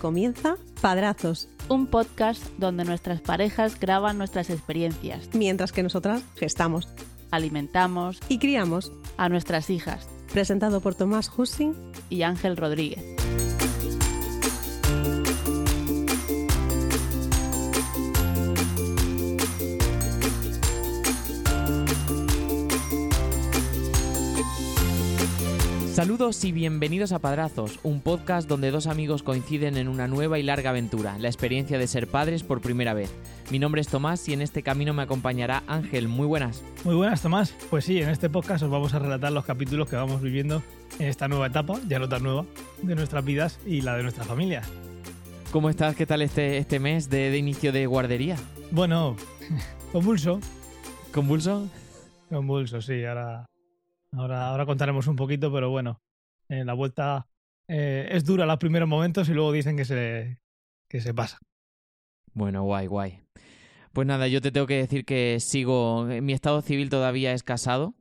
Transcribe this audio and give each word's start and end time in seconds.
comienza 0.00 0.56
Padrazos, 0.80 1.48
un 1.68 1.86
podcast 1.86 2.42
donde 2.58 2.84
nuestras 2.84 3.20
parejas 3.20 3.78
graban 3.78 4.18
nuestras 4.18 4.50
experiencias, 4.50 5.28
mientras 5.34 5.70
que 5.70 5.84
nosotras 5.84 6.22
gestamos 6.34 6.88
alimentamos 7.30 8.20
y 8.28 8.38
criamos 8.38 8.92
a 9.16 9.28
nuestras 9.28 9.70
hijas. 9.70 10.08
Presentado 10.32 10.80
por 10.80 10.94
Tomás 10.94 11.30
Hussing 11.36 11.74
y 12.08 12.22
Ángel 12.22 12.56
Rodríguez. 12.56 13.19
Saludos 26.00 26.42
y 26.46 26.52
bienvenidos 26.52 27.12
a 27.12 27.18
Padrazos, 27.18 27.78
un 27.82 28.00
podcast 28.00 28.48
donde 28.48 28.70
dos 28.70 28.86
amigos 28.86 29.22
coinciden 29.22 29.76
en 29.76 29.86
una 29.86 30.08
nueva 30.08 30.38
y 30.38 30.42
larga 30.42 30.70
aventura, 30.70 31.18
la 31.18 31.28
experiencia 31.28 31.76
de 31.76 31.86
ser 31.86 32.06
padres 32.06 32.42
por 32.42 32.62
primera 32.62 32.94
vez. 32.94 33.14
Mi 33.50 33.58
nombre 33.58 33.82
es 33.82 33.88
Tomás 33.88 34.26
y 34.26 34.32
en 34.32 34.40
este 34.40 34.62
camino 34.62 34.94
me 34.94 35.02
acompañará 35.02 35.62
Ángel. 35.66 36.08
Muy 36.08 36.26
buenas. 36.26 36.62
Muy 36.84 36.94
buenas, 36.94 37.20
Tomás. 37.20 37.54
Pues 37.68 37.84
sí, 37.84 38.00
en 38.00 38.08
este 38.08 38.30
podcast 38.30 38.62
os 38.62 38.70
vamos 38.70 38.94
a 38.94 38.98
relatar 38.98 39.30
los 39.30 39.44
capítulos 39.44 39.90
que 39.90 39.96
vamos 39.96 40.22
viviendo 40.22 40.62
en 40.98 41.06
esta 41.08 41.28
nueva 41.28 41.48
etapa, 41.48 41.78
ya 41.86 41.98
no 41.98 42.08
tan 42.08 42.22
nueva, 42.22 42.46
de 42.80 42.94
nuestras 42.94 43.22
vidas 43.22 43.60
y 43.66 43.82
la 43.82 43.94
de 43.94 44.02
nuestra 44.02 44.24
familia. 44.24 44.62
¿Cómo 45.52 45.68
estás? 45.68 45.96
¿Qué 45.96 46.06
tal 46.06 46.22
este, 46.22 46.56
este 46.56 46.78
mes 46.78 47.10
de, 47.10 47.28
de 47.28 47.36
inicio 47.36 47.72
de 47.72 47.84
guardería? 47.84 48.36
Bueno, 48.70 49.16
convulso. 49.92 50.40
¿Convulso? 51.12 51.68
Convulso, 52.30 52.80
sí. 52.80 53.04
Ahora 53.04 53.49
Ahora, 54.12 54.48
ahora 54.48 54.66
contaremos 54.66 55.06
un 55.06 55.16
poquito, 55.16 55.52
pero 55.52 55.70
bueno, 55.70 56.00
en 56.48 56.66
la 56.66 56.74
vuelta 56.74 57.28
eh, 57.68 58.08
es 58.10 58.24
dura 58.24 58.46
los 58.46 58.58
primeros 58.58 58.88
momentos 58.88 59.28
y 59.28 59.34
luego 59.34 59.52
dicen 59.52 59.76
que 59.76 59.84
se, 59.84 60.40
que 60.88 61.00
se 61.00 61.14
pasa. 61.14 61.38
Bueno, 62.32 62.64
guay, 62.64 62.86
guay. 62.86 63.20
Pues 63.92 64.06
nada, 64.06 64.28
yo 64.28 64.40
te 64.40 64.52
tengo 64.52 64.66
que 64.66 64.76
decir 64.76 65.04
que 65.04 65.38
sigo. 65.40 66.04
Mi 66.04 66.32
estado 66.32 66.62
civil 66.62 66.90
todavía 66.90 67.32
es 67.32 67.42
casado, 67.42 67.94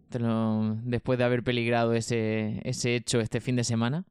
después 0.83 1.17
de 1.17 1.25
haber 1.25 1.43
peligrado 1.43 1.93
ese, 1.93 2.61
ese 2.63 2.95
hecho 2.95 3.19
este 3.19 3.41
fin 3.41 3.55
de 3.55 3.63
semana. 3.63 4.05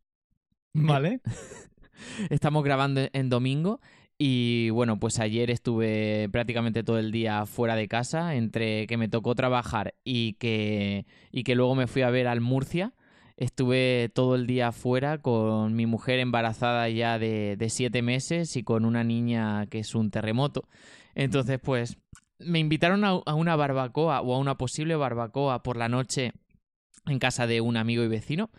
Vale. 0.74 1.20
Estamos 2.30 2.64
grabando 2.64 3.08
en 3.12 3.28
domingo 3.28 3.80
y 4.18 4.70
bueno, 4.70 4.98
pues 4.98 5.20
ayer 5.20 5.48
estuve 5.50 6.28
prácticamente 6.32 6.82
todo 6.82 6.98
el 6.98 7.12
día 7.12 7.46
fuera 7.46 7.76
de 7.76 7.86
casa, 7.86 8.34
entre 8.34 8.88
que 8.88 8.96
me 8.96 9.08
tocó 9.08 9.36
trabajar 9.36 9.94
y 10.02 10.32
que, 10.34 11.06
y 11.30 11.44
que 11.44 11.54
luego 11.54 11.76
me 11.76 11.86
fui 11.86 12.02
a 12.02 12.10
ver 12.10 12.26
al 12.26 12.40
Murcia. 12.40 12.94
Estuve 13.36 14.10
todo 14.12 14.34
el 14.34 14.48
día 14.48 14.72
fuera 14.72 15.18
con 15.18 15.76
mi 15.76 15.86
mujer 15.86 16.18
embarazada 16.18 16.88
ya 16.88 17.20
de, 17.20 17.56
de 17.56 17.70
siete 17.70 18.02
meses 18.02 18.56
y 18.56 18.64
con 18.64 18.84
una 18.84 19.04
niña 19.04 19.66
que 19.66 19.78
es 19.78 19.94
un 19.94 20.10
terremoto. 20.10 20.64
Entonces, 21.14 21.60
pues 21.62 21.96
me 22.40 22.58
invitaron 22.58 23.04
a, 23.04 23.10
a 23.10 23.34
una 23.34 23.54
barbacoa 23.54 24.20
o 24.22 24.34
a 24.34 24.38
una 24.38 24.56
posible 24.58 24.96
barbacoa 24.96 25.62
por 25.62 25.76
la 25.76 25.88
noche 25.88 26.32
en 27.06 27.20
casa 27.20 27.46
de 27.46 27.60
un 27.60 27.76
amigo 27.76 28.02
y 28.02 28.08
vecino 28.08 28.50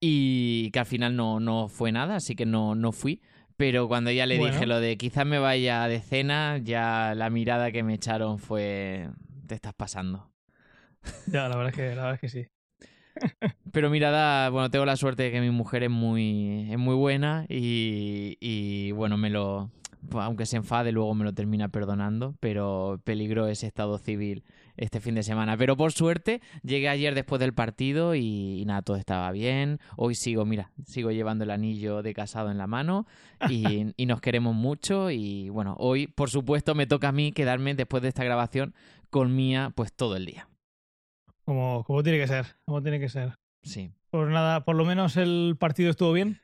y 0.00 0.70
que 0.72 0.80
al 0.80 0.86
final 0.86 1.16
no, 1.16 1.40
no 1.40 1.68
fue 1.68 1.92
nada, 1.92 2.16
así 2.16 2.34
que 2.34 2.46
no, 2.46 2.74
no 2.74 2.92
fui. 2.92 3.20
Pero 3.56 3.88
cuando 3.88 4.10
ya 4.10 4.26
le 4.26 4.38
dije 4.38 4.66
lo 4.66 4.80
de 4.80 4.96
quizás 4.96 5.24
me 5.24 5.38
vaya 5.38 5.88
de 5.88 6.00
cena, 6.00 6.58
ya 6.58 7.14
la 7.16 7.30
mirada 7.30 7.72
que 7.72 7.82
me 7.82 7.94
echaron 7.94 8.38
fue 8.38 9.08
te 9.46 9.54
estás 9.54 9.74
pasando. 9.74 10.30
Ya, 11.32 11.48
la 11.48 11.56
verdad 11.56 11.68
es 11.68 11.76
que, 11.76 11.94
la 11.94 12.02
verdad 12.02 12.14
es 12.14 12.20
que 12.20 12.28
sí. 12.28 12.46
Pero 13.72 13.90
mirada, 13.90 14.50
bueno, 14.50 14.70
tengo 14.70 14.84
la 14.84 14.96
suerte 14.96 15.24
de 15.24 15.30
que 15.30 15.40
mi 15.40 15.50
mujer 15.50 15.84
es 15.84 15.90
muy, 15.90 16.68
es 16.70 16.78
muy 16.78 16.96
buena 16.96 17.46
y, 17.48 18.36
y 18.40 18.90
bueno, 18.90 19.16
me 19.16 19.30
lo, 19.30 19.70
aunque 20.12 20.46
se 20.46 20.56
enfade, 20.56 20.92
luego 20.92 21.14
me 21.14 21.24
lo 21.24 21.32
termina 21.32 21.68
perdonando, 21.68 22.34
pero 22.40 23.00
peligró 23.04 23.46
ese 23.46 23.66
estado 23.66 23.98
civil 23.98 24.44
este 24.76 25.00
fin 25.00 25.14
de 25.14 25.22
semana. 25.22 25.56
Pero 25.56 25.76
por 25.76 25.92
suerte 25.92 26.40
llegué 26.62 26.88
ayer 26.88 27.14
después 27.14 27.40
del 27.40 27.54
partido 27.54 28.14
y, 28.14 28.64
nada, 28.66 28.82
todo 28.82 28.96
estaba 28.96 29.30
bien. 29.32 29.78
Hoy 29.96 30.14
sigo, 30.14 30.44
mira, 30.44 30.70
sigo 30.86 31.10
llevando 31.10 31.44
el 31.44 31.50
anillo 31.50 32.02
de 32.02 32.14
casado 32.14 32.50
en 32.50 32.58
la 32.58 32.66
mano 32.66 33.06
y, 33.48 33.92
y 33.96 34.06
nos 34.06 34.20
queremos 34.20 34.54
mucho. 34.54 35.10
Y 35.10 35.48
bueno, 35.48 35.76
hoy 35.78 36.06
por 36.06 36.30
supuesto 36.30 36.74
me 36.74 36.86
toca 36.86 37.08
a 37.08 37.12
mí 37.12 37.32
quedarme 37.32 37.74
después 37.74 38.02
de 38.02 38.08
esta 38.08 38.24
grabación 38.24 38.74
con 39.10 39.34
Mía 39.34 39.72
pues 39.74 39.92
todo 39.92 40.16
el 40.16 40.26
día. 40.26 40.48
Como, 41.44 41.84
como 41.84 42.02
tiene 42.02 42.18
que 42.18 42.26
ser, 42.26 42.46
como 42.64 42.82
tiene 42.82 42.98
que 42.98 43.08
ser. 43.08 43.34
Sí. 43.62 43.92
Pues 44.10 44.28
nada, 44.28 44.64
por 44.64 44.76
lo 44.76 44.84
menos 44.84 45.16
el 45.16 45.56
partido 45.58 45.90
estuvo 45.90 46.12
bien. 46.12 46.40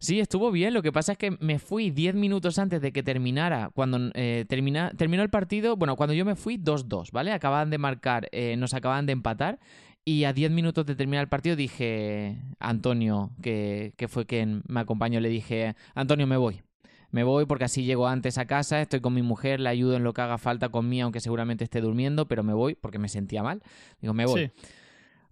Sí, 0.00 0.18
estuvo 0.18 0.50
bien. 0.50 0.72
Lo 0.72 0.82
que 0.82 0.92
pasa 0.92 1.12
es 1.12 1.18
que 1.18 1.36
me 1.40 1.58
fui 1.58 1.90
10 1.90 2.14
minutos 2.14 2.58
antes 2.58 2.80
de 2.80 2.90
que 2.90 3.02
terminara. 3.02 3.70
Cuando 3.74 4.10
eh, 4.14 4.46
termina, 4.48 4.92
terminó 4.96 5.22
el 5.22 5.28
partido, 5.28 5.76
bueno, 5.76 5.94
cuando 5.94 6.14
yo 6.14 6.24
me 6.24 6.36
fui 6.36 6.56
2-2, 6.56 7.12
¿vale? 7.12 7.32
Acababan 7.32 7.68
de 7.68 7.76
marcar, 7.76 8.26
eh, 8.32 8.56
nos 8.56 8.72
acaban 8.72 9.04
de 9.04 9.12
empatar. 9.12 9.60
Y 10.02 10.24
a 10.24 10.32
10 10.32 10.52
minutos 10.52 10.86
de 10.86 10.96
terminar 10.96 11.24
el 11.24 11.28
partido 11.28 11.54
dije 11.54 12.38
Antonio, 12.58 13.30
que, 13.42 13.92
que 13.98 14.08
fue 14.08 14.24
quien 14.24 14.62
me 14.66 14.80
acompañó, 14.80 15.20
le 15.20 15.28
dije, 15.28 15.76
Antonio, 15.94 16.26
me 16.26 16.38
voy. 16.38 16.62
Me 17.10 17.22
voy 17.22 17.44
porque 17.44 17.64
así 17.64 17.84
llego 17.84 18.08
antes 18.08 18.38
a 18.38 18.46
casa, 18.46 18.80
estoy 18.80 19.00
con 19.00 19.12
mi 19.12 19.20
mujer, 19.20 19.60
le 19.60 19.68
ayudo 19.68 19.96
en 19.96 20.04
lo 20.04 20.14
que 20.14 20.22
haga 20.22 20.38
falta 20.38 20.70
con 20.70 20.88
mí, 20.88 21.02
aunque 21.02 21.20
seguramente 21.20 21.64
esté 21.64 21.82
durmiendo, 21.82 22.26
pero 22.26 22.42
me 22.42 22.54
voy 22.54 22.74
porque 22.74 22.98
me 22.98 23.08
sentía 23.08 23.42
mal. 23.42 23.62
Digo, 24.00 24.14
me 24.14 24.24
voy. 24.24 24.46
Sí 24.46 24.52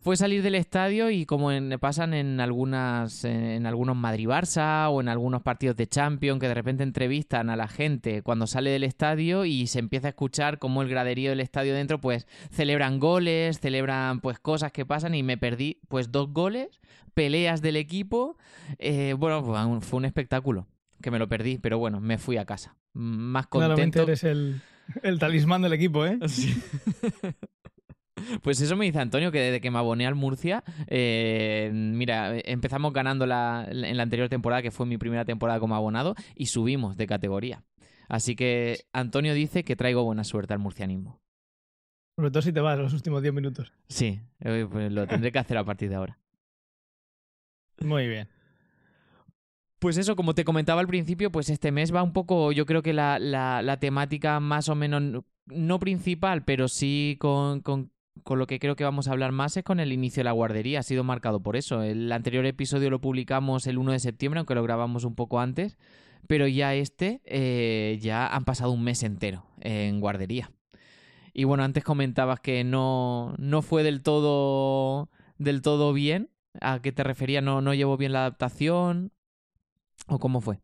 fue 0.01 0.17
salir 0.17 0.43
del 0.43 0.55
estadio 0.55 1.11
y 1.11 1.27
como 1.27 1.51
en, 1.51 1.77
pasan 1.81 2.15
en 2.15 2.41
algunas 2.41 3.25
en 3.25 3.67
algunos 3.67 3.97
Madrid 3.97 4.29
Barça 4.29 4.89
o 4.91 5.01
en 5.01 5.09
algunos 5.09 5.43
partidos 5.43 5.77
de 5.77 5.89
Champions 5.89 6.41
que 6.41 6.49
de 6.49 6.55
repente 6.55 6.83
entrevistan 6.83 7.51
a 7.51 7.57
la 7.57 7.67
gente 7.67 8.23
cuando 8.23 8.47
sale 8.47 8.71
del 8.71 8.85
estadio 8.85 9.45
y 9.45 9.67
se 9.67 9.81
empieza 9.81 10.09
a 10.09 10.11
escuchar 10.11 10.59
cómo 10.59 10.83
el 10.83 10.89
graderío 10.89 11.31
del 11.31 11.41
estadio 11.41 11.75
dentro 11.75 12.01
pues 12.01 12.27
celebran 12.51 13.01
goles, 13.01 13.59
celebran 13.61 14.21
pues 14.21 14.39
cosas 14.39 14.71
que 14.73 14.87
pasan 14.87 15.15
y 15.15 15.23
me 15.23 15.37
perdí 15.37 15.81
pues 15.89 16.13
dos 16.13 16.33
goles, 16.33 16.81
peleas 17.15 17.61
del 17.61 17.77
equipo, 17.77 18.37
eh, 18.79 19.15
bueno 19.19 19.81
fue 19.81 19.97
un 19.99 20.05
espectáculo 20.05 20.69
que 21.03 21.11
me 21.11 21.19
lo 21.19 21.29
perdí, 21.29 21.59
pero 21.59 21.79
bueno 21.79 22.01
me 22.01 22.19
fui 22.19 22.37
a 22.37 22.45
casa 22.45 22.77
más 22.93 23.47
contento. 23.49 23.75
Claramente 23.75 24.03
eres 24.03 24.25
el, 24.25 24.61
el 25.03 25.19
talismán 25.19 25.63
del 25.63 25.73
equipo, 25.73 26.07
¿eh? 26.07 26.19
Sí. 26.29 26.55
Pues 28.43 28.61
eso 28.61 28.77
me 28.77 28.85
dice 28.85 28.99
Antonio, 28.99 29.31
que 29.33 29.41
desde 29.41 29.61
que 29.61 29.71
me 29.71 29.79
aboné 29.79 30.07
al 30.07 30.15
Murcia, 30.15 30.65
eh, 30.87 31.71
mira, 31.73 32.39
empezamos 32.39 32.93
ganando 32.93 33.27
la, 33.27 33.67
en 33.71 33.97
la 33.97 34.03
anterior 34.03 34.29
temporada, 34.29 34.63
que 34.63 34.71
fue 34.71 34.87
mi 34.87 34.99
primera 34.99 35.25
temporada 35.25 35.61
como 35.61 35.75
abonado, 35.75 36.15
y 36.35 36.47
subimos 36.47 36.97
de 36.97 37.07
categoría. 37.07 37.65
Así 38.09 38.37
que 38.37 38.85
Antonio 38.93 39.35
dice 39.35 39.65
que 39.65 39.77
traigo 39.77 40.03
buena 40.05 40.25
suerte 40.25 40.55
al 40.55 40.59
murcianismo. 40.59 41.21
Sobre 42.17 42.31
todo 42.31 42.43
si 42.43 42.53
te 42.53 42.61
vas 42.61 42.79
los 42.79 42.93
últimos 42.95 43.23
10 43.23 43.35
minutos. 43.35 43.73
Sí, 43.89 44.21
eh, 44.41 44.67
pues 44.71 44.91
lo 44.91 45.07
tendré 45.07 45.31
que 45.31 45.39
hacer 45.39 45.57
a 45.57 45.65
partir 45.65 45.89
de 45.89 45.97
ahora. 45.97 46.19
Muy 47.81 48.09
bien. 48.09 48.29
Pues 49.79 49.97
eso, 49.97 50.17
como 50.17 50.35
te 50.35 50.45
comentaba 50.45 50.81
al 50.81 50.89
principio, 50.89 51.31
pues 51.31 51.49
este 51.51 51.71
mes 51.71 51.95
va 51.95 52.03
un 52.03 52.13
poco, 52.13 52.51
yo 52.51 52.67
creo 52.67 52.83
que 52.83 52.93
la, 52.93 53.21
la, 53.21 53.63
la 53.63 53.79
temática 53.79 54.41
más 54.41 54.69
o 54.69 54.75
menos, 54.75 55.25
no 55.47 55.79
principal, 55.79 56.45
pero 56.45 56.67
sí 56.67 57.17
con, 57.21 57.61
con 57.61 57.93
con 58.25 58.39
lo 58.39 58.47
que 58.47 58.59
creo 58.59 58.77
que 58.77 58.85
vamos 58.85 59.09
a 59.09 59.13
hablar 59.13 59.33
más 59.33 59.57
es 59.57 59.65
con 59.65 59.81
el 59.81 59.93
inicio 59.93 60.21
de 60.21 60.25
la 60.25 60.33
guardería. 60.33 60.81
Ha 60.81 60.83
sido 60.83 61.05
marcado 61.05 61.41
por 61.41 61.57
eso. 61.57 61.83
El 61.83 62.11
anterior 62.13 62.45
episodio 62.47 62.91
lo 62.91 63.01
publicamos 63.01 63.67
el 63.67 63.79
1 63.79 63.93
de 63.93 63.99
septiembre, 63.99 64.39
aunque 64.39 64.55
lo 64.55 64.63
grabamos 64.63 65.05
un 65.05 65.15
poco 65.15 65.41
antes. 65.41 65.79
Pero 66.27 66.47
ya 66.47 66.75
este, 66.75 67.21
eh, 67.25 67.99
ya 68.01 68.27
han 68.27 68.45
pasado 68.45 68.73
un 68.73 68.83
mes 68.83 69.03
entero 69.03 69.47
en 69.61 70.01
guardería. 70.01 70.51
Y 71.33 71.45
bueno, 71.45 71.63
antes 71.63 71.85
comentabas 71.85 72.41
que 72.41 72.65
no, 72.65 73.35
no 73.39 73.63
fue 73.63 73.83
del 73.83 74.03
todo, 74.03 75.09
del 75.39 75.63
todo 75.63 75.93
bien. 75.93 76.31
¿A 76.61 76.83
qué 76.83 76.93
te 76.93 77.05
refería? 77.05 77.41
¿No, 77.41 77.61
¿No 77.61 77.75
llevó 77.75 77.97
bien 77.97 78.13
la 78.13 78.21
adaptación? 78.21 79.13
¿O 80.09 80.19
cómo 80.19 80.41
fue? 80.41 80.61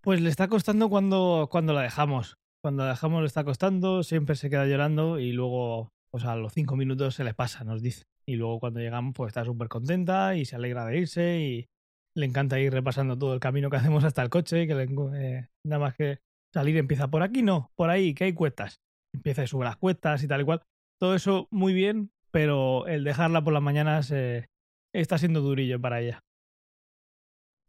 Pues 0.00 0.20
le 0.20 0.30
está 0.30 0.48
costando 0.48 0.88
cuando, 0.88 1.48
cuando 1.50 1.72
la 1.72 1.82
dejamos. 1.82 2.38
Cuando 2.60 2.84
la 2.84 2.90
dejamos 2.90 3.20
le 3.20 3.26
está 3.26 3.44
costando, 3.44 4.02
siempre 4.02 4.34
se 4.34 4.50
queda 4.50 4.66
llorando 4.66 5.18
y 5.18 5.32
luego 5.32 5.92
pues 6.10 6.24
a 6.24 6.36
los 6.36 6.52
cinco 6.52 6.76
minutos 6.76 7.14
se 7.14 7.24
le 7.24 7.34
pasa, 7.34 7.64
nos 7.64 7.82
dice. 7.82 8.04
Y 8.26 8.36
luego 8.36 8.60
cuando 8.60 8.80
llegamos, 8.80 9.14
pues 9.14 9.28
está 9.28 9.44
súper 9.44 9.68
contenta 9.68 10.34
y 10.36 10.44
se 10.44 10.56
alegra 10.56 10.84
de 10.86 10.98
irse 10.98 11.40
y 11.40 11.68
le 12.14 12.26
encanta 12.26 12.58
ir 12.60 12.72
repasando 12.72 13.16
todo 13.18 13.34
el 13.34 13.40
camino 13.40 13.70
que 13.70 13.76
hacemos 13.78 14.04
hasta 14.04 14.22
el 14.22 14.30
coche, 14.30 14.66
que 14.66 14.74
le, 14.74 14.84
eh, 14.84 15.48
nada 15.64 15.80
más 15.80 15.94
que 15.94 16.20
salir 16.52 16.76
empieza 16.76 17.08
por 17.08 17.22
aquí, 17.22 17.42
no, 17.42 17.72
por 17.76 17.90
ahí, 17.90 18.14
que 18.14 18.24
hay 18.24 18.32
cuestas. 18.32 18.80
Empieza 19.14 19.42
y 19.42 19.46
sube 19.46 19.64
las 19.64 19.76
cuestas 19.76 20.22
y 20.22 20.28
tal 20.28 20.42
y 20.42 20.44
cual. 20.44 20.62
Todo 20.98 21.14
eso 21.14 21.48
muy 21.50 21.72
bien, 21.72 22.10
pero 22.30 22.86
el 22.86 23.04
dejarla 23.04 23.42
por 23.42 23.52
las 23.52 23.62
mañanas 23.62 24.10
eh, 24.10 24.48
está 24.92 25.18
siendo 25.18 25.40
durillo 25.40 25.80
para 25.80 26.00
ella. 26.00 26.24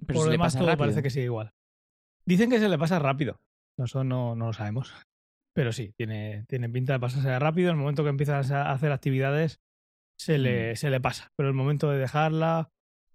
Pero 0.05 0.19
por 0.19 0.25
lo 0.25 0.31
demás 0.31 0.53
todo 0.53 0.65
rápido. 0.65 0.79
parece 0.79 1.03
que 1.03 1.09
sigue 1.09 1.25
igual. 1.25 1.53
Dicen 2.25 2.49
que 2.49 2.59
se 2.59 2.69
le 2.69 2.77
pasa 2.77 2.99
rápido. 2.99 3.39
Nosotros 3.77 4.05
no, 4.05 4.35
no 4.35 4.47
lo 4.47 4.53
sabemos. 4.53 4.93
Pero 5.59 5.73
sí, 5.73 5.91
tiene, 5.97 6.45
tiene 6.47 6.69
pinta 6.69 6.93
de 6.93 7.01
pasarse 7.01 7.37
rápido. 7.37 7.67
En 7.69 7.75
el 7.75 7.81
momento 7.81 8.03
que 8.03 8.09
empiezas 8.09 8.49
a 8.49 8.71
hacer 8.71 8.93
actividades, 8.93 9.59
se 10.17 10.37
le, 10.37 10.71
Mm. 10.71 10.75
se 10.77 10.89
le 10.89 11.01
pasa. 11.01 11.33
Pero 11.35 11.49
el 11.49 11.53
momento 11.53 11.89
de 11.91 11.97
dejarla. 11.97 12.69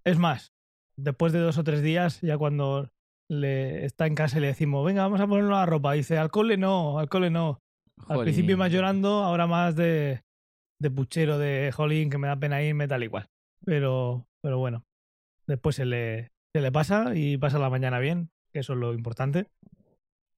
Es 0.04 0.18
más, 0.18 0.52
después 0.94 1.32
de 1.32 1.38
dos 1.38 1.56
o 1.56 1.64
tres 1.64 1.80
días, 1.80 2.20
ya 2.20 2.36
cuando 2.36 2.90
le, 3.30 3.86
está 3.86 4.06
en 4.06 4.14
casa 4.14 4.36
y 4.36 4.42
le 4.42 4.48
decimos, 4.48 4.84
venga, 4.84 5.00
vamos 5.04 5.22
a 5.22 5.26
ponernos 5.26 5.52
la 5.52 5.64
ropa. 5.64 5.94
dice, 5.94 6.18
al 6.18 6.30
cole 6.30 6.58
no, 6.58 6.98
al 6.98 7.08
cole 7.08 7.30
no. 7.30 7.62
Al 8.08 8.20
principio 8.20 8.58
más 8.58 8.70
llorando, 8.70 9.24
ahora 9.24 9.46
más 9.46 9.74
de, 9.74 10.22
de 10.78 10.90
puchero, 10.90 11.38
de 11.38 11.72
jolín, 11.72 12.10
que 12.10 12.18
me 12.18 12.28
da 12.28 12.36
pena 12.36 12.62
irme, 12.62 12.86
tal 12.86 13.04
y 13.04 13.08
cual. 13.08 13.26
Pero, 13.64 14.26
pero 14.42 14.58
bueno, 14.58 14.84
después 15.46 15.76
se 15.76 15.86
le, 15.86 16.30
se 16.54 16.60
le 16.60 16.70
pasa 16.70 17.14
y 17.14 17.38
pasa 17.38 17.58
la 17.58 17.70
mañana 17.70 18.00
bien, 18.00 18.28
que 18.52 18.58
eso 18.58 18.74
es 18.74 18.78
lo 18.80 18.92
importante. 18.92 19.46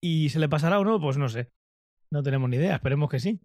¿Y 0.01 0.29
se 0.29 0.39
le 0.39 0.49
pasará 0.49 0.79
o 0.79 0.85
no? 0.85 1.01
Pues 1.01 1.17
no 1.17 1.29
sé. 1.29 1.49
No 2.11 2.23
tenemos 2.23 2.49
ni 2.49 2.57
idea, 2.57 2.75
esperemos 2.75 3.11
que 3.11 3.21
sí. 3.21 3.41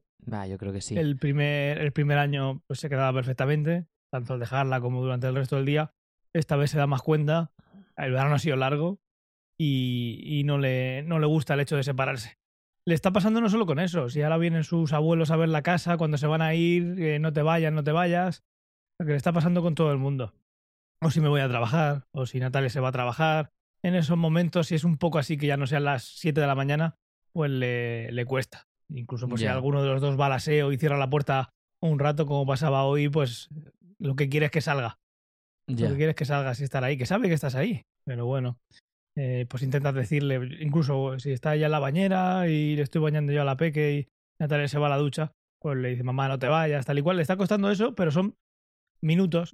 Yo 0.48 0.58
creo 0.58 0.72
que 0.72 0.82
sí. 0.82 0.98
El 0.98 1.18
primer, 1.18 1.80
el 1.80 1.92
primer 1.92 2.18
año 2.18 2.62
pues, 2.68 2.80
se 2.80 2.90
quedaba 2.90 3.14
perfectamente, 3.14 3.88
tanto 4.12 4.34
al 4.34 4.40
dejarla 4.40 4.82
como 4.82 5.02
durante 5.02 5.28
el 5.28 5.36
resto 5.36 5.56
del 5.56 5.66
día. 5.66 5.94
Esta 6.34 6.56
vez 6.56 6.72
se 6.72 6.78
da 6.78 6.88
más 6.88 7.02
cuenta. 7.02 7.52
El 7.98 8.12
verano 8.12 8.36
ha 8.36 8.40
sido 8.40 8.56
largo 8.56 9.00
y, 9.58 10.22
y 10.24 10.44
no, 10.44 10.58
le, 10.58 11.04
no 11.04 11.20
le 11.20 11.28
gusta 11.28 11.54
el 11.56 11.60
hecho 11.60 11.76
de 11.76 11.84
separarse. 11.84 12.38
Le 12.86 12.96
está 12.96 13.12
pasando 13.12 13.42
no 13.42 13.50
solo 13.50 13.66
con 13.66 13.80
eso. 13.80 14.10
Si 14.10 14.22
ahora 14.22 14.38
vienen 14.38 14.64
sus 14.64 14.94
abuelos 14.94 15.30
a 15.32 15.36
ver 15.36 15.50
la 15.50 15.62
casa, 15.62 15.98
cuando 15.98 16.18
se 16.18 16.28
van 16.28 16.42
a 16.42 16.56
ir, 16.56 17.00
eh, 17.00 17.20
no 17.20 17.32
te 17.34 17.42
vayas, 17.42 17.72
no 17.72 17.84
te 17.84 17.92
vayas. 17.92 18.44
Lo 19.00 19.06
que 19.06 19.12
le 19.12 19.18
está 19.18 19.34
pasando 19.34 19.62
con 19.62 19.76
todo 19.76 19.92
el 19.92 19.98
mundo. 19.98 20.34
O 21.02 21.12
si 21.12 21.22
me 21.22 21.30
voy 21.30 21.42
a 21.42 21.50
trabajar, 21.50 22.06
o 22.12 22.26
si 22.26 22.40
Natalia 22.40 22.70
se 22.70 22.80
va 22.80 22.90
a 22.90 22.92
trabajar. 22.92 23.52
En 23.84 23.96
esos 23.96 24.18
momentos, 24.18 24.68
si 24.68 24.76
es 24.76 24.84
un 24.84 24.98
poco 24.98 25.18
así 25.18 25.38
que 25.38 25.48
ya 25.48 25.58
no 25.58 25.66
sean 25.68 25.84
las 25.84 26.04
7 26.04 26.40
de 26.40 26.48
la 26.48 26.56
mañana, 26.56 26.98
pues 27.34 27.50
le, 27.52 28.12
le 28.12 28.26
cuesta. 28.26 28.68
Incluso 28.90 29.28
pues, 29.28 29.40
si 29.42 29.46
Ya. 29.46 29.54
alguno 29.54 29.82
de 29.84 29.90
los 29.90 30.02
dos 30.02 30.20
va 30.20 30.26
al 30.28 30.34
aseo 30.34 30.72
y 30.72 30.78
cierra 30.78 30.98
la 30.98 31.10
puerta 31.10 31.50
un 31.82 31.98
rato, 32.00 32.26
como 32.26 32.46
pasaba 32.46 32.84
hoy, 32.84 33.10
pues 33.10 33.50
lo 34.00 34.16
que 34.16 34.30
quiere 34.30 34.48
es 34.48 34.52
que 34.52 34.62
salga. 34.62 35.00
Ya. 35.68 35.86
Lo 35.86 35.92
que 35.92 35.98
quiere 35.98 36.10
es 36.12 36.16
que 36.16 36.26
salgas 36.26 36.60
y 36.60 36.64
estar 36.64 36.84
ahí, 36.84 36.98
que 36.98 37.06
sabe 37.06 37.28
que 37.28 37.34
estás 37.34 37.56
ahí. 37.56 37.84
Pero 38.06 38.26
bueno, 38.26 38.60
eh, 39.16 39.46
pues 39.50 39.64
intentas 39.64 39.94
decirle, 39.96 40.40
incluso 40.60 41.18
si 41.20 41.32
está 41.32 41.56
ella 41.56 41.68
en 41.68 41.72
la 41.72 41.80
bañera 41.80 42.48
y 42.48 42.76
le 42.76 42.82
estoy 42.82 43.02
bañando 43.02 43.32
yo 43.32 43.42
a 43.42 43.46
la 43.46 43.58
peque 43.58 43.94
y 43.94 44.08
Natalia 44.40 44.68
se 44.68 44.80
va 44.80 44.88
a 44.88 44.90
la 44.92 44.98
ducha, 44.98 45.32
pues 45.60 45.78
le 45.78 45.90
dice, 45.90 46.04
mamá, 46.04 46.28
no 46.28 46.38
te 46.40 46.48
vayas, 46.48 46.86
tal 46.86 47.00
y 47.00 47.02
cual. 47.02 47.16
Le 47.18 47.22
está 47.22 47.38
costando 47.38 47.70
eso, 47.72 47.96
pero 47.96 48.12
son 48.12 48.36
minutos. 49.02 49.54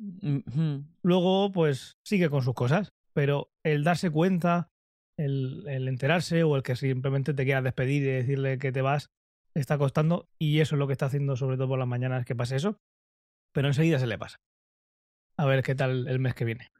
Luego, 1.03 1.51
pues 1.51 1.97
sigue 2.03 2.29
con 2.29 2.41
sus 2.41 2.53
cosas. 2.53 2.91
Pero 3.13 3.49
el 3.63 3.83
darse 3.83 4.09
cuenta, 4.11 4.69
el, 5.17 5.87
enterarse 5.87 6.43
o 6.43 6.55
el 6.55 6.63
que 6.63 6.75
simplemente 6.75 7.33
te 7.33 7.43
quieras 7.43 7.63
despedir 7.63 8.03
y 8.03 8.07
decirle 8.07 8.57
que 8.59 8.71
te 8.71 8.81
vas, 8.81 9.09
está 9.53 9.77
costando. 9.77 10.29
Y 10.39 10.59
eso 10.59 10.75
es 10.75 10.79
lo 10.79 10.87
que 10.87 10.93
está 10.93 11.07
haciendo, 11.07 11.35
sobre 11.35 11.57
todo 11.57 11.67
por 11.67 11.79
las 11.79 11.87
mañanas, 11.87 12.25
que 12.25 12.35
pase 12.35 12.55
eso. 12.55 12.79
Pero 13.51 13.67
enseguida 13.67 13.99
se 13.99 14.07
le 14.07 14.17
pasa. 14.17 14.39
A 15.35 15.45
ver 15.45 15.63
qué 15.63 15.75
tal 15.75 16.07
el 16.07 16.19
mes 16.19 16.33
que 16.35 16.45
viene. 16.45 16.71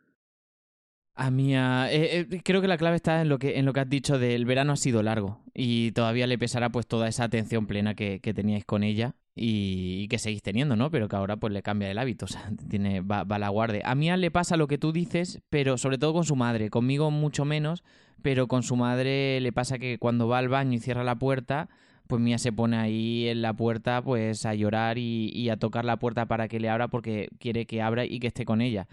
A 1.20 1.32
mí, 1.32 1.56
eh, 1.56 1.90
eh, 1.90 2.42
creo 2.44 2.62
que 2.62 2.68
la 2.68 2.78
clave 2.78 2.96
está 2.96 3.22
en 3.22 3.30
lo 3.30 3.40
que, 3.40 3.58
en 3.58 3.66
lo 3.66 3.74
que 3.74 3.80
has 3.80 3.90
dicho 3.90 4.20
del 4.20 4.46
verano 4.46 4.74
ha 4.74 4.76
sido 4.76 5.02
largo 5.02 5.40
y 5.56 5.92
todavía 5.94 6.28
le 6.28 6.38
pesará 6.38 6.70
pues 6.70 6.86
toda 6.86 7.08
esa 7.08 7.24
atención 7.24 7.66
plena 7.66 7.96
que, 7.96 8.20
que 8.20 8.36
teníais 8.36 8.66
con 8.66 8.84
ella 8.84 9.16
y, 9.34 10.08
que 10.10 10.20
seguís 10.20 10.44
teniendo, 10.44 10.76
¿no? 10.76 10.92
Pero 10.92 11.08
que 11.08 11.16
ahora 11.16 11.38
pues 11.38 11.52
le 11.52 11.64
cambia 11.64 11.90
el 11.90 11.98
hábito, 11.98 12.26
o 12.26 12.28
sea, 12.28 12.52
tiene, 12.70 13.02
va, 13.02 13.24
va 13.24 13.38
a 13.38 13.40
la 13.40 13.50
guardia. 13.50 13.82
A 13.86 13.96
Mía 13.96 14.16
le 14.16 14.30
pasa 14.30 14.58
lo 14.58 14.68
que 14.68 14.78
tú 14.78 14.92
dices, 14.92 15.42
pero 15.50 15.80
sobre 15.80 15.98
todo 15.98 16.14
con 16.14 16.24
su 16.24 16.36
madre, 16.36 16.70
conmigo 16.70 17.10
mucho 17.10 17.46
menos, 17.46 17.84
pero 18.22 18.48
con 18.48 18.62
su 18.62 18.76
madre 18.76 19.42
le 19.42 19.52
pasa 19.52 19.80
que 19.80 19.98
cuando 19.98 20.28
va 20.28 20.38
al 20.38 20.50
baño 20.50 20.74
y 20.74 20.80
cierra 20.80 21.04
la 21.04 21.16
puerta, 21.16 21.68
pues 22.06 22.22
Mía 22.22 22.38
se 22.38 22.52
pone 22.52 22.78
ahí 22.78 23.28
en 23.28 23.42
la 23.42 23.54
puerta 23.54 24.04
pues 24.04 24.46
a 24.46 24.54
llorar 24.54 25.00
y 25.00 25.50
a 25.50 25.58
tocar 25.58 25.84
la 25.84 25.98
puerta 25.98 26.28
para 26.28 26.48
que 26.48 26.60
le 26.60 26.70
abra 26.70 26.90
porque 26.90 27.30
quiere 27.40 27.66
que 27.66 27.82
abra 27.82 28.06
y 28.06 28.20
que 28.20 28.28
esté 28.28 28.46
con 28.46 28.62
ella. 28.62 28.88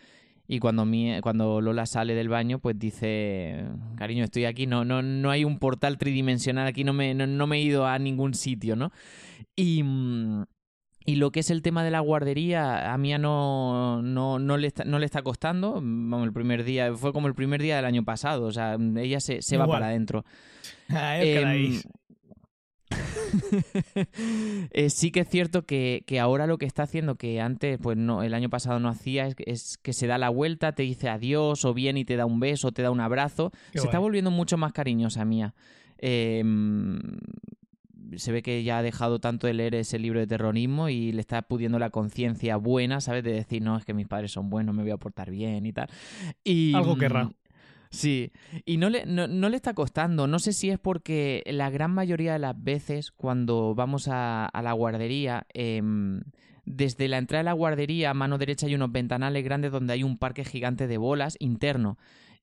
Y 0.47 0.59
cuando, 0.59 0.85
mi, 0.85 1.21
cuando 1.23 1.61
Lola 1.61 1.87
sale 1.87 2.15
del 2.15 2.29
baño, 2.29 2.59
pues 2.59 2.79
dice, 2.79 3.65
cariño, 3.97 4.25
estoy 4.25 4.45
aquí, 4.45 4.67
no, 4.67 4.85
no, 4.85 5.01
no 5.01 5.31
hay 5.31 5.45
un 5.45 5.59
portal 5.59 5.97
tridimensional 5.97 6.67
aquí, 6.67 6.85
no 6.85 6.93
me, 6.93 7.15
no, 7.15 7.27
no 7.27 7.47
me 7.47 7.57
he 7.57 7.63
ido 7.63 7.87
a 7.87 7.99
ningún 7.99 8.35
sitio, 8.35 8.77
¿no? 8.77 8.93
Y, 9.57 9.83
mm, 9.83 10.45
y 11.07 11.17
lo 11.17 11.31
que 11.31 11.41
es 11.41 11.51
el 11.51 11.61
tema 11.61 11.85
de 11.85 11.91
la 11.91 12.01
guardería, 12.01 12.93
a 12.93 12.97
Mía 12.97 13.19
no, 13.19 14.01
no, 14.03 14.39
no, 14.39 14.57
le, 14.57 14.67
está, 14.67 14.85
no 14.85 14.99
le 14.99 15.05
está 15.05 15.23
costando. 15.23 15.75
Vamos, 15.75 16.25
el 16.25 16.33
primer 16.33 16.65
día, 16.65 16.95
fue 16.95 17.13
como 17.13 17.29
el 17.29 17.35
primer 17.35 17.61
día 17.61 17.77
del 17.77 17.85
año 17.85 18.05
pasado, 18.05 18.47
o 18.47 18.53
sea, 18.53 18.79
ella 18.97 19.21
se, 19.21 19.43
se 19.43 19.57
va 19.59 19.67
para 19.67 19.87
adentro. 19.87 20.25
Caray. 20.89 21.81
eh, 24.71 24.91
sí 24.91 25.11
que 25.11 25.21
es 25.21 25.29
cierto 25.29 25.63
que, 25.63 26.03
que 26.07 26.21
ahora 26.21 26.47
lo 26.47 26.59
que 26.59 26.67
está 26.67 26.85
haciendo, 26.85 27.17
que 27.17 27.41
antes, 27.41 27.79
pues 27.81 27.97
no, 27.97 28.23
el 28.23 28.35
año 28.35 28.51
pasado 28.51 28.81
no 28.81 28.89
hacía, 28.89 29.27
es, 29.27 29.35
que- 29.35 29.45
es 29.47 29.79
que 29.79 29.93
se 29.93 30.07
da 30.07 30.19
la 30.19 30.29
vuelta, 30.29 30.73
te 30.75 30.83
dice 30.83 31.09
adiós, 31.09 31.65
o 31.65 31.75
viene 31.75 32.01
y 32.01 32.05
te 32.05 32.17
da 32.17 32.27
un 32.27 32.41
beso, 32.41 32.73
te 32.73 32.83
da 32.83 32.91
un 32.91 33.01
abrazo. 33.01 33.51
Qué 33.73 33.79
se 33.81 33.87
está 33.87 33.99
volviendo 33.99 34.31
mucho 34.31 34.57
más 34.57 34.73
cariñosa 34.73 35.25
mía. 35.25 35.55
Em, 35.99 37.01
se 38.17 38.31
ve 38.33 38.43
que 38.43 38.63
ya 38.63 38.79
ha 38.79 38.83
dejado 38.83 39.19
tanto 39.19 39.47
de 39.47 39.55
leer 39.55 39.75
ese 39.75 39.99
libro 39.99 40.21
de 40.21 40.27
terrorismo 40.27 40.89
y 40.89 41.11
le 41.13 41.21
está 41.21 41.43
pudiendo 41.43 41.79
la 41.79 41.91
conciencia 41.91 42.57
buena, 42.57 43.01
¿sabes? 43.01 43.25
De 43.25 43.33
decir, 43.33 43.63
no, 43.63 43.77
es 43.77 43.85
que 43.85 43.95
mis 43.95 44.07
padres 44.07 44.31
son 44.33 44.51
buenos, 44.51 44.75
me 44.75 44.83
voy 44.83 44.93
a 44.93 44.97
portar 44.99 45.31
bien 45.31 45.67
y 45.67 45.73
tal. 45.73 45.89
Y, 46.45 46.75
Algo 46.75 46.97
querrá. 46.97 47.31
Sí, 47.95 48.33
y 48.65 48.77
no 48.77 48.91
le, 48.91 49.07
no, 49.07 49.27
no 49.29 49.49
le 49.49 49.57
está 49.57 49.73
costando. 49.75 50.27
No 50.27 50.39
sé 50.39 50.53
si 50.53 50.71
es 50.71 50.79
porque 50.79 51.43
la 51.47 51.71
gran 51.71 51.93
mayoría 51.93 52.33
de 52.35 52.39
las 52.39 52.63
veces 52.63 53.11
cuando 53.13 53.75
vamos 53.75 54.09
a, 54.09 54.47
a 54.47 54.63
la 54.63 54.73
guardería, 54.73 55.47
em, 55.55 56.21
desde 56.67 57.09
la 57.09 57.19
entrada 57.19 57.41
de 57.41 57.45
la 57.45 57.53
guardería 57.53 58.11
a 58.11 58.15
mano 58.15 58.39
derecha 58.39 58.67
hay 58.67 58.75
unos 58.75 58.91
ventanales 58.91 59.45
grandes 59.45 59.71
donde 59.71 59.93
hay 59.93 60.03
un 60.03 60.19
parque 60.19 60.45
gigante 60.45 60.87
de 60.87 60.97
bolas 60.99 61.37
interno. 61.39 61.99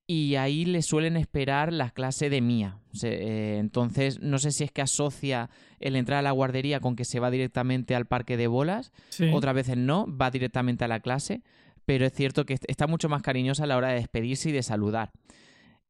Y 0.07 0.36
ahí 0.36 0.65
le 0.65 0.81
suelen 0.81 1.15
esperar 1.15 1.71
la 1.71 1.92
clase 1.92 2.30
de 2.30 2.42
Mía. 2.42 2.77
Eh, 3.03 3.57
entonces, 3.59 4.19
no 4.19 4.39
sé 4.39 4.51
si 4.51 4.63
es 4.63 4.71
que 4.71 4.81
asocia 4.81 5.50
el 5.80 5.95
entrar 5.95 6.19
a 6.19 6.21
la 6.21 6.31
guardería 6.31 6.80
con 6.81 6.95
que 6.95 7.06
se 7.06 7.19
va 7.19 7.31
directamente 7.31 7.95
al 7.95 8.07
parque 8.07 8.36
de 8.36 8.48
bolas 8.48 8.92
Sí. 9.09 9.30
otras 9.33 9.56
veces 9.56 9.77
no, 9.77 10.06
va 10.07 10.30
directamente 10.31 10.83
a 10.83 10.88
la 10.89 11.00
clase, 11.00 11.44
pero 11.91 12.05
es 12.05 12.13
cierto 12.13 12.45
que 12.45 12.53
est- 12.53 12.63
está 12.69 12.88
mucho 12.88 13.09
más 13.09 13.21
cariñosa 13.21 13.65
a 13.65 13.67
la 13.67 13.75
hora 13.75 13.89
de 13.89 13.95
despedirse 13.95 14.47
y 14.47 14.53
de 14.53 14.63
saludar. 14.63 15.11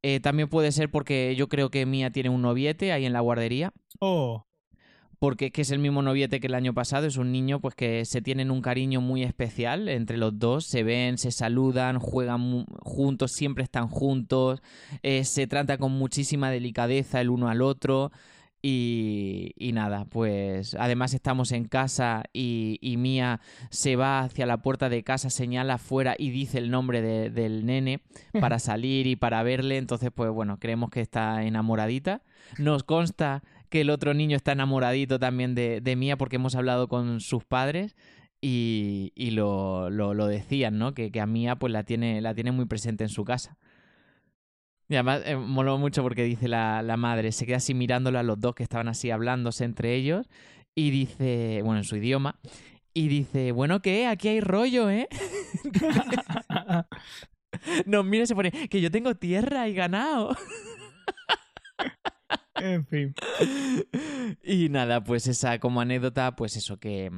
Eh, 0.01 0.19
también 0.19 0.49
puede 0.49 0.71
ser 0.71 0.89
porque 0.89 1.35
yo 1.37 1.47
creo 1.47 1.69
que 1.69 1.85
Mía 1.85 2.09
tiene 2.09 2.29
un 2.29 2.41
noviete 2.41 2.91
ahí 2.91 3.05
en 3.05 3.13
la 3.13 3.19
guardería, 3.19 3.71
Oh, 3.99 4.47
porque 5.19 5.45
es 5.45 5.51
que 5.51 5.61
es 5.61 5.69
el 5.69 5.77
mismo 5.77 6.01
noviete 6.01 6.39
que 6.39 6.47
el 6.47 6.55
año 6.55 6.73
pasado, 6.73 7.05
es 7.05 7.17
un 7.17 7.31
niño 7.31 7.59
pues 7.61 7.75
que 7.75 8.03
se 8.05 8.19
tienen 8.23 8.49
un 8.49 8.63
cariño 8.63 8.99
muy 8.99 9.21
especial 9.21 9.87
entre 9.89 10.17
los 10.17 10.39
dos, 10.39 10.65
se 10.65 10.81
ven, 10.81 11.19
se 11.19 11.29
saludan, 11.31 11.99
juegan 11.99 12.65
juntos, 12.81 13.31
siempre 13.31 13.63
están 13.63 13.87
juntos, 13.89 14.63
eh, 15.03 15.23
se 15.23 15.45
trata 15.45 15.77
con 15.77 15.91
muchísima 15.91 16.49
delicadeza 16.49 17.21
el 17.21 17.29
uno 17.29 17.47
al 17.47 17.61
otro 17.61 18.11
y, 18.61 19.53
y 19.57 19.71
nada, 19.71 20.05
pues 20.05 20.75
además 20.75 21.13
estamos 21.13 21.51
en 21.51 21.65
casa 21.65 22.23
y, 22.33 22.77
y 22.81 22.97
Mía 22.97 23.39
se 23.69 23.95
va 23.95 24.19
hacia 24.21 24.45
la 24.45 24.61
puerta 24.61 24.89
de 24.89 25.03
casa, 25.03 25.29
señala 25.29 25.75
afuera 25.75 26.15
y 26.17 26.29
dice 26.29 26.57
el 26.59 26.69
nombre 26.71 27.01
de- 27.01 27.29
del 27.29 27.65
nene 27.65 28.01
para 28.39 28.59
salir 28.59 29.07
y 29.07 29.15
para 29.15 29.41
verle, 29.43 29.77
entonces 29.77 30.11
pues 30.13 30.29
bueno, 30.31 30.59
creemos 30.59 30.89
que 30.91 31.01
está 31.01 31.43
enamoradita. 31.43 32.21
Nos 32.59 32.83
consta 32.83 33.43
que 33.69 33.81
el 33.81 33.89
otro 33.89 34.13
niño 34.13 34.35
está 34.35 34.51
enamoradito 34.51 35.17
también 35.19 35.55
de, 35.55 35.81
de 35.81 35.95
Mía 35.95 36.17
porque 36.17 36.35
hemos 36.35 36.55
hablado 36.55 36.87
con 36.87 37.19
sus 37.21 37.43
padres 37.45 37.95
y, 38.41 39.11
y 39.15 39.31
lo, 39.31 39.89
lo, 39.89 40.13
lo 40.13 40.27
decían, 40.27 40.77
¿no? 40.77 40.93
Que, 40.93 41.11
que 41.11 41.21
a 41.21 41.25
Mía 41.25 41.55
pues 41.57 41.71
la 41.71 41.83
tiene, 41.83 42.21
la 42.21 42.33
tiene 42.33 42.51
muy 42.51 42.65
presente 42.65 43.03
en 43.03 43.09
su 43.09 43.23
casa. 43.23 43.57
Y 44.91 44.95
además 44.95 45.21
eh, 45.23 45.37
moló 45.37 45.77
mucho 45.77 46.03
porque 46.03 46.25
dice 46.25 46.49
la, 46.49 46.81
la 46.81 46.97
madre, 46.97 47.31
se 47.31 47.45
queda 47.45 47.57
así 47.57 47.73
mirándolo 47.73 48.19
a 48.19 48.23
los 48.23 48.41
dos 48.41 48.53
que 48.53 48.63
estaban 48.63 48.89
así 48.89 49.09
hablándose 49.09 49.63
entre 49.63 49.95
ellos 49.95 50.27
y 50.75 50.91
dice, 50.91 51.61
bueno, 51.63 51.77
en 51.77 51.85
su 51.85 51.95
idioma, 51.95 52.37
y 52.93 53.07
dice, 53.07 53.53
bueno, 53.53 53.81
¿qué? 53.81 54.05
Aquí 54.05 54.27
hay 54.27 54.41
rollo, 54.41 54.89
¿eh? 54.89 55.07
Nos 57.85 58.03
mira 58.03 58.25
y 58.25 58.27
se 58.27 58.35
pone, 58.35 58.51
que 58.51 58.81
yo 58.81 58.91
tengo 58.91 59.15
tierra 59.15 59.69
y 59.69 59.75
ganado. 59.75 60.35
en 62.55 62.85
fin. 62.85 63.15
y 64.43 64.67
nada, 64.67 65.05
pues 65.05 65.25
esa 65.27 65.57
como 65.59 65.79
anécdota, 65.79 66.35
pues 66.35 66.57
eso, 66.57 66.81
que, 66.81 67.09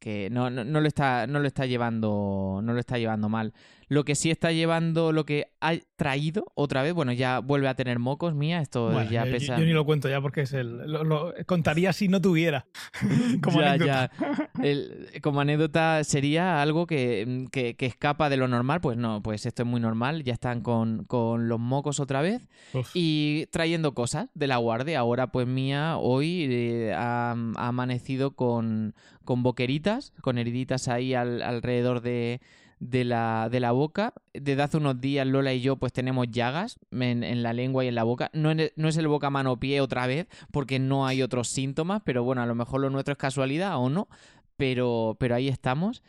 que 0.00 0.30
no, 0.30 0.48
no, 0.48 0.64
no 0.64 0.80
lo 0.80 0.88
está, 0.88 1.26
no 1.26 1.40
lo 1.40 1.46
está 1.46 1.66
llevando. 1.66 2.60
No 2.62 2.72
lo 2.72 2.80
está 2.80 2.96
llevando 2.96 3.28
mal. 3.28 3.52
Lo 3.88 4.04
que 4.04 4.14
sí 4.14 4.30
está 4.30 4.52
llevando, 4.52 5.12
lo 5.12 5.24
que 5.24 5.48
ha 5.60 5.72
traído 5.96 6.44
otra 6.54 6.82
vez, 6.82 6.92
bueno, 6.92 7.12
ya 7.12 7.38
vuelve 7.40 7.68
a 7.68 7.74
tener 7.74 7.98
mocos 7.98 8.34
mía. 8.34 8.60
Esto 8.60 8.90
Bueno, 8.90 9.10
ya 9.10 9.24
yo, 9.24 9.32
pesa. 9.32 9.58
yo 9.58 9.64
ni 9.64 9.72
lo 9.72 9.84
cuento 9.86 10.08
ya 10.10 10.20
porque 10.20 10.42
es 10.42 10.52
el. 10.52 10.76
Lo, 10.90 11.04
lo 11.04 11.34
contaría 11.46 11.92
si 11.94 12.06
no 12.08 12.20
tuviera. 12.20 12.66
Como 13.42 13.60
ya, 13.60 13.68
anécdota. 13.72 14.10
ya. 14.18 14.50
El- 14.62 15.08
como 15.22 15.40
anécdota 15.40 16.04
sería 16.04 16.60
algo 16.62 16.86
que, 16.86 17.46
que, 17.50 17.74
que 17.76 17.86
escapa 17.86 18.28
de 18.28 18.36
lo 18.36 18.46
normal. 18.46 18.80
Pues 18.80 18.96
no, 18.98 19.22
pues 19.22 19.46
esto 19.46 19.62
es 19.62 19.68
muy 19.68 19.80
normal. 19.80 20.22
Ya 20.22 20.34
están 20.34 20.60
con, 20.60 21.04
con 21.04 21.48
los 21.48 21.58
mocos 21.58 21.98
otra 22.00 22.20
vez. 22.22 22.48
Uf. 22.74 22.90
y 22.94 23.46
trayendo 23.46 23.94
cosas 23.94 24.28
de 24.34 24.46
la 24.46 24.58
guardia. 24.58 24.98
Ahora, 25.00 25.28
pues 25.32 25.46
mía, 25.46 25.96
hoy 25.96 26.46
eh, 26.50 26.92
ha, 26.94 27.30
ha 27.56 27.66
amanecido 27.68 28.32
con, 28.32 28.94
con 29.24 29.42
boqueritas, 29.42 30.12
con 30.20 30.36
heriditas 30.36 30.88
ahí 30.88 31.14
al- 31.14 31.40
alrededor 31.42 32.02
de, 32.02 32.40
de 32.80 33.04
la, 33.04 33.48
de 33.50 33.60
la 33.60 33.72
boca. 33.72 34.12
Desde 34.32 34.62
hace 34.62 34.76
unos 34.76 35.00
días 35.00 35.26
Lola 35.26 35.52
y 35.54 35.60
yo 35.60 35.76
pues 35.76 35.92
tenemos 35.92 36.28
llagas 36.30 36.78
en, 36.90 37.24
en 37.24 37.42
la 37.42 37.52
lengua 37.52 37.84
y 37.84 37.88
en 37.88 37.94
la 37.94 38.04
boca. 38.04 38.30
No, 38.32 38.50
en- 38.50 38.70
no 38.76 38.88
es 38.88 38.96
el 38.96 39.08
boca 39.08 39.30
mano 39.30 39.58
pie 39.58 39.80
otra 39.80 40.06
vez 40.06 40.26
porque 40.52 40.78
no 40.78 41.06
hay 41.06 41.22
otros 41.22 41.48
síntomas, 41.48 42.02
pero 42.04 42.22
bueno, 42.24 42.42
a 42.42 42.46
lo 42.46 42.54
mejor 42.54 42.80
lo 42.80 42.90
nuestro 42.90 43.12
es 43.12 43.18
casualidad 43.18 43.78
o 43.78 43.88
no, 43.90 44.08
pero, 44.56 45.16
pero 45.18 45.34
ahí 45.34 45.48
estamos. 45.48 46.02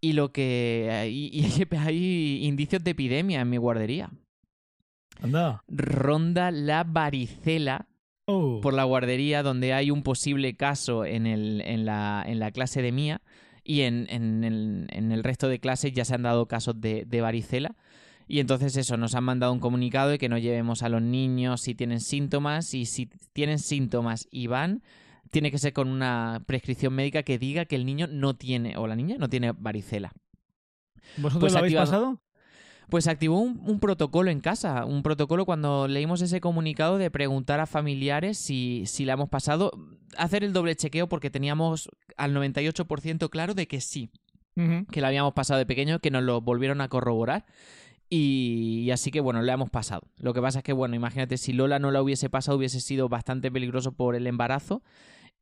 Y 0.00 0.14
lo 0.14 0.32
que... 0.32 1.08
Y, 1.10 1.28
y 1.38 1.44
hay, 1.44 1.78
hay 1.78 2.46
indicios 2.46 2.82
de 2.84 2.90
epidemia 2.92 3.40
en 3.40 3.50
mi 3.50 3.56
guardería. 3.58 4.10
Anda. 5.22 5.62
Ronda 5.68 6.50
la 6.50 6.84
varicela 6.84 7.86
Oh. 8.32 8.60
por 8.62 8.74
la 8.74 8.84
guardería 8.84 9.42
donde 9.42 9.72
hay 9.72 9.90
un 9.90 10.04
posible 10.04 10.54
caso 10.54 11.04
en, 11.04 11.26
el, 11.26 11.62
en, 11.62 11.84
la, 11.84 12.22
en 12.24 12.38
la 12.38 12.52
clase 12.52 12.80
de 12.80 12.92
mía 12.92 13.22
y 13.70 13.82
en, 13.82 14.06
en 14.10 14.42
el, 14.42 14.86
en 14.90 15.12
el 15.12 15.22
resto 15.22 15.48
de 15.48 15.60
clases 15.60 15.92
ya 15.92 16.04
se 16.04 16.14
han 16.14 16.22
dado 16.22 16.46
casos 16.46 16.80
de, 16.80 17.04
de 17.06 17.20
varicela. 17.20 17.76
Y 18.26 18.40
entonces 18.40 18.76
eso, 18.76 18.96
nos 18.96 19.14
han 19.14 19.24
mandado 19.24 19.52
un 19.52 19.60
comunicado 19.60 20.10
de 20.10 20.18
que 20.18 20.28
no 20.28 20.38
llevemos 20.38 20.82
a 20.82 20.88
los 20.88 21.02
niños 21.02 21.60
si 21.60 21.74
tienen 21.74 22.00
síntomas 22.00 22.74
y 22.74 22.86
si 22.86 23.08
tienen 23.32 23.58
síntomas 23.58 24.26
y 24.30 24.46
van, 24.48 24.82
tiene 25.30 25.50
que 25.52 25.58
ser 25.58 25.72
con 25.72 25.88
una 25.88 26.42
prescripción 26.46 26.94
médica 26.94 27.22
que 27.22 27.38
diga 27.38 27.64
que 27.64 27.76
el 27.76 27.86
niño 27.86 28.06
no 28.08 28.34
tiene 28.34 28.76
o 28.76 28.86
la 28.88 28.96
niña 28.96 29.16
no 29.18 29.28
tiene 29.28 29.52
varicela. 29.52 30.12
¿Vosotros 31.16 31.40
pues 31.40 31.52
lo 31.52 31.58
habéis 31.60 31.74
activado- 31.76 31.90
pasado? 31.90 32.20
Pues 32.90 33.04
se 33.04 33.10
activó 33.10 33.38
un, 33.38 33.60
un 33.64 33.80
protocolo 33.80 34.30
en 34.30 34.40
casa, 34.40 34.84
un 34.84 35.02
protocolo 35.02 35.46
cuando 35.46 35.88
leímos 35.88 36.20
ese 36.22 36.40
comunicado 36.40 36.98
de 36.98 37.10
preguntar 37.10 37.60
a 37.60 37.66
familiares 37.66 38.36
si, 38.38 38.84
si 38.86 39.04
la 39.04 39.14
hemos 39.14 39.28
pasado, 39.28 39.72
hacer 40.16 40.44
el 40.44 40.52
doble 40.52 40.74
chequeo 40.76 41.08
porque 41.08 41.30
teníamos 41.30 41.88
al 42.16 42.34
98% 42.34 43.30
claro 43.30 43.54
de 43.54 43.66
que 43.66 43.80
sí, 43.80 44.10
que 44.90 45.00
la 45.00 45.08
habíamos 45.08 45.32
pasado 45.32 45.58
de 45.58 45.64
pequeño, 45.64 46.00
que 46.00 46.10
nos 46.10 46.22
lo 46.22 46.40
volvieron 46.42 46.82
a 46.82 46.88
corroborar. 46.88 47.46
Y, 48.10 48.82
y 48.84 48.90
así 48.90 49.10
que 49.10 49.20
bueno, 49.20 49.40
la 49.40 49.54
hemos 49.54 49.70
pasado. 49.70 50.02
Lo 50.18 50.34
que 50.34 50.42
pasa 50.42 50.58
es 50.58 50.64
que, 50.64 50.72
bueno, 50.72 50.96
imagínate, 50.96 51.38
si 51.38 51.52
Lola 51.52 51.78
no 51.78 51.92
la 51.92 52.02
hubiese 52.02 52.28
pasado, 52.28 52.58
hubiese 52.58 52.80
sido 52.80 53.08
bastante 53.08 53.50
peligroso 53.50 53.92
por 53.92 54.16
el 54.16 54.26
embarazo. 54.26 54.82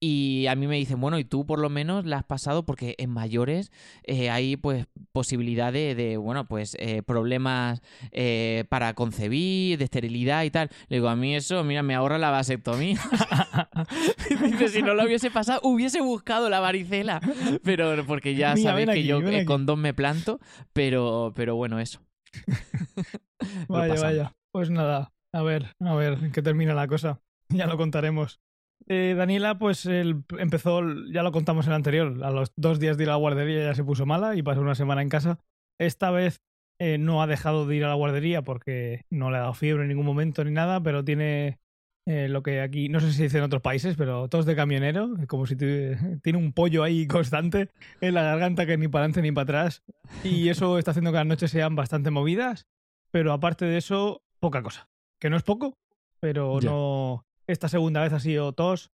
Y 0.00 0.46
a 0.46 0.54
mí 0.54 0.66
me 0.66 0.76
dicen, 0.76 1.00
bueno, 1.00 1.18
y 1.18 1.24
tú 1.24 1.44
por 1.44 1.58
lo 1.58 1.70
menos 1.70 2.04
la 2.06 2.18
has 2.18 2.24
pasado 2.24 2.64
porque 2.64 2.94
en 2.98 3.10
mayores 3.10 3.72
eh, 4.04 4.30
hay 4.30 4.56
pues 4.56 4.86
posibilidad 5.12 5.72
de, 5.72 5.94
de, 5.94 6.16
bueno, 6.16 6.46
pues 6.46 6.76
eh, 6.78 7.02
problemas 7.02 7.82
eh, 8.12 8.64
para 8.68 8.94
concebir, 8.94 9.78
de 9.78 9.84
esterilidad 9.84 10.44
y 10.44 10.50
tal. 10.50 10.70
Le 10.88 10.96
digo, 10.98 11.08
a 11.08 11.16
mí 11.16 11.34
eso, 11.34 11.64
mira, 11.64 11.82
me 11.82 11.94
ahorra 11.94 12.18
la 12.18 12.30
vasectomía. 12.30 13.00
Dice, 14.42 14.68
si 14.68 14.82
no 14.82 14.94
lo 14.94 15.04
hubiese 15.04 15.30
pasado, 15.30 15.60
hubiese 15.64 16.00
buscado 16.00 16.48
la 16.48 16.60
varicela. 16.60 17.20
Pero 17.64 18.04
porque 18.06 18.34
ya 18.34 18.54
Mira, 18.54 18.70
sabéis 18.70 18.90
que 18.90 19.04
yo 19.04 19.20
con 19.46 19.66
dos 19.66 19.78
me 19.78 19.94
planto, 19.94 20.38
pero, 20.72 21.32
pero 21.34 21.56
bueno, 21.56 21.80
eso. 21.80 22.00
Vaya, 23.68 23.94
vaya. 24.00 24.32
Pues 24.50 24.70
nada, 24.70 25.12
a 25.32 25.42
ver, 25.42 25.74
a 25.80 25.94
ver 25.94 26.30
qué 26.32 26.42
termina 26.42 26.74
la 26.74 26.86
cosa. 26.86 27.20
Ya 27.50 27.66
lo 27.66 27.78
contaremos. 27.78 28.40
Eh, 28.86 29.14
Daniela, 29.16 29.58
pues 29.58 29.84
él 29.86 30.24
empezó, 30.38 30.82
ya 31.12 31.22
lo 31.22 31.32
contamos 31.32 31.66
en 31.66 31.72
el 31.72 31.76
anterior, 31.76 32.24
a 32.24 32.30
los 32.30 32.52
dos 32.56 32.78
días 32.78 32.96
de 32.96 33.04
ir 33.04 33.10
a 33.10 33.12
la 33.12 33.18
guardería 33.18 33.64
ya 33.64 33.74
se 33.74 33.84
puso 33.84 34.06
mala 34.06 34.34
y 34.36 34.42
pasó 34.42 34.60
una 34.60 34.74
semana 34.74 35.02
en 35.02 35.08
casa. 35.08 35.38
Esta 35.78 36.10
vez 36.10 36.40
eh, 36.78 36.96
no 36.96 37.22
ha 37.22 37.26
dejado 37.26 37.66
de 37.66 37.76
ir 37.76 37.84
a 37.84 37.88
la 37.88 37.94
guardería 37.94 38.42
porque 38.42 39.04
no 39.10 39.30
le 39.30 39.38
ha 39.38 39.40
dado 39.40 39.54
fiebre 39.54 39.82
en 39.82 39.88
ningún 39.88 40.06
momento 40.06 40.44
ni 40.44 40.52
nada, 40.52 40.82
pero 40.82 41.04
tiene 41.04 41.58
eh, 42.06 42.26
lo 42.26 42.42
que 42.42 42.62
aquí, 42.62 42.88
no 42.88 43.00
sé 43.00 43.12
si 43.12 43.24
dice 43.24 43.36
en 43.36 43.44
otros 43.44 43.60
países, 43.60 43.94
pero 43.94 44.28
tos 44.28 44.46
de 44.46 44.56
camionero, 44.56 45.10
como 45.26 45.44
si 45.44 45.56
tiene 45.56 46.38
un 46.38 46.54
pollo 46.54 46.82
ahí 46.82 47.06
constante 47.06 47.68
en 48.00 48.14
la 48.14 48.22
garganta 48.22 48.64
que 48.64 48.78
ni 48.78 48.88
para 48.88 49.04
adelante 49.04 49.20
ni 49.20 49.32
para 49.32 49.42
atrás. 49.42 49.82
Y 50.24 50.48
eso 50.48 50.78
está 50.78 50.92
haciendo 50.92 51.10
que 51.10 51.18
las 51.18 51.26
noches 51.26 51.50
sean 51.50 51.76
bastante 51.76 52.10
movidas, 52.10 52.66
pero 53.10 53.34
aparte 53.34 53.66
de 53.66 53.76
eso, 53.76 54.22
poca 54.40 54.62
cosa. 54.62 54.88
Que 55.20 55.28
no 55.28 55.36
es 55.36 55.42
poco, 55.42 55.76
pero 56.18 56.60
no. 56.62 57.26
Esta 57.48 57.68
segunda 57.68 58.02
vez 58.02 58.12
ha 58.12 58.20
sido 58.20 58.52
tos, 58.52 58.90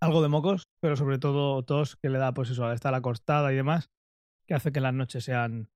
algo 0.00 0.22
de 0.22 0.28
mocos, 0.28 0.68
pero 0.80 0.96
sobre 0.96 1.18
todo 1.18 1.62
tos 1.64 1.96
que 1.96 2.08
le 2.08 2.18
da, 2.18 2.32
pues 2.32 2.50
eso, 2.50 2.64
al 2.64 2.74
estar 2.74 2.94
acostada 2.94 3.52
y 3.52 3.56
demás, 3.56 3.90
que 4.46 4.54
hace 4.54 4.72
que 4.72 4.80
las 4.80 4.94
noches 4.94 5.24
sean 5.24 5.68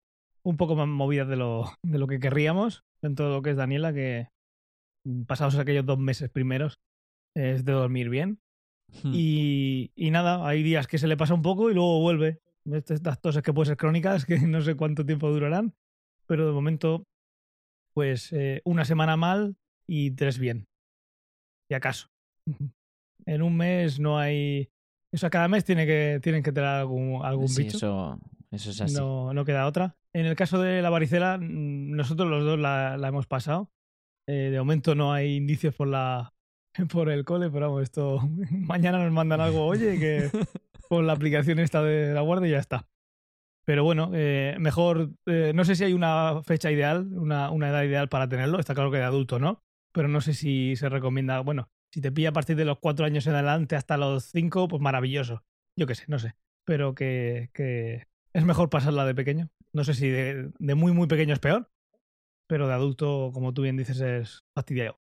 un 0.43 0.57
poco 0.57 0.75
más 0.75 0.89
movidas 0.89 1.29
de 1.29 1.37
lo, 1.37 1.67
de 1.83 1.99
lo 1.99 2.07
que 2.07 2.19
querríamos 2.19 2.85
dentro 3.03 3.29
de 3.29 3.35
lo 3.35 3.43
que 3.43 3.51
es 3.51 3.57
Daniela, 3.57 3.93
que 3.93 4.29
mm, 5.05 5.25
pasados 5.25 5.59
aquellos 5.59 5.85
dos 5.85 5.99
meses 5.99 6.31
primeros 6.31 6.81
es 7.37 7.65
de 7.65 7.73
dormir 7.73 8.09
bien. 8.09 8.41
Hmm. 9.03 9.13
Y, 9.15 9.91
y 9.95 10.11
nada, 10.11 10.47
hay 10.47 10.63
días 10.63 10.87
que 10.87 10.99
se 10.99 11.09
le 11.09 11.17
pasa 11.17 11.35
un 11.35 11.43
poco 11.43 11.71
y 11.71 11.75
luego 11.75 12.01
vuelve. 12.01 12.41
Este- 12.71 12.95
Estas 12.95 13.21
toses 13.21 13.43
que 13.43 13.53
pueden 13.53 13.69
ser 13.69 13.77
crónicas, 13.77 14.25
que 14.27 14.39
no 14.39 14.63
sé 14.63 14.77
cuánto 14.77 15.05
tiempo 15.05 15.31
durarán, 15.31 15.75
pero 16.27 16.47
de 16.47 16.53
momento, 16.53 17.05
pues 17.93 18.33
eh, 18.33 18.63
una 18.65 18.85
semana 18.87 19.17
mal 19.17 19.57
y 19.87 20.13
tres 20.13 20.39
bien. 20.39 20.67
Y 21.71 21.75
acaso. 21.75 22.09
En 23.27 23.43
un 23.43 23.57
mes 23.57 23.99
no 24.01 24.19
hay. 24.19 24.69
O 25.13 25.17
sea, 25.17 25.31
cada 25.31 25.49
mes 25.49 25.65
tiene 25.65 25.87
que, 25.87 26.21
tienen 26.23 26.43
que 26.43 26.53
tener 26.53 26.69
algún, 26.69 27.25
algún 27.25 27.49
Sí, 27.49 27.65
bicho. 27.65 27.77
eso, 27.77 28.19
eso 28.51 28.71
es 28.71 28.81
así. 28.81 28.95
No, 28.95 29.33
no 29.35 29.45
queda 29.45 29.67
otra. 29.67 29.97
En 30.15 30.27
el 30.27 30.37
caso 30.37 30.61
de 30.61 30.83
la 30.83 30.91
varicela, 30.91 31.39
mm, 31.39 31.93
nosotros 31.93 32.29
los 32.29 32.45
dos 32.45 32.59
la, 32.59 32.97
la 32.97 33.09
hemos 33.09 33.27
pasado. 33.27 33.71
Eh, 34.29 34.51
de 34.51 34.59
momento 34.59 34.95
no 34.95 35.13
hay 35.13 35.37
indicios 35.37 35.75
por 35.75 35.89
la 35.89 36.33
por 36.93 37.11
el 37.11 37.25
cole, 37.25 37.51
pero 37.51 37.69
vamos, 37.69 37.83
esto 37.83 38.21
mañana 38.51 39.03
nos 39.03 39.13
mandan 39.13 39.41
algo, 39.41 39.67
oye, 39.67 39.99
que 39.99 40.31
con 40.89 41.07
la 41.07 41.13
aplicación 41.13 41.59
esta 41.59 41.83
de 41.83 42.15
la 42.15 42.21
guardia 42.23 42.49
y 42.49 42.53
ya 42.53 42.59
está. 42.59 42.87
Pero 43.65 43.85
bueno, 43.85 44.11
eh, 44.13 44.57
mejor, 44.59 45.11
eh, 45.27 45.53
no 45.55 45.65
sé 45.65 45.77
si 45.77 45.85
hay 45.85 45.93
una 45.93 46.43
fecha 46.43 46.71
ideal, 46.73 47.13
una, 47.13 47.51
una 47.51 47.69
edad 47.69 47.85
ideal 47.85 48.09
para 48.09 48.29
tenerlo, 48.29 48.59
está 48.59 48.75
claro 48.75 48.91
que 48.91 48.97
de 48.99 49.05
adulto, 49.05 49.39
¿no? 49.39 49.63
Pero 49.93 50.09
no 50.09 50.21
sé 50.21 50.35
si 50.35 50.77
se 50.77 50.89
recomienda, 50.89 51.41
bueno, 51.41 51.69
si 51.93 52.01
te 52.01 52.13
pilla 52.13 52.31
a 52.31 52.33
partir 52.33 52.57
de 52.57 52.65
los 52.65 52.79
cuatro 52.79 53.05
años 53.05 53.27
en 53.27 53.35
adelante 53.35 53.77
hasta 53.77 53.97
los 53.97 54.25
cinco, 54.25 54.69
pues 54.69 54.81
maravilloso. 54.81 55.45
Yo 55.77 55.87
qué 55.87 55.95
sé, 55.95 56.05
no 56.09 56.19
sé. 56.19 56.35
Pero 56.65 56.95
que, 56.95 57.51
que 57.53 58.07
es 58.33 58.45
mejor 58.45 58.71
pasarla 58.71 59.05
de 59.05 59.15
pequeño. 59.15 59.51
No 59.73 59.85
sé 59.85 59.95
si 59.95 60.09
de, 60.09 60.51
de 60.59 60.75
muy, 60.75 60.93
muy 60.93 61.07
pequeño 61.07 61.35
es 61.35 61.41
peor, 61.41 61.71
pero 62.47 62.67
de 62.67 62.75
adulto, 62.75 63.31
como 63.33 63.53
tú 63.53 63.63
bien 63.63 63.77
dices, 63.77 64.01
es 64.01 64.45
fastidiado. 64.55 64.99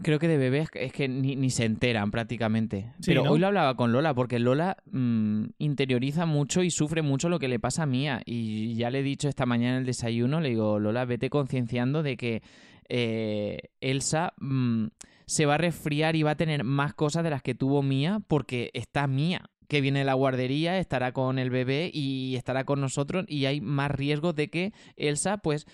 Creo 0.00 0.18
que 0.18 0.28
de 0.28 0.38
bebés 0.38 0.68
es 0.72 0.92
que 0.92 1.06
ni, 1.06 1.36
ni 1.36 1.50
se 1.50 1.64
enteran 1.66 2.10
prácticamente. 2.10 2.92
Sí, 3.00 3.10
Pero 3.10 3.24
¿no? 3.24 3.32
hoy 3.32 3.38
lo 3.38 3.48
hablaba 3.48 3.76
con 3.76 3.92
Lola, 3.92 4.14
porque 4.14 4.38
Lola 4.38 4.78
mm, 4.90 5.44
interioriza 5.58 6.24
mucho 6.24 6.62
y 6.62 6.70
sufre 6.70 7.02
mucho 7.02 7.28
lo 7.28 7.38
que 7.38 7.48
le 7.48 7.60
pasa 7.60 7.82
a 7.82 7.86
Mía. 7.86 8.22
Y 8.24 8.74
ya 8.74 8.90
le 8.90 9.00
he 9.00 9.02
dicho 9.02 9.28
esta 9.28 9.44
mañana 9.44 9.74
en 9.74 9.80
el 9.80 9.86
desayuno, 9.86 10.40
le 10.40 10.48
digo, 10.50 10.78
Lola, 10.78 11.04
vete 11.04 11.28
concienciando 11.28 12.02
de 12.02 12.16
que 12.16 12.42
eh, 12.88 13.58
Elsa 13.80 14.34
mm, 14.38 14.86
se 15.26 15.46
va 15.46 15.54
a 15.54 15.58
resfriar 15.58 16.16
y 16.16 16.22
va 16.22 16.32
a 16.32 16.36
tener 16.36 16.64
más 16.64 16.94
cosas 16.94 17.24
de 17.24 17.30
las 17.30 17.42
que 17.42 17.54
tuvo 17.54 17.82
Mía, 17.82 18.20
porque 18.28 18.70
está 18.74 19.06
Mía, 19.06 19.46
que 19.68 19.80
viene 19.80 20.00
de 20.00 20.04
la 20.04 20.14
guardería, 20.14 20.78
estará 20.78 21.12
con 21.12 21.38
el 21.38 21.50
bebé 21.50 21.90
y 21.92 22.36
estará 22.36 22.64
con 22.64 22.80
nosotros, 22.80 23.24
y 23.28 23.46
hay 23.46 23.60
más 23.60 23.90
riesgos 23.90 24.34
de 24.34 24.50
que 24.50 24.72
Elsa, 24.96 25.38
pues, 25.38 25.66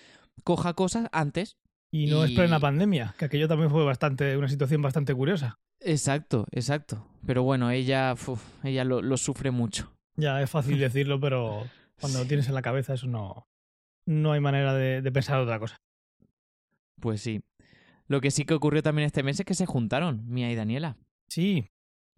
coja 0.43 0.73
cosas 0.73 1.07
antes 1.11 1.57
Y 1.91 2.05
no 2.07 2.23
es 2.23 2.31
Y- 2.31 2.35
plena 2.35 2.59
pandemia, 2.59 3.15
que 3.17 3.25
aquello 3.25 3.47
también 3.47 3.69
fue 3.71 3.83
bastante, 3.83 4.37
una 4.37 4.47
situación 4.47 4.81
bastante 4.81 5.13
curiosa. 5.15 5.57
Exacto, 5.81 6.45
exacto. 6.51 7.05
Pero 7.25 7.43
bueno, 7.43 7.71
ella, 7.71 8.13
uf, 8.13 8.41
ella 8.63 8.83
lo, 8.83 9.01
lo 9.01 9.17
sufre 9.17 9.49
mucho. 9.51 9.91
Ya 10.15 10.41
es 10.41 10.49
fácil 10.49 10.77
decirlo, 10.79 11.19
pero 11.19 11.67
cuando 11.99 12.19
lo 12.19 12.25
tienes 12.27 12.47
en 12.47 12.53
la 12.53 12.61
cabeza 12.61 12.93
eso 12.93 13.07
no, 13.07 13.47
no 14.05 14.31
hay 14.33 14.39
manera 14.39 14.73
de, 14.73 15.01
de 15.01 15.11
pensar 15.11 15.39
otra 15.39 15.57
cosa. 15.59 15.77
Pues 16.99 17.21
sí. 17.21 17.41
Lo 18.07 18.21
que 18.21 18.31
sí 18.31 18.45
que 18.45 18.53
ocurrió 18.53 18.81
también 18.81 19.05
este 19.05 19.23
mes 19.23 19.39
es 19.39 19.45
que 19.45 19.53
se 19.53 19.65
juntaron, 19.65 20.27
Mía 20.27 20.51
y 20.51 20.55
Daniela. 20.55 20.97
Sí, 21.27 21.69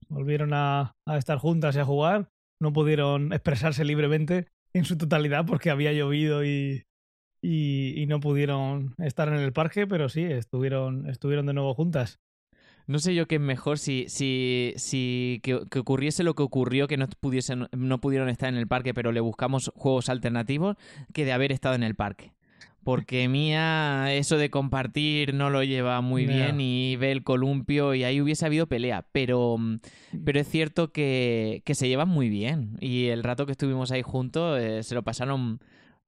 volvieron 0.07 0.53
a, 0.53 0.95
a 1.05 1.17
estar 1.17 1.37
juntas 1.37 1.75
y 1.75 1.79
a 1.79 1.85
jugar. 1.85 2.29
No 2.61 2.71
pudieron 2.71 3.33
expresarse 3.33 3.83
libremente 3.83 4.47
en 4.73 4.85
su 4.85 4.97
totalidad 4.97 5.45
porque 5.45 5.69
había 5.69 5.91
llovido 5.91 6.45
y, 6.45 6.83
y, 7.41 8.01
y 8.01 8.05
no 8.05 8.19
pudieron 8.19 8.93
estar 8.99 9.27
en 9.27 9.39
el 9.39 9.51
parque, 9.51 9.87
pero 9.87 10.09
sí, 10.09 10.23
estuvieron, 10.23 11.09
estuvieron 11.09 11.45
de 11.45 11.53
nuevo 11.53 11.73
juntas. 11.73 12.19
No 12.87 12.99
sé 12.99 13.13
yo 13.15 13.27
qué 13.27 13.35
es 13.35 13.41
mejor 13.41 13.79
si, 13.79 14.05
si, 14.09 14.73
si 14.75 15.39
que, 15.43 15.61
que 15.69 15.79
ocurriese 15.79 16.23
lo 16.23 16.35
que 16.35 16.43
ocurrió, 16.43 16.87
que 16.87 16.97
no, 16.97 17.07
pudiesen, 17.07 17.67
no 17.71 18.01
pudieron 18.01 18.29
estar 18.29 18.49
en 18.49 18.55
el 18.55 18.67
parque, 18.67 18.93
pero 18.93 19.11
le 19.11 19.19
buscamos 19.19 19.71
juegos 19.75 20.09
alternativos, 20.09 20.77
que 21.13 21.25
de 21.25 21.31
haber 21.31 21.51
estado 21.51 21.75
en 21.75 21.83
el 21.83 21.95
parque. 21.95 22.33
Porque 22.83 23.27
Mía, 23.27 24.13
eso 24.13 24.37
de 24.37 24.49
compartir 24.49 25.33
no 25.33 25.49
lo 25.51 25.63
lleva 25.63 26.01
muy 26.01 26.25
bien 26.25 26.59
y 26.59 26.95
ve 26.95 27.11
el 27.11 27.23
columpio 27.23 27.93
y 27.93 28.03
ahí 28.03 28.19
hubiese 28.19 28.45
habido 28.45 28.67
pelea. 28.67 29.05
Pero, 29.11 29.57
pero 30.25 30.39
es 30.39 30.47
cierto 30.47 30.91
que, 30.91 31.61
que 31.63 31.75
se 31.75 31.87
llevan 31.87 32.09
muy 32.09 32.29
bien. 32.29 32.77
Y 32.79 33.07
el 33.07 33.23
rato 33.23 33.45
que 33.45 33.51
estuvimos 33.51 33.91
ahí 33.91 34.01
juntos 34.01 34.59
eh, 34.59 34.81
se 34.81 34.95
lo 34.95 35.03
pasaron 35.03 35.59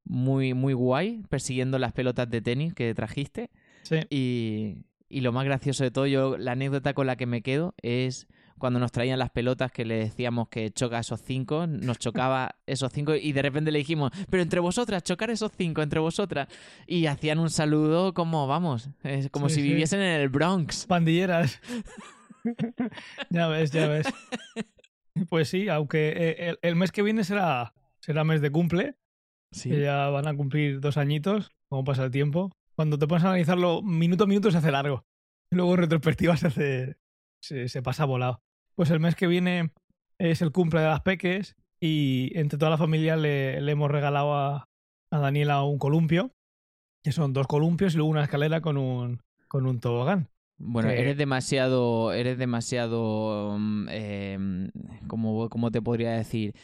muy, 0.04 0.54
muy 0.54 0.74
guay 0.74 1.24
persiguiendo 1.30 1.78
las 1.78 1.94
pelotas 1.94 2.30
de 2.30 2.42
tenis 2.42 2.74
que 2.74 2.94
trajiste. 2.96 3.52
Sí. 3.84 3.98
Y, 4.10 4.78
y 5.10 5.22
lo 5.22 5.32
más 5.32 5.46
gracioso 5.46 5.84
de 5.84 5.92
todo, 5.92 6.08
yo 6.08 6.38
la 6.38 6.54
anécdota 6.54 6.94
con 6.96 7.06
la 7.06 7.18
que 7.18 7.28
me 7.28 7.44
quedo 7.44 7.76
es 7.84 8.28
cuando 8.64 8.80
nos 8.80 8.94
traían 8.94 9.20
las 9.20 9.30
pelotas 9.30 9.74
que 9.74 9.84
le 9.84 9.96
decíamos 9.96 10.48
que 10.48 10.72
choca 10.72 11.00
esos 11.00 11.22
cinco, 11.22 11.68
nos 11.68 12.00
chocaba 12.00 12.56
esos 12.66 12.94
cinco 12.94 13.14
y 13.14 13.34
de 13.34 13.42
repente 13.42 13.72
le 13.74 13.80
dijimos, 13.80 14.10
pero 14.30 14.42
entre 14.42 14.62
vosotras, 14.62 15.04
chocar 15.04 15.30
esos 15.32 15.52
cinco, 15.52 15.82
entre 15.82 16.00
vosotras. 16.00 16.48
Y 16.88 17.08
hacían 17.08 17.40
un 17.40 17.50
saludo 17.50 18.14
como, 18.14 18.48
vamos, 18.48 18.90
es 19.04 19.30
como 19.32 19.50
Sí, 19.50 19.56
si 19.56 19.62
sí. 19.64 19.68
viviesen 19.68 20.00
en 20.00 20.22
el 20.22 20.30
Bronx. 20.30 20.86
Pandilleras. 20.86 21.60
ya 23.30 23.48
ves, 23.48 23.72
ya 23.72 23.88
ves. 23.90 24.08
Pues 25.28 25.50
sí, 25.50 25.68
aunque 25.68 26.14
eh, 26.16 26.50
el, 26.52 26.60
el 26.62 26.76
mes 26.78 26.94
que 26.94 27.02
viene 27.02 27.26
será, 27.26 27.74
será 28.00 28.24
mes 28.24 28.40
de 28.40 28.50
cumple, 28.50 28.96
Sí. 29.52 29.70
que 29.72 29.82
ya 29.82 30.08
van 30.08 30.28
a 30.28 30.36
cumplir 30.38 30.80
dos 30.80 30.96
añitos, 30.96 31.52
como 31.68 31.84
pasa 31.84 32.06
el 32.06 32.12
tiempo. 32.12 32.50
Cuando 32.78 32.98
te 32.98 33.08
pones 33.08 33.26
a 33.26 33.28
analizarlo 33.28 33.82
minuto 33.82 34.24
a 34.24 34.28
minuto 34.28 34.50
se 34.52 34.58
hace 34.60 34.72
largo. 34.72 35.06
Luego 35.52 35.74
en 35.74 35.80
retrospectiva 35.82 36.38
se 36.38 36.48
hace. 36.48 36.96
Se, 37.42 37.68
se 37.68 37.82
pasa 37.82 38.06
volado. 38.06 38.42
Pues 38.76 38.90
el 38.90 39.00
mes 39.00 39.16
que 39.16 39.28
viene 39.28 39.72
es 40.18 40.42
el 40.42 40.52
cumple 40.52 40.82
de 40.82 40.88
las 40.88 41.02
peques 41.02 41.56
y 41.80 42.32
entre 42.38 42.58
toda 42.58 42.72
la 42.72 42.78
familia 42.78 43.16
le, 43.16 43.62
le 43.62 43.72
hemos 43.72 43.92
regalado 43.92 44.34
a, 44.36 44.66
a 45.12 45.18
Daniela 45.20 45.64
un 45.64 45.78
columpio, 45.78 46.32
que 47.04 47.12
son 47.12 47.34
dos 47.34 47.48
columpios 47.48 47.94
y 47.94 47.98
luego 47.98 48.10
una 48.12 48.24
escalera 48.24 48.62
con 48.62 48.78
un, 48.78 49.20
con 49.48 49.66
un 49.68 49.80
tobogán. 49.80 50.30
Bueno, 50.58 50.90
que- 50.90 51.00
eres 51.02 51.18
demasiado, 51.18 52.14
eres 52.14 52.38
demasiado, 52.38 53.58
mm, 53.60 53.88
eh, 53.90 54.70
¿cómo, 55.08 55.50
cómo 55.50 55.72
te 55.72 55.82
podría 55.82 56.12
decir? 56.14 56.56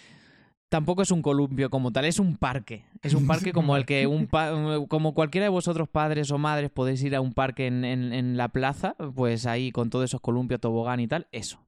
Tampoco 0.69 1.01
es 1.01 1.09
un 1.09 1.23
columpio 1.23 1.71
como 1.71 1.91
tal, 1.91 2.05
es 2.05 2.19
un 2.19 2.37
parque. 2.37 2.85
Es 3.01 3.15
un 3.15 3.25
parque 3.25 3.51
como 3.53 3.75
el 3.75 3.85
que 3.85 4.05
un 4.07 4.27
pa- 4.27 4.53
como 4.87 5.13
cualquiera 5.15 5.45
de 5.45 5.49
vosotros 5.49 5.89
padres 5.89 6.29
o 6.31 6.37
madres 6.37 6.69
podéis 6.69 7.03
ir 7.03 7.15
a 7.15 7.21
un 7.21 7.33
parque 7.33 7.65
en, 7.67 7.83
en- 7.83 8.13
en 8.13 8.37
la 8.37 8.49
plaza, 8.49 8.95
pues 9.15 9.45
ahí 9.47 9.71
con 9.71 9.89
todos 9.89 10.05
esos 10.05 10.21
columpios, 10.21 10.61
tobogán 10.61 10.99
y 10.99 11.07
tal, 11.07 11.27
eso 11.31 11.59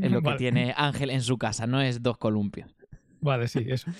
es 0.00 0.10
lo 0.10 0.20
que 0.20 0.26
Vale. 0.26 0.38
tiene 0.38 0.74
Ángel 0.76 1.10
en 1.10 1.22
su 1.22 1.38
casa, 1.38 1.66
no 1.66 1.80
es 1.80 2.02
dos 2.02 2.18
columpios. 2.18 2.74
Vale, 3.20 3.48
sí, 3.48 3.64
eso. 3.66 3.90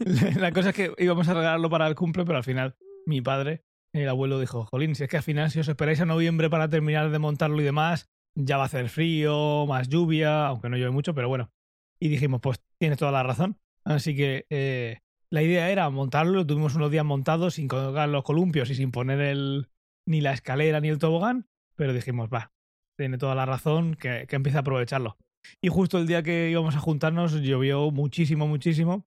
la 0.38 0.52
cosa 0.52 0.70
es 0.70 0.74
que 0.74 0.92
íbamos 0.98 1.28
a 1.28 1.34
regalarlo 1.34 1.70
para 1.70 1.86
el 1.86 1.94
cumple, 1.94 2.24
pero 2.24 2.38
al 2.38 2.44
final 2.44 2.76
mi 3.06 3.20
padre, 3.20 3.64
el 3.92 4.08
abuelo, 4.08 4.38
dijo, 4.38 4.64
Jolín, 4.66 4.94
si 4.94 5.04
es 5.04 5.08
que 5.08 5.16
al 5.16 5.22
final 5.22 5.50
si 5.50 5.60
os 5.60 5.68
esperáis 5.68 6.00
a 6.00 6.04
noviembre 6.04 6.50
para 6.50 6.68
terminar 6.68 7.10
de 7.10 7.18
montarlo 7.18 7.60
y 7.60 7.64
demás, 7.64 8.08
ya 8.34 8.56
va 8.56 8.64
a 8.64 8.66
hacer 8.66 8.88
frío, 8.88 9.66
más 9.66 9.88
lluvia, 9.88 10.46
aunque 10.46 10.68
no 10.68 10.76
llueve 10.76 10.92
mucho, 10.92 11.14
pero 11.14 11.28
bueno. 11.28 11.50
Y 11.98 12.08
dijimos, 12.08 12.40
pues 12.40 12.60
tienes 12.78 12.98
toda 12.98 13.10
la 13.10 13.22
razón. 13.22 13.58
Así 13.84 14.14
que 14.14 14.46
eh, 14.50 15.00
la 15.30 15.42
idea 15.42 15.70
era 15.70 15.88
montarlo, 15.90 16.32
lo 16.32 16.46
tuvimos 16.46 16.74
unos 16.74 16.90
días 16.90 17.04
montados 17.04 17.54
sin 17.54 17.68
colgar 17.68 18.08
los 18.08 18.22
columpios 18.22 18.70
y 18.70 18.74
sin 18.74 18.90
poner 18.90 19.20
el, 19.20 19.68
ni 20.06 20.20
la 20.20 20.32
escalera 20.32 20.80
ni 20.80 20.88
el 20.88 20.98
tobogán, 20.98 21.48
pero 21.74 21.92
dijimos, 21.92 22.28
va, 22.32 22.52
tiene 22.98 23.16
toda 23.16 23.34
la 23.34 23.46
razón, 23.46 23.94
que, 23.94 24.26
que 24.28 24.36
empiece 24.36 24.58
a 24.58 24.60
aprovecharlo. 24.60 25.16
Y 25.62 25.68
justo 25.68 25.98
el 25.98 26.06
día 26.06 26.22
que 26.22 26.50
íbamos 26.50 26.76
a 26.76 26.80
juntarnos 26.80 27.32
llovió 27.40 27.90
muchísimo, 27.90 28.46
muchísimo. 28.46 29.06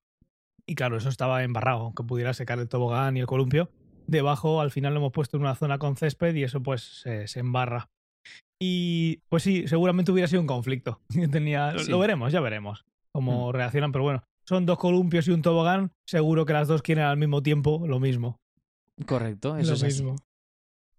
Y 0.66 0.76
claro, 0.76 0.98
eso 0.98 1.10
estaba 1.10 1.44
embarrado, 1.44 1.82
aunque 1.82 2.04
pudiera 2.04 2.34
secar 2.34 2.60
el 2.60 2.70
tobogán 2.70 3.18
y 3.18 3.20
el 3.20 3.28
columpio. 3.28 3.70
Debajo 4.08 4.62
al 4.62 4.72
final 4.72 4.94
lo 4.94 5.00
hemos 5.00 5.12
puesto 5.12 5.38
en 5.38 5.44
una 5.44 5.56
zona 5.56 5.78
con 5.78 5.96
césped 5.96 6.34
y 6.36 6.44
eso 6.44 6.64
pues 6.64 7.02
se, 7.02 7.28
se 7.28 7.40
embarra. 7.40 7.90
Y 8.60 9.18
pues 9.30 9.44
sí, 9.44 9.68
seguramente 9.68 10.12
hubiera 10.12 10.28
sido 10.28 10.42
un 10.42 10.48
conflicto. 10.48 11.02
Tenía, 11.32 11.78
Sí. 11.78 11.92
Lo 11.92 12.00
veremos, 12.00 12.32
ya 12.32 12.42
veremos 12.42 12.86
cómo 13.12 13.52
reaccionan, 13.52 13.92
pero 13.92 14.04
bueno, 14.04 14.24
son 14.46 14.66
dos 14.66 14.78
columpios 14.78 15.28
y 15.28 15.32
un 15.32 15.42
tobogán, 15.42 15.92
seguro 16.06 16.46
que 16.46 16.54
las 16.54 16.68
dos 16.68 16.82
quieren 16.82 17.04
al 17.04 17.18
mismo 17.18 17.44
tiempo 17.44 17.86
lo 17.86 18.00
mismo. 18.00 18.40
Correcto, 19.06 19.58
eso 19.58 19.72
lo 19.72 19.76
es 19.76 19.84
así. 19.84 20.04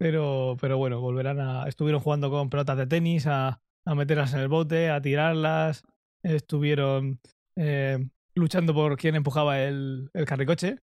Pero, 0.03 0.57
pero 0.61 0.79
bueno, 0.79 1.01
volverán 1.01 1.39
a. 1.39 1.69
Estuvieron 1.69 2.01
jugando 2.01 2.29
con 2.29 2.51
pelotas 2.51 2.77
de 2.77 2.89
tenis, 2.89 3.29
a, 3.29 3.61
a 3.85 3.95
meterlas 3.95 4.35
en 4.35 4.41
el 4.41 4.49
bote, 4.49 4.91
a 4.91 5.01
tirarlas. 5.01 5.85
Estuvieron 6.25 7.21
eh, 7.55 8.05
luchando 8.35 8.75
por 8.75 8.97
quién 8.97 9.15
empujaba 9.15 9.61
el, 9.61 10.11
el 10.13 10.25
carricoche. 10.25 10.79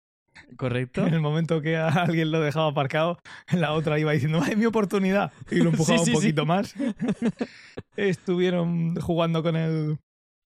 Correcto. 0.55 1.05
En 1.05 1.13
el 1.13 1.19
momento 1.19 1.61
que 1.61 1.75
a 1.75 1.89
alguien 1.89 2.31
lo 2.31 2.39
dejaba 2.39 2.67
aparcado, 2.69 3.17
la 3.51 3.73
otra 3.73 3.99
iba 3.99 4.13
diciendo, 4.13 4.39
¡ay, 4.41 4.55
mi 4.55 4.65
oportunidad! 4.65 5.33
Y 5.51 5.57
lo 5.57 5.69
empujaba 5.71 5.97
Sí, 5.97 6.05
sí, 6.05 6.11
un 6.11 6.15
sí. 6.15 6.27
poquito 6.27 6.45
más. 6.45 6.73
Estuvieron 7.97 8.95
jugando 9.01 9.43
con 9.43 9.57
el, 9.57 9.97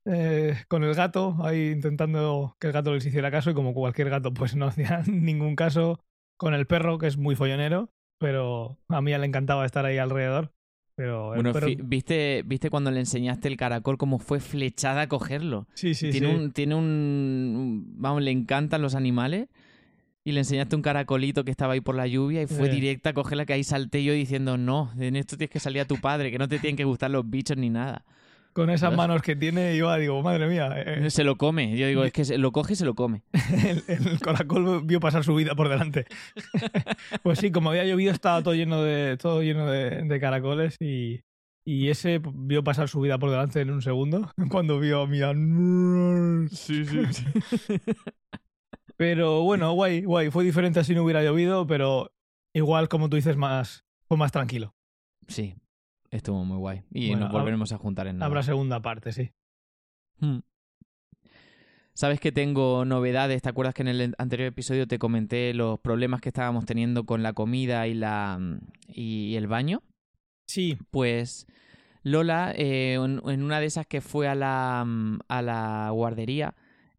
eh, 0.06 0.58
con 0.68 0.84
el 0.84 0.96
gato, 0.96 1.38
ahí 1.44 1.70
intentando 1.70 2.56
que 2.60 2.68
el 2.68 2.74
gato 2.74 2.92
les 2.92 3.06
hiciera 3.06 3.30
caso, 3.30 3.52
y 3.52 3.54
como 3.54 3.76
cualquier 3.76 4.10
gato, 4.10 4.34
pues 4.34 4.56
no 4.56 4.66
hacía 4.66 5.04
ningún 5.08 5.56
caso. 5.56 6.00
Con 6.38 6.56
el 6.56 6.66
perro, 6.66 6.98
que 6.98 7.06
es 7.06 7.18
muy 7.18 7.36
follonero, 7.36 7.92
pero 8.24 8.78
a 8.88 9.02
mí 9.02 9.12
le 9.12 9.26
encantaba 9.26 9.66
estar 9.66 9.86
ahí 9.86 9.98
alrededor. 9.98 10.54
Pero 10.96 11.34
el 11.36 11.42
Bueno, 11.44 11.52
perro- 11.52 11.76
¿viste, 11.84 12.42
¿viste 12.46 12.70
cuando 12.70 12.90
le 12.90 13.02
enseñaste 13.02 13.50
el 13.50 13.58
caracol 13.58 13.98
cómo 13.98 14.18
fue 14.18 14.40
flechada 14.40 15.02
a 15.02 15.08
cogerlo? 15.08 15.68
sí, 15.74 15.94
sí, 15.94 16.10
tiene 16.10 16.28
sí. 16.30 16.34
un 16.34 16.52
tiene 16.54 16.76
un, 16.76 17.84
vamos 17.98 18.22
le 18.22 18.32
encantan 18.32 18.82
los 18.82 18.96
animales 18.96 19.50
y 20.24 20.32
le 20.32 20.40
enseñaste 20.40 20.76
un 20.78 20.82
caracolito 20.82 21.44
que 21.44 21.52
estaba 21.52 21.74
ahí 21.74 21.82
por 21.82 21.96
la 21.96 22.08
lluvia 22.08 22.44
y 22.44 22.48
fue 22.48 22.68
Eh. 22.68 22.72
directa 22.72 23.10
a 23.10 23.14
cogerla 23.14 23.46
que 23.46 23.52
ahí 23.54 23.64
salté 23.66 24.04
yo 24.06 24.14
diciendo 24.14 24.58
no 24.58 24.92
en 24.98 25.18
esto 25.18 25.36
tienes 25.36 25.52
que 25.52 25.60
salir 25.60 25.82
a 25.82 25.86
tu 25.86 25.98
padre 25.98 26.32
que 26.32 26.38
no 26.38 26.48
te 26.48 26.60
tienen 26.60 26.78
que 26.78 26.86
gustar 26.86 27.12
los 27.12 27.30
bichos 27.30 27.58
ni 27.58 27.70
nada 27.70 28.06
Con 28.54 28.70
esas 28.70 28.96
manos 28.96 29.22
que 29.22 29.36
tiene, 29.36 29.76
iba, 29.76 29.98
digo, 29.98 30.22
madre 30.22 30.48
mía, 30.48 30.70
eh, 30.76 31.10
se 31.10 31.24
lo 31.24 31.38
come 31.38 31.76
yo 31.76 31.88
digo 31.88 32.04
es 32.04 32.14
que 32.14 32.24
se- 32.24 32.38
lo 32.38 32.52
coge 32.52 32.74
y 32.74 32.76
se 32.76 32.86
lo 32.86 32.94
come 32.94 33.24
el, 33.68 33.84
el 33.88 34.20
caracol 34.20 34.84
vio 34.86 35.00
pasar 35.00 35.24
su 35.24 35.34
vida 35.36 35.56
por 35.56 35.70
delante. 35.70 36.06
pues 37.24 37.40
sí, 37.40 37.52
como 37.52 37.70
había 37.72 37.84
llovido 37.86 38.12
estaba 38.12 38.42
todo 38.44 38.54
lleno 38.54 38.82
de, 38.84 39.18
todo 39.18 39.42
lleno 39.42 39.66
de, 39.70 40.04
de 40.04 40.20
caracoles 40.20 40.78
y, 40.80 41.22
y 41.66 41.90
ese 41.90 42.22
vio 42.34 42.64
pasar 42.64 42.90
su 42.90 43.02
vida 43.02 43.18
por 43.18 43.32
delante 43.32 43.62
en 43.62 43.72
un 43.72 43.82
segundo 43.82 44.32
cuando 44.52 44.80
vio 44.80 45.02
a 45.02 45.08
mi... 45.08 46.48
sí 46.50 46.86
sí, 46.86 47.00
Pero 48.98 49.42
bueno, 49.42 49.74
guay, 49.74 50.04
guay. 50.04 50.30
Fue 50.30 50.44
diferente 50.44 50.84
si 50.84 50.94
no 50.94 51.04
hubiera 51.04 51.24
llovido, 51.24 51.66
pero 51.66 52.12
igual, 52.54 52.88
como 52.90 53.10
tú 53.10 53.16
dices, 53.16 53.36
más, 53.36 53.86
fue 54.08 54.18
más 54.18 54.32
tranquilo. 54.32 54.76
sí 55.28 55.56
estuvo 56.14 56.44
muy 56.46 56.58
guay 56.58 56.84
y 56.92 57.10
Bueno, 57.10 57.26
nos 57.26 57.34
volveremos 57.34 57.72
a 57.74 57.78
juntar 57.78 58.08
en 58.08 58.18
nada 58.18 58.28
Habrá 58.28 58.44
segunda 58.44 58.82
parte, 58.82 59.12
sí. 59.12 59.32
Hmm. 60.20 60.40
Sabes 61.96 62.20
que 62.20 62.32
tengo 62.32 62.86
novedades. 62.86 63.42
¿Te 63.44 63.50
acuerdas 63.50 63.76
que 63.76 63.84
en 63.84 63.88
el 63.88 64.16
anterior 64.18 64.48
episodio 64.48 64.88
te 64.88 64.98
comenté 64.98 65.54
los 65.54 65.80
problemas 65.80 66.22
que 66.22 66.30
estábamos 66.30 66.66
teniendo 66.66 67.06
con 67.06 67.22
la 67.22 67.34
comida 67.34 67.88
y 67.88 67.94
la 67.94 68.40
y 68.88 69.36
el 69.36 69.48
baño? 69.48 69.84
Sí, 70.48 70.78
Pues 70.92 71.48
Lola, 72.04 72.52
eh, 72.56 72.94
en, 72.96 73.22
en 73.26 73.44
una 73.44 73.60
de 73.60 73.66
esas 73.68 73.88
que 73.88 74.02
fue 74.02 74.28
a 74.28 74.36
la, 74.36 74.84
mm, 74.86 75.20
a 75.28 75.42
la 75.42 75.90
guardería, 75.92 76.54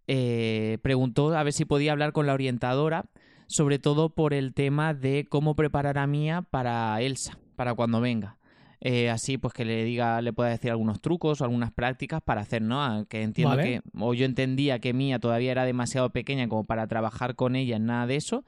eh, 0.07 0.79
preguntó 0.83 1.37
a 1.37 1.43
ver 1.43 1.53
si 1.53 1.65
podía 1.65 1.93
hablar 1.93 2.13
con 2.13 2.27
la 2.27 2.35
orientadora, 2.35 3.07
sobre 3.47 3.79
todo 3.79 4.11
por 4.11 4.33
el 4.33 4.55
tema 4.55 4.95
de 4.95 5.27
cómo 5.29 5.57
preparar 5.57 5.99
a 5.99 6.07
Mía 6.07 6.43
para 6.43 7.01
Elsa, 7.01 7.39
para 7.57 7.75
cuando 7.75 8.01
venga. 8.01 8.39
Eh, 8.87 9.09
así 9.09 9.39
pues 9.39 9.55
que 9.55 9.65
le 9.65 9.83
diga, 9.83 10.21
le 10.21 10.35
pueda 10.35 10.51
decir 10.51 10.71
algunos 10.71 11.01
trucos 11.01 11.41
o 11.41 11.45
algunas 11.45 11.73
prácticas 11.73 12.21
para 12.23 12.43
hacer, 12.43 12.61
¿no? 12.61 12.85
Ah, 12.85 13.07
Que 13.09 13.23
entiendo 13.23 13.57
Vale. 13.57 13.63
que, 13.63 13.99
o 13.99 14.13
yo 14.13 14.27
entendía 14.27 14.79
que 14.79 14.93
Mía 14.93 15.19
todavía 15.19 15.53
era 15.53 15.65
demasiado 15.65 16.11
pequeña 16.11 16.49
como 16.49 16.65
para 16.65 16.87
trabajar 16.87 17.35
con 17.35 17.57
ella 17.57 17.77
en 17.77 17.87
nada 17.87 18.07
de 18.07 18.17
eso, 18.17 18.45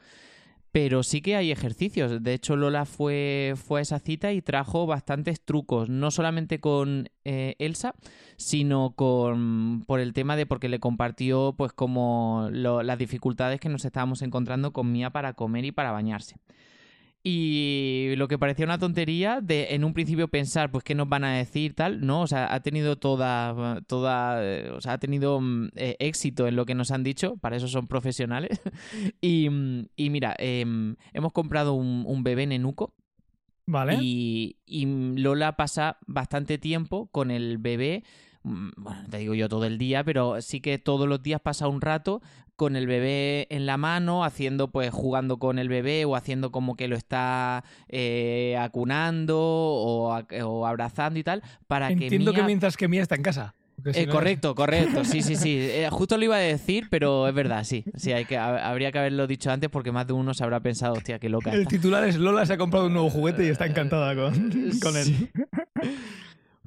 pero 0.72 1.02
sí 1.02 1.22
que 1.22 1.36
hay 1.36 1.50
ejercicios. 1.52 2.22
De 2.22 2.34
hecho, 2.34 2.54
Lola 2.54 2.84
fue, 2.84 3.54
fue 3.56 3.80
a 3.80 3.82
esa 3.82 3.98
cita 3.98 4.34
y 4.34 4.42
trajo 4.42 4.84
bastantes 4.86 5.40
trucos, 5.42 5.88
no 5.88 6.10
solamente 6.10 6.60
con 6.60 7.08
eh, 7.24 7.54
Elsa, 7.58 7.94
sino 8.36 8.90
con 8.94 9.84
por 9.86 10.00
el 10.00 10.12
tema 10.12 10.36
de 10.36 10.44
porque 10.44 10.68
le 10.68 10.80
compartió 10.80 11.54
pues 11.56 11.72
como 11.72 12.48
lo- 12.52 12.82
las 12.82 12.98
dificultades 12.98 13.58
que 13.58 13.70
nos 13.70 13.86
estábamos 13.86 14.20
encontrando 14.20 14.74
con 14.74 14.92
Mía 14.92 15.08
para 15.08 15.32
comer 15.32 15.64
y 15.64 15.72
para 15.72 15.92
bañarse. 15.92 16.36
Y 17.28 18.14
lo 18.14 18.28
que 18.28 18.38
parecía 18.38 18.66
una 18.66 18.78
tontería 18.78 19.40
de 19.42 19.74
en 19.74 19.82
un 19.82 19.94
principio 19.94 20.28
pensar, 20.28 20.70
pues 20.70 20.84
qué 20.84 20.94
nos 20.94 21.08
van 21.08 21.24
a 21.24 21.38
decir 21.38 21.74
tal, 21.74 22.06
no, 22.06 22.20
o 22.20 22.26
sea, 22.28 22.54
ha 22.54 22.60
tenido 22.60 22.94
toda, 22.94 23.80
toda, 23.88 24.44
eh, 24.44 24.70
o 24.70 24.80
sea, 24.80 24.92
ha 24.92 24.98
tenido 24.98 25.40
mm, 25.40 25.70
eh, 25.74 25.96
éxito 25.98 26.46
en 26.46 26.54
lo 26.54 26.66
que 26.66 26.76
nos 26.76 26.92
han 26.92 27.02
dicho, 27.02 27.36
para 27.38 27.56
eso 27.56 27.66
son 27.66 27.88
profesionales. 27.88 28.60
y, 29.20 29.50
mm, 29.50 29.88
y 29.96 30.10
mira, 30.10 30.36
em, 30.38 30.94
hemos 31.14 31.32
comprado 31.32 31.72
un, 31.72 32.04
un 32.06 32.22
bebé 32.22 32.46
nenuco 32.46 32.94
vale. 33.66 33.98
y, 34.00 34.58
y 34.64 34.86
Lola 34.86 35.56
pasa 35.56 35.98
bastante 36.06 36.58
tiempo 36.58 37.08
con 37.08 37.32
el 37.32 37.58
bebé. 37.58 38.04
Mm, 38.46 38.68
Bueno, 38.76 39.00
te 39.10 39.18
digo 39.18 39.34
yo 39.34 39.48
todo 39.48 39.64
el 39.66 39.78
día, 39.78 40.02
pero 40.04 40.40
sí 40.40 40.60
que 40.60 40.78
todos 40.78 41.06
los 41.08 41.22
días 41.22 41.40
pasa 41.40 41.68
un 41.68 41.80
rato 41.80 42.22
con 42.56 42.74
el 42.74 42.86
bebé 42.86 43.46
en 43.50 43.66
la 43.66 43.76
mano, 43.76 44.24
haciendo, 44.24 44.68
pues, 44.68 44.90
jugando 44.90 45.36
con 45.38 45.58
el 45.58 45.68
bebé 45.68 46.06
o 46.06 46.16
haciendo 46.16 46.50
como 46.50 46.74
que 46.74 46.88
lo 46.88 46.96
está 46.96 47.64
eh, 47.88 48.56
acunando 48.58 49.36
o, 49.38 50.64
abrazando 50.66 51.18
y 51.18 51.22
tal, 51.24 51.42
para 51.66 51.90
Entiendo 51.90 52.32
que 52.32 52.38
Mía- 52.38 52.46
mientras 52.46 52.76
que 52.78 52.88
Mía 52.88 53.02
está 53.02 53.14
en 53.14 53.22
casa. 53.22 53.54
si 53.92 54.00
eh, 54.00 54.06
no- 54.06 54.12
correcto, 54.12 54.54
correcto, 54.54 55.04
sí, 55.04 55.20
sí, 55.20 55.36
sí. 55.36 55.58
Eh, 55.76 55.88
justo 55.90 56.16
lo 56.16 56.24
iba 56.24 56.36
a 56.36 56.38
decir, 56.38 56.86
pero 56.90 57.28
es 57.28 57.34
verdad, 57.34 57.62
sí. 57.64 57.84
Sí, 57.94 58.12
hay 58.12 58.24
que, 58.24 58.38
ha- 58.38 58.70
habría 58.70 58.90
que 58.90 59.00
haberlo 59.00 59.26
dicho 59.26 59.50
antes 59.50 59.68
porque 59.68 59.92
más 59.92 60.06
de 60.06 60.14
uno 60.14 60.32
se 60.32 60.42
habrá 60.42 60.60
pensado, 60.60 60.94
hostia, 60.94 61.18
qué 61.18 61.28
loca 61.28 61.50
El 61.52 61.58
está. 61.60 61.70
titular 61.70 62.04
es 62.04 62.16
Lola 62.16 62.46
se 62.46 62.54
ha 62.54 62.56
comprado 62.56 62.86
un 62.86 62.94
nuevo 62.94 63.10
juguete 63.10 63.44
y 63.44 63.48
está 63.48 63.66
encantada 63.66 64.14
con, 64.14 64.32
con 64.82 64.96
él. 64.96 65.04
Sí. 65.04 65.28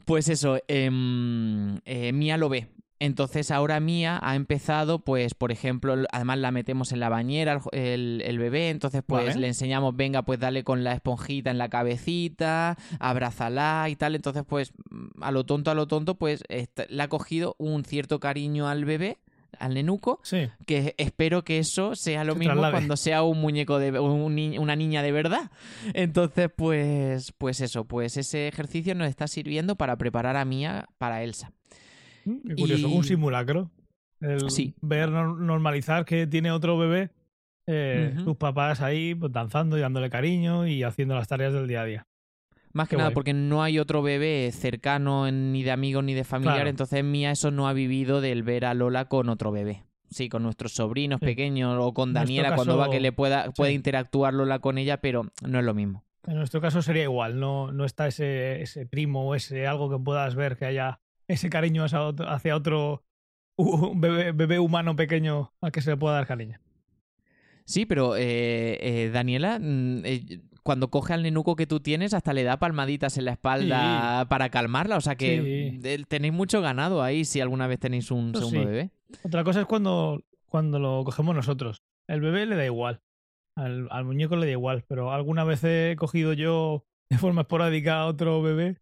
Pues 0.09 0.27
eso, 0.27 0.57
em, 0.67 1.81
eh, 1.85 2.11
Mía 2.13 2.37
lo 2.37 2.49
ve. 2.49 2.67
Entonces 2.97 3.51
ahora 3.51 3.79
Mía 3.79 4.17
ha 4.23 4.35
empezado, 4.35 5.03
pues, 5.05 5.35
por 5.35 5.51
ejemplo, 5.51 5.93
además 6.11 6.39
la 6.39 6.49
metemos 6.49 6.91
en 6.91 6.99
la 6.99 7.09
bañera 7.09 7.61
el, 7.73 8.39
bebé, 8.39 8.71
entonces 8.71 9.03
pues 9.05 9.27
Vale. 9.27 9.39
le 9.39 9.45
enseñamos, 9.45 9.95
venga, 9.95 10.23
pues 10.23 10.39
dale 10.39 10.63
con 10.63 10.83
la 10.83 10.93
esponjita 10.93 11.51
en 11.51 11.59
la 11.59 11.69
cabecita, 11.69 12.75
abrázala 12.99 13.85
y 13.87 13.97
tal. 13.97 14.15
Entonces, 14.15 14.43
pues, 14.47 14.73
mm, 14.89 15.21
a 15.21 15.29
lo 15.29 15.45
tonto, 15.45 15.69
a 15.69 15.75
lo 15.75 15.85
tonto, 15.85 16.15
pues 16.15 16.43
le 16.49 17.03
ha 17.03 17.07
cogido 17.07 17.55
un 17.59 17.85
cierto 17.85 18.19
cariño 18.19 18.67
al 18.67 18.85
bebé, 18.85 19.19
al 19.59 19.73
nenuco, 19.73 20.19
Sí. 20.23 20.47
que 20.65 20.95
espero 20.97 21.43
que 21.43 21.59
eso 21.59 21.95
sea 21.95 22.23
lo 22.23 22.33
Se 22.33 22.39
mismo 22.39 22.53
traslade. 22.53 22.73
cuando 22.73 22.97
sea 22.97 23.23
un 23.23 23.39
muñeco 23.41 23.79
de 23.79 23.99
un 23.99 24.57
una 24.59 24.75
niña 24.75 25.01
de 25.03 25.11
verdad. 25.11 25.51
Entonces, 25.93 26.49
pues, 26.55 27.33
pues 27.37 27.61
eso, 27.61 27.85
pues 27.85 28.17
ese 28.17 28.47
ejercicio 28.47 28.95
nos 28.95 29.07
está 29.09 29.27
sirviendo 29.27 29.75
para 29.75 29.95
preparar 29.97 30.35
a 30.37 30.45
Mía 30.45 30.87
para 30.97 31.23
Elsa. 31.23 31.51
Mm, 32.25 32.47
Qué 32.47 32.55
curioso, 32.55 32.87
Y- 32.87 32.93
un 32.95 33.03
simulacro. 33.03 33.71
El 34.21 34.49
Sí. 34.51 34.73
ver 34.81 35.09
nor- 35.09 35.37
normalizar 35.39 36.03
que 36.05 36.27
tiene 36.27 36.51
otro 36.51 36.77
bebé, 36.77 37.09
eh, 37.67 38.15
sus 38.23 38.35
papás 38.35 38.81
ahí 38.81 39.15
pues, 39.15 39.31
danzando 39.31 39.77
y 39.77 39.81
dándole 39.81 40.09
cariño 40.09 40.67
y 40.67 40.83
haciendo 40.83 41.15
las 41.15 41.27
tareas 41.27 41.53
del 41.53 41.67
día 41.67 41.81
a 41.81 41.85
día. 41.85 42.07
Más 42.73 42.87
que 42.87 42.91
Qué 42.95 42.97
nada 42.97 43.09
guay. 43.09 43.15
porque 43.15 43.33
no 43.33 43.63
hay 43.63 43.79
otro 43.79 44.01
bebé 44.01 44.51
cercano 44.53 45.29
ni 45.31 45.63
de 45.63 45.71
amigo 45.71 46.01
ni 46.01 46.13
de 46.13 46.23
familiar, 46.23 46.57
Claro. 46.57 46.69
entonces 46.69 47.03
Mía 47.03 47.31
eso 47.31 47.49
no 47.51 47.67
ha 47.67 47.73
vivido 47.73 48.21
del 48.21 48.43
ver 48.43 48.65
a 48.65 48.73
Lola 48.73 49.05
con 49.05 49.29
otro 49.29 49.51
bebé. 49.51 49.83
Sí, 50.11 50.27
con 50.29 50.43
nuestros 50.43 50.73
sobrinos 50.73 51.19
Sí. 51.19 51.25
pequeños 51.27 51.77
o 51.79 51.93
con 51.93 52.13
Daniela 52.13 52.55
cuando 52.55 52.77
va 52.77 52.89
que 52.89 52.99
le 52.99 53.11
pueda 53.11 53.51
puede 53.51 53.71
sí. 53.71 53.75
interactuar 53.75 54.33
Lola 54.33 54.59
con 54.59 54.77
ella, 54.77 54.97
pero 55.01 55.25
no 55.47 55.59
es 55.59 55.65
lo 55.65 55.73
mismo. 55.73 56.03
En 56.27 56.35
nuestro 56.35 56.61
caso 56.61 56.81
sería 56.81 57.03
igual, 57.03 57.39
no, 57.39 57.71
no 57.71 57.85
está 57.85 58.07
ese, 58.07 58.61
ese 58.61 58.85
primo 58.85 59.27
o 59.27 59.35
ese 59.35 59.65
algo 59.67 59.89
que 59.89 60.03
puedas 60.03 60.35
ver 60.35 60.57
que 60.57 60.65
haya 60.65 60.99
ese 61.27 61.49
cariño 61.49 61.83
hacia 61.83 62.01
otro, 62.03 62.27
hacia 62.29 62.55
otro 62.55 63.03
bebé, 63.95 64.31
bebé 64.31 64.59
humano 64.59 64.95
pequeño 64.95 65.53
al 65.61 65.71
que 65.71 65.81
se 65.81 65.91
le 65.91 65.97
pueda 65.97 66.15
dar 66.15 66.27
cariño. 66.27 66.59
Sí, 67.65 67.85
pero 67.85 68.15
eh, 68.15 68.77
eh, 68.81 69.09
Daniela, 69.13 69.59
mm, 69.59 70.01
eh, 70.05 70.39
cuando 70.63 70.89
coge 70.89 71.13
al 71.13 71.23
nenuco 71.23 71.55
que 71.55 71.67
tú 71.67 71.79
tienes, 71.79 72.13
hasta 72.13 72.33
le 72.33 72.43
da 72.43 72.57
palmaditas 72.57 73.17
en 73.17 73.25
la 73.25 73.31
espalda 73.31 74.25
para 74.29 74.49
calmarla. 74.49 74.97
O 74.97 75.01
sea 75.01 75.15
que 75.15 75.79
Sí. 75.81 76.03
tenéis 76.07 76.33
mucho 76.33 76.61
ganado 76.61 77.01
ahí 77.03 77.25
si 77.25 77.41
alguna 77.41 77.67
vez 77.67 77.79
tenéis 77.79 78.11
un 78.11 78.33
segundo 78.33 78.59
sí. 78.59 78.65
bebé. 78.65 78.91
Otra 79.23 79.43
cosa 79.43 79.61
es 79.61 79.65
cuando, 79.65 80.21
cuando 80.47 80.79
lo 80.79 81.03
cogemos 81.03 81.35
nosotros. 81.35 81.81
El 82.07 82.21
bebé 82.21 82.45
le 82.45 82.55
da 82.55 82.65
igual. 82.65 83.01
Al, 83.55 83.87
al 83.91 84.05
muñeco 84.05 84.35
le 84.35 84.45
da 84.45 84.51
igual. 84.51 84.83
Pero 84.87 85.11
alguna 85.11 85.43
vez 85.43 85.63
he 85.63 85.95
cogido 85.97 86.33
yo 86.33 86.85
de 87.09 87.17
forma 87.17 87.41
esporádica 87.41 88.01
a 88.01 88.05
otro 88.05 88.41
bebé 88.41 88.77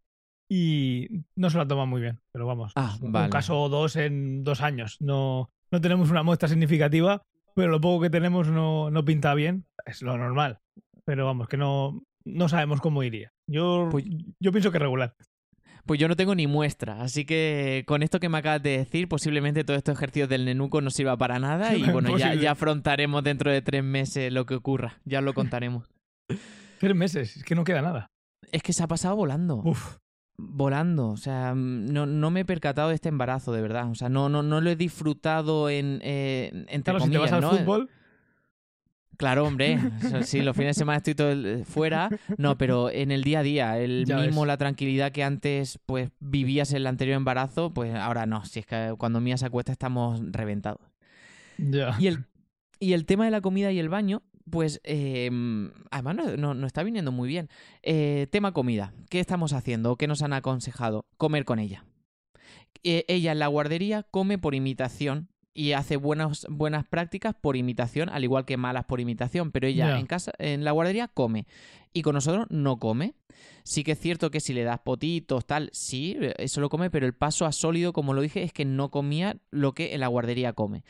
y 0.50 1.08
no 1.36 1.50
se 1.50 1.58
la 1.58 1.68
toma 1.68 1.86
muy 1.86 2.02
bien. 2.02 2.20
Pero 2.32 2.46
vamos, 2.48 2.72
Ah, 2.76 2.98
un 3.02 3.12
caso 3.30 3.60
o 3.62 3.70
dos 3.70 3.96
en 3.96 4.44
dos 4.44 4.62
años. 4.62 4.98
No, 5.00 5.50
no 5.72 5.82
tenemos 5.82 6.10
una 6.12 6.24
muestra 6.24 6.48
significativa, 6.50 7.22
pero 7.56 7.70
lo 7.70 7.82
poco 7.82 8.02
que 8.04 8.10
tenemos 8.10 8.48
no, 8.48 8.90
no 8.92 9.04
pinta 9.06 9.34
bien. 9.34 9.66
Es 9.86 10.02
lo 10.02 10.18
normal. 10.18 10.60
Pero 11.08 11.26
vamos, 11.26 11.48
que 11.48 11.56
no, 11.58 12.04
no 12.26 12.50
sabemos 12.50 12.82
cómo 12.82 13.02
iría. 13.02 13.32
Yo, 13.50 13.88
Pues- 13.90 14.06
yo 14.42 14.52
pienso 14.52 14.72
que 14.72 14.78
regular. 14.80 15.16
Pues 15.86 16.02
yo 16.02 16.10
no 16.10 16.18
tengo 16.18 16.36
ni 16.36 16.48
muestra, 16.48 17.02
así 17.02 17.24
que 17.24 17.86
con 17.88 18.04
esto 18.04 18.20
que 18.20 18.28
me 18.28 18.38
acabas 18.40 18.62
de 18.62 18.78
decir, 18.80 19.08
posiblemente 19.08 19.64
todos 19.64 19.78
estos 19.78 19.96
ejercicios 19.96 20.28
del 20.28 20.44
nenuco 20.44 20.82
no 20.82 20.90
sirva 20.90 21.16
para 21.16 21.40
nada 21.40 21.74
y 21.78 21.82
bueno, 21.92 22.18
ya, 22.18 22.34
ya 22.36 22.52
afrontaremos 22.52 23.24
dentro 23.24 23.50
de 23.50 23.62
tres 23.62 23.86
meses 23.86 24.34
lo 24.34 24.46
que 24.46 24.56
ocurra, 24.56 25.00
ya 25.06 25.20
os 25.20 25.26
lo 25.26 25.34
contaremos. 25.34 25.90
Tres 26.80 26.94
meses, 26.96 27.38
es 27.38 27.44
que 27.46 27.56
no 27.56 27.64
queda 27.64 27.82
nada. 27.82 28.08
es 28.52 28.62
que 28.62 28.74
se 28.74 28.84
ha 28.84 28.88
pasado 28.88 29.16
volando. 29.16 29.62
Uf, 29.64 29.96
volando. 30.38 31.08
O 31.08 31.18
sea, 31.18 31.54
no, 31.56 32.06
no 32.06 32.30
me 32.32 32.42
he 32.42 32.46
percatado 32.46 32.90
de 32.90 32.96
este 32.96 33.10
embarazo, 33.10 33.52
de 33.54 33.62
verdad. 33.62 33.90
O 33.90 33.96
sea, 33.96 34.10
no, 34.10 34.30
no, 34.30 34.44
no 34.44 34.62
lo 34.62 34.70
he 34.70 34.76
disfrutado 34.76 35.70
en, 35.72 36.00
eh, 36.04 36.52
entre 36.68 36.94
claro, 36.94 37.00
si 37.00 37.10
te 37.10 37.18
comillas, 37.18 37.32
vas 37.32 37.34
al 37.34 37.42
¿no? 37.42 37.58
fútbol, 37.58 37.90
Claro, 39.18 39.46
hombre. 39.46 39.80
Sí, 40.24 40.42
los 40.42 40.56
fines 40.56 40.76
de 40.76 40.80
semana 40.80 40.98
estoy 40.98 41.16
todo 41.16 41.32
el- 41.32 41.66
fuera. 41.66 42.10
No, 42.38 42.58
pero 42.58 42.90
en 42.92 43.12
el 43.12 43.24
día 43.24 43.40
a 43.40 43.44
día, 43.44 43.80
el 43.80 44.06
Ya 44.06 44.18
mismo, 44.18 44.42
ves. 44.42 44.48
la 44.48 44.58
tranquilidad 44.58 45.12
que 45.12 45.24
antes 45.24 45.80
pues 45.86 46.10
vivías 46.20 46.72
en 46.72 46.78
el 46.78 46.88
anterior 46.88 47.18
embarazo, 47.18 47.74
pues 47.74 47.94
ahora 47.96 48.26
no. 48.26 48.46
Si 48.46 48.60
es 48.60 48.66
que 48.66 48.94
cuando 48.98 49.20
Mía 49.20 49.38
se 49.38 49.46
acuesta 49.46 49.72
estamos 49.72 50.22
reventados. 50.32 50.82
ya. 51.58 51.96
Y 52.00 52.08
el, 52.08 52.26
y 52.80 52.94
el 52.94 53.06
tema 53.06 53.26
de 53.26 53.32
la 53.32 53.42
comida 53.42 53.72
y 53.72 53.80
el 53.80 53.90
baño, 53.90 54.22
pues 54.50 54.80
eh, 54.84 55.30
además 55.92 56.16
no, 56.16 56.38
no- 56.38 56.54
no 56.54 56.68
está 56.68 56.84
viniendo 56.84 57.12
muy 57.12 57.28
bien. 57.28 57.50
Eh, 57.84 58.28
tema 58.32 58.54
comida. 58.54 58.94
¿Qué 59.10 59.20
estamos 59.20 59.52
haciendo? 59.54 59.96
¿Qué 59.98 60.08
nos 60.08 60.22
han 60.22 60.34
aconsejado? 60.34 61.06
Comer 61.18 61.44
con 61.44 61.58
ella. 61.60 61.84
Eh, 62.84 63.04
ella 63.08 63.32
en 63.32 63.40
la 63.40 63.48
guardería 63.48 64.04
come 64.04 64.38
por 64.38 64.54
imitación 64.54 65.30
y 65.58 65.72
hace 65.74 65.98
buenas, 65.98 66.46
buenas 66.50 66.86
prácticas 66.86 67.34
por 67.34 67.56
imitación, 67.58 68.10
al 68.10 68.24
igual 68.24 68.46
que 68.46 68.58
malas 68.58 68.86
por 68.86 69.00
imitación, 69.02 69.52
pero 69.52 69.66
ella 69.68 69.88
en 70.00 70.06
casa, 70.06 70.32
en 70.38 70.64
la 70.64 70.72
guardería 70.72 71.08
come 71.08 71.48
y 71.94 72.04
con 72.04 72.14
nosotros 72.14 72.46
no 72.50 72.78
come. 72.78 73.16
Sí 73.64 73.84
que 73.84 73.94
es 73.94 74.00
cierto 74.00 74.30
que 74.32 74.40
si 74.40 74.54
le 74.54 74.64
das 74.64 74.80
potitos, 74.80 75.46
tal, 75.46 75.70
sí, 75.74 76.16
eso 76.38 76.62
lo 76.62 76.70
come, 76.70 76.90
pero 76.90 77.06
el 77.06 77.14
paso 77.14 77.46
a 77.46 77.52
sólido, 77.52 77.92
como 77.92 78.14
lo 78.14 78.22
dije, 78.22 78.44
es 78.44 78.54
que 78.54 78.66
no 78.66 78.92
comía 78.92 79.38
lo 79.52 79.74
que 79.74 79.94
en 79.96 80.00
la 80.02 80.08
guardería 80.08 80.54
come. 80.54 80.84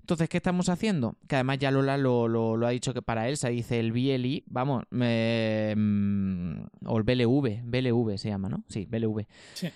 Entonces, 0.00 0.28
¿qué 0.28 0.36
estamos 0.38 0.68
haciendo? 0.68 1.16
Que 1.28 1.36
además 1.36 1.58
ya 1.58 1.70
Lola 1.70 1.96
lo, 1.96 2.28
lo- 2.28 2.56
lo 2.58 2.66
ha 2.66 2.70
dicho 2.70 2.92
que 2.92 3.00
para 3.02 3.28
él 3.28 3.36
se 3.38 3.48
dice 3.50 3.78
el 3.80 3.92
BLI, 3.92 4.44
vamos, 4.46 4.84
mm, 4.90 6.54
o 6.86 6.98
el 6.98 7.02
BLV, 7.04 7.62
BLV 7.64 8.18
se 8.18 8.28
llama, 8.28 8.48
¿no? 8.48 8.64
Sí, 8.68 8.86
BLV. 8.86 9.26
Sí. 9.54 9.68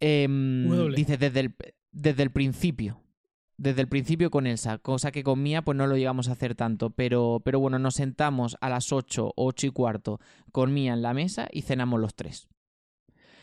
Em, 0.00 0.64
dice 0.96 1.16
desde 1.16 1.40
el, 1.40 1.54
desde 1.92 2.22
el 2.22 2.30
principio. 2.30 3.00
Desde 3.60 3.80
el 3.80 3.88
principio 3.88 4.30
con 4.30 4.46
Elsa, 4.46 4.78
cosa 4.78 5.10
que 5.10 5.24
con 5.24 5.42
Mía 5.42 5.62
pues 5.62 5.76
no 5.76 5.86
lo 5.88 5.96
llegamos 5.96 6.28
a 6.28 6.32
hacer 6.32 6.54
tanto, 6.54 6.90
pero, 6.90 7.42
pero 7.44 7.58
bueno, 7.58 7.78
nos 7.80 7.94
sentamos 7.94 8.56
a 8.60 8.68
las 8.68 8.92
8, 8.92 9.32
8 9.34 9.66
y 9.66 9.70
cuarto 9.70 10.20
con 10.52 10.72
Mía 10.72 10.92
en 10.92 11.02
la 11.02 11.12
mesa 11.12 11.48
y 11.50 11.62
cenamos 11.62 11.98
los 12.00 12.14
tres. 12.14 12.48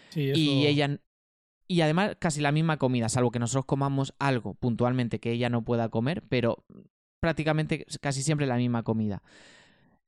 Sí, 0.09 0.29
eso- 0.29 0.39
Y 0.39 0.67
ella. 0.67 0.99
Y 1.67 1.81
además, 1.81 2.15
casi 2.19 2.39
la 2.41 2.51
misma 2.53 2.77
comida, 2.77 3.09
salvo 3.09 3.31
que 3.31 3.39
nosotros 3.39 3.65
comamos 3.65 4.13
algo 4.19 4.53
puntualmente 4.53 5.19
que 5.19 5.31
ella 5.31 5.49
no 5.49 5.63
pueda 5.65 5.89
comer, 5.89 6.23
pero 6.29 6.63
prácticamente 7.19 7.85
casi 8.01 8.21
siempre 8.23 8.45
la 8.45 8.55
misma 8.55 8.83
comida. 8.83 9.21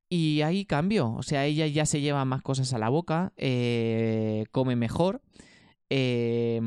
Y 0.08 0.42
ahí 0.42 0.64
cambio, 0.66 1.12
o 1.14 1.24
sea, 1.24 1.46
ella 1.46 1.68
ya 1.68 1.86
se 1.86 2.00
lleva 2.00 2.24
más 2.24 2.42
cosas 2.44 2.72
a 2.74 2.78
la 2.78 2.88
boca, 2.90 3.34
eh, 3.36 4.46
come 4.52 4.76
mejor. 4.78 5.22
Eh, 5.90 6.60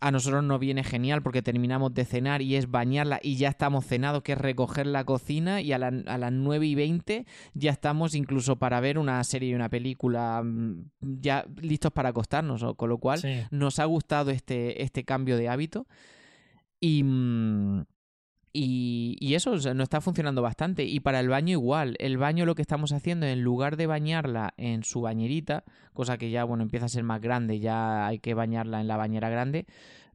a 0.00 0.10
nosotros 0.10 0.44
nos 0.44 0.60
viene 0.60 0.84
genial 0.84 1.22
porque 1.22 1.42
terminamos 1.42 1.94
de 1.94 2.04
cenar 2.04 2.42
y 2.42 2.56
es 2.56 2.70
bañarla 2.70 3.20
y 3.22 3.36
ya 3.36 3.48
estamos 3.48 3.86
cenados, 3.86 4.22
que 4.22 4.32
es 4.32 4.38
recoger 4.38 4.86
la 4.86 5.04
cocina 5.04 5.60
y 5.60 5.72
a, 5.72 5.78
la- 5.78 6.02
a 6.06 6.18
las 6.18 6.32
9 6.32 6.66
y 6.66 6.74
20 6.74 7.26
ya 7.54 7.70
estamos 7.70 8.14
incluso 8.14 8.56
para 8.56 8.80
ver 8.80 8.98
una 8.98 9.22
serie 9.24 9.50
y 9.50 9.54
una 9.54 9.68
película 9.68 10.42
mm, 10.44 10.82
ya 11.00 11.46
listos 11.60 11.90
para 11.92 12.10
acostarnos, 12.10 12.64
con 12.76 12.88
lo 12.88 12.98
cual 12.98 13.18
Sí. 13.18 13.40
nos 13.50 13.78
ha 13.78 13.84
gustado 13.86 14.30
este, 14.30 14.82
este 14.82 15.04
cambio 15.04 15.36
de 15.36 15.48
hábito 15.48 15.86
y, 16.80 17.02
mm, 17.02 17.84
y, 18.52 19.34
eso 19.34 19.52
o 19.52 19.58
sea, 19.58 19.74
nos 19.74 19.84
está 19.84 20.00
funcionando 20.00 20.42
bastante. 20.42 20.84
Y 20.84 21.00
para 21.00 21.20
el 21.20 21.28
baño 21.28 21.52
igual, 21.52 21.96
el 21.98 22.18
baño 22.18 22.46
lo 22.46 22.54
que 22.54 22.62
estamos 22.62 22.92
haciendo 22.92 23.26
en 23.26 23.42
lugar 23.42 23.76
de 23.76 23.86
bañarla 23.86 24.54
en 24.56 24.84
su 24.84 25.00
bañerita, 25.00 25.64
cosa 25.92 26.18
que 26.18 26.30
ya 26.30 26.44
bueno 26.44 26.62
empieza 26.62 26.86
a 26.86 26.88
ser 26.88 27.04
más 27.04 27.20
grande, 27.20 27.60
ya 27.60 28.06
hay 28.06 28.18
que 28.18 28.34
bañarla 28.34 28.80
en 28.80 28.88
la 28.88 28.96
bañera 28.96 29.28
grande, 29.28 29.66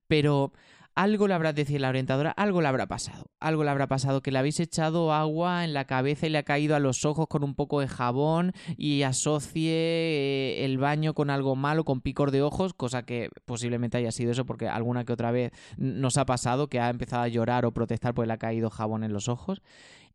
pero 0.07 0.53
algo 0.95 1.27
le 1.27 1.33
habrá 1.33 1.53
decir 1.53 1.81
la 1.81 1.89
orientadora, 1.89 2.31
algo 2.31 2.61
le 2.61 2.67
habrá 2.67 2.85
pasado, 2.87 3.31
algo 3.39 3.63
le 3.63 3.71
habrá 3.71 3.87
pasado 3.87 4.21
que 4.21 4.31
le 4.31 4.39
habéis 4.39 4.59
echado 4.59 5.11
agua 5.11 5.63
en 5.63 5.73
la 5.73 5.85
cabeza 5.85 6.27
y 6.27 6.29
le 6.29 6.37
ha 6.37 6.43
caído 6.43 6.75
a 6.75 6.79
los 6.79 7.05
ojos 7.05 7.27
con 7.27 7.43
un 7.43 7.55
poco 7.55 7.79
de 7.79 7.87
jabón 7.87 8.53
y 8.77 9.01
asocie 9.01 9.71
eh, 9.71 10.65
el 10.65 10.77
baño 10.77 11.13
con 11.13 11.29
algo 11.29 11.55
malo, 11.55 11.83
con 11.83 12.01
picor 12.01 12.31
de 12.31 12.41
ojos, 12.41 12.73
cosa 12.73 13.03
que 13.03 13.29
posiblemente 13.45 13.97
haya 13.97 14.11
sido 14.11 14.31
eso 14.31 14.45
porque 14.45 14.67
alguna 14.67 15.03
que 15.03 15.13
otra 15.13 15.31
vez 15.31 15.51
nos 15.77 16.17
ha 16.17 16.25
pasado 16.25 16.67
que 16.67 16.79
ha 16.79 16.89
empezado 16.89 17.23
a 17.23 17.27
llorar 17.27 17.65
o 17.65 17.73
protestar 17.73 18.13
porque 18.13 18.27
le 18.27 18.33
ha 18.33 18.37
caído 18.37 18.69
jabón 18.69 19.03
en 19.03 19.13
los 19.13 19.27
ojos. 19.27 19.61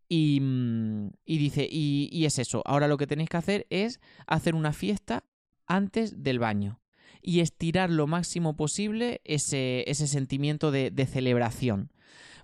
Y, 0.08 0.40
mm, 0.40 1.10
dice, 1.26 1.68
y 1.70 2.24
es 2.24 2.38
eso, 2.38 2.62
ahora 2.64 2.88
lo 2.88 2.96
que 2.96 3.06
tenéis 3.06 3.28
que 3.28 3.36
hacer 3.36 3.66
es 3.68 4.00
hacer 4.26 4.54
una 4.54 4.72
fiesta 4.72 5.24
antes 5.66 6.22
del 6.22 6.38
baño 6.38 6.80
y 7.22 7.40
estirar 7.40 7.90
lo 7.90 8.06
máximo 8.06 8.56
posible 8.56 9.20
ese, 9.24 9.84
ese 9.90 10.06
sentimiento 10.06 10.70
de, 10.70 10.90
de 10.90 11.06
celebración. 11.06 11.90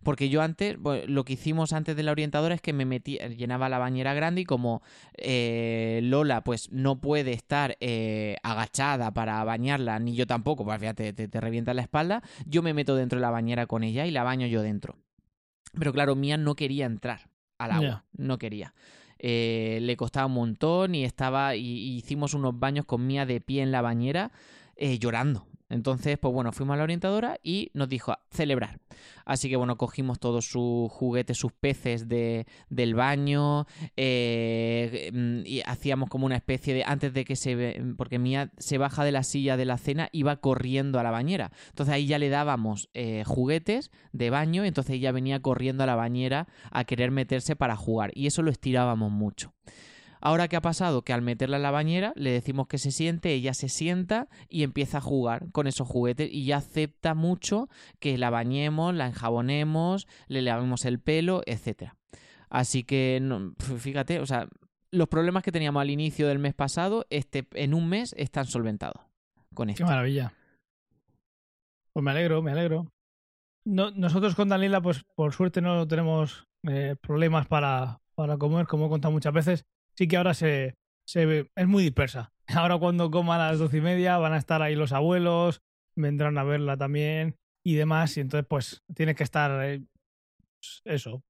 Porque 0.05 0.29
yo 0.29 0.43
antes, 0.43 0.77
lo 1.07 1.25
que 1.25 1.33
hicimos 1.33 1.73
antes 1.73 1.97
de 1.97 2.03
la 2.03 2.13
orientadora 2.13 2.55
es 2.55 2.61
que 2.61 2.75
me 2.75 2.85
metí, 2.85 3.19
llenaba 3.37 3.71
la 3.71 3.79
bañera 3.79 4.13
grande 4.13 4.43
y 4.43 4.45
como 4.45 4.83
eh, 5.17 6.01
Lola 6.03 6.45
pues 6.45 6.71
no 6.71 7.01
puede 7.01 7.33
estar 7.33 7.77
eh, 7.81 8.37
agachada 8.43 9.11
para 9.13 9.43
bañarla, 9.45 9.99
ni 9.99 10.15
yo 10.15 10.27
tampoco, 10.27 10.65
porque 10.65 10.81
fíjate, 10.81 11.13
te, 11.15 11.27
te 11.27 11.41
revienta 11.41 11.73
la 11.73 11.81
espalda, 11.81 12.23
yo 12.45 12.63
me 12.63 12.75
meto 12.75 12.95
dentro 12.95 13.19
de 13.19 13.23
la 13.23 13.31
bañera 13.31 13.67
con 13.67 13.83
ella 13.83 14.07
y 14.07 14.11
la 14.11 14.23
baño 14.23 14.47
yo 14.47 14.61
dentro. 14.61 14.99
Pero 15.77 15.93
claro, 15.93 16.15
Mía 16.15 16.37
no 16.37 16.55
quería 16.55 16.85
entrar 16.85 17.31
al 17.59 17.71
agua, 17.73 18.05
no 18.13 18.39
quería. 18.39 18.75
Eh, 19.19 19.79
le 19.81 19.97
costaba 19.97 20.27
un 20.27 20.35
montón 20.35 20.95
y 20.95 21.05
estaba 21.05 21.57
y, 21.57 21.63
y 21.63 21.97
hicimos 21.97 22.35
unos 22.35 22.59
baños 22.59 22.85
con 22.85 23.07
Mía 23.07 23.25
de 23.25 23.41
pie 23.41 23.63
en 23.63 23.73
la 23.73 23.81
bañera 23.81 24.33
eh, 24.77 24.99
llorando. 24.99 25.47
Entonces, 25.71 26.19
pues 26.19 26.33
bueno, 26.33 26.53
fuimos 26.53 26.75
a 26.75 26.77
la 26.77 26.85
orientadora 26.85 27.41
y 27.43 27.71
nos 27.75 27.89
dijo 27.89 28.15
celebrar. 28.31 28.81
Así 29.25 29.49
que 29.49 29.57
bueno, 29.57 29.77
cogimos 29.77 30.21
todos 30.21 30.45
sus 30.45 30.91
juguetes, 30.93 31.39
sus 31.39 31.53
peces 31.53 32.07
de, 32.07 32.47
del 32.69 32.95
baño 32.95 33.67
eh, 33.97 35.11
mm, 35.13 35.41
y 35.47 35.63
hacíamos 35.63 36.11
como 36.11 36.27
una 36.27 36.37
especie 36.37 36.75
de, 36.75 36.85
antes 36.85 37.13
de 37.15 37.25
que 37.25 37.35
se, 37.35 37.83
porque 37.97 38.19
Mía 38.19 38.53
se 38.59 38.79
baja 38.79 39.05
de 39.05 39.13
la 39.13 39.23
silla 39.23 39.57
de 39.57 39.65
la 39.65 39.79
cena, 39.79 40.11
iba 40.13 40.37
corriendo 40.37 41.01
a 41.01 41.03
la 41.03 41.11
bañera. 41.11 41.51
Entonces 41.71 41.95
ahí 41.95 42.07
ya 42.07 42.19
le 42.19 42.29
dábamos 42.29 42.91
eh, 42.95 43.25
juguetes 43.27 43.91
de 44.13 44.31
baño 44.31 44.65
y 44.65 44.69
entonces 44.69 44.95
ella 44.97 45.13
venía 45.13 45.41
corriendo 45.41 45.83
a 45.83 45.87
la 45.87 45.97
bañera 45.97 46.47
a 46.71 46.85
querer 46.85 47.11
meterse 47.11 47.57
para 47.57 47.75
jugar 47.75 48.13
y 48.15 48.27
eso 48.27 48.43
lo 48.43 48.51
estirábamos 48.51 49.11
mucho. 49.11 49.55
Ahora, 50.27 50.49
¿qué 50.49 50.57
ha 50.57 50.63
pasado? 50.63 51.03
Que 51.03 51.13
al 51.13 51.21
meterla 51.21 51.59
en 51.59 51.63
la 51.63 51.71
bañera 51.71 52.15
le 52.17 52.31
decimos 52.31 52.67
que 52.67 52.79
se 52.79 52.91
siente, 52.91 53.35
ella 53.35 53.53
se 53.53 53.69
sienta 53.69 54.29
y 54.49 54.63
empieza 54.63 54.97
a 54.97 55.01
jugar 55.03 55.53
con 55.53 55.67
esos 55.67 55.87
juguetes 55.87 56.31
y 56.33 56.47
ya 56.47 56.57
acepta 56.57 57.15
mucho 57.15 57.69
que 58.01 58.17
la 58.17 58.31
bañemos, 58.31 58.95
la 58.95 59.09
enjabonemos, 59.09 60.09
le 60.29 60.41
lavemos 60.41 60.87
el 60.87 60.99
pelo, 60.99 61.43
etc. 61.45 61.91
Así 62.49 62.85
que, 62.85 63.21
fíjate, 63.77 64.19
o 64.21 64.25
sea, 64.25 64.49
los 64.91 65.09
problemas 65.09 65.43
que 65.43 65.53
teníamos 65.53 65.83
al 65.83 65.91
inicio 65.91 66.27
del 66.27 66.39
mes 66.39 66.55
pasado, 66.55 67.05
este, 67.11 67.47
en 67.53 67.75
un 67.75 67.91
mes 67.91 68.15
están 68.17 68.47
solventados 68.47 69.03
con 69.53 69.69
esto. 69.69 69.85
Qué 69.85 69.91
maravilla. 69.91 70.33
Pues 71.93 72.03
me 72.03 72.13
alegro, 72.13 72.41
me 72.41 72.53
alegro. 72.53 72.91
No, 73.67 73.91
nosotros 73.91 74.35
con 74.35 74.49
Daniela, 74.49 74.81
pues 74.81 75.05
por 75.17 75.35
suerte 75.35 75.61
no 75.61 75.87
tenemos 75.87 76.47
eh, 76.67 76.97
problemas 76.99 77.47
para, 77.47 78.01
para 78.15 78.39
comer, 78.39 78.67
como 78.67 78.87
he 78.87 78.89
contado 78.89 79.13
muchas 79.13 79.35
veces 79.35 79.67
sí 79.97 80.09
que 80.09 80.17
ahora 80.17 80.35
se, 80.35 80.75
se 81.07 81.49
es 81.57 81.67
muy 81.67 81.83
dispersa. 81.83 82.33
Ahora 82.49 82.77
cuando 82.79 83.11
coma 83.11 83.37
a 83.37 83.51
las 83.51 83.59
doce 83.59 83.79
y 83.79 83.81
media 83.81 84.19
van 84.19 84.35
a 84.35 84.37
estar 84.37 84.61
ahí 84.61 84.75
los 84.75 84.93
abuelos, 84.93 85.63
vendrán 85.97 86.37
a 86.37 86.45
verla 86.45 86.77
también 86.77 87.37
y 87.65 87.75
demás, 87.75 88.17
y 88.17 88.21
entonces 88.21 88.47
pues 88.47 88.83
tienes 88.95 89.17
que 89.17 89.23
estar 89.23 89.65
eh, 89.65 89.83
pues, 90.61 90.83
eso, 90.85 91.23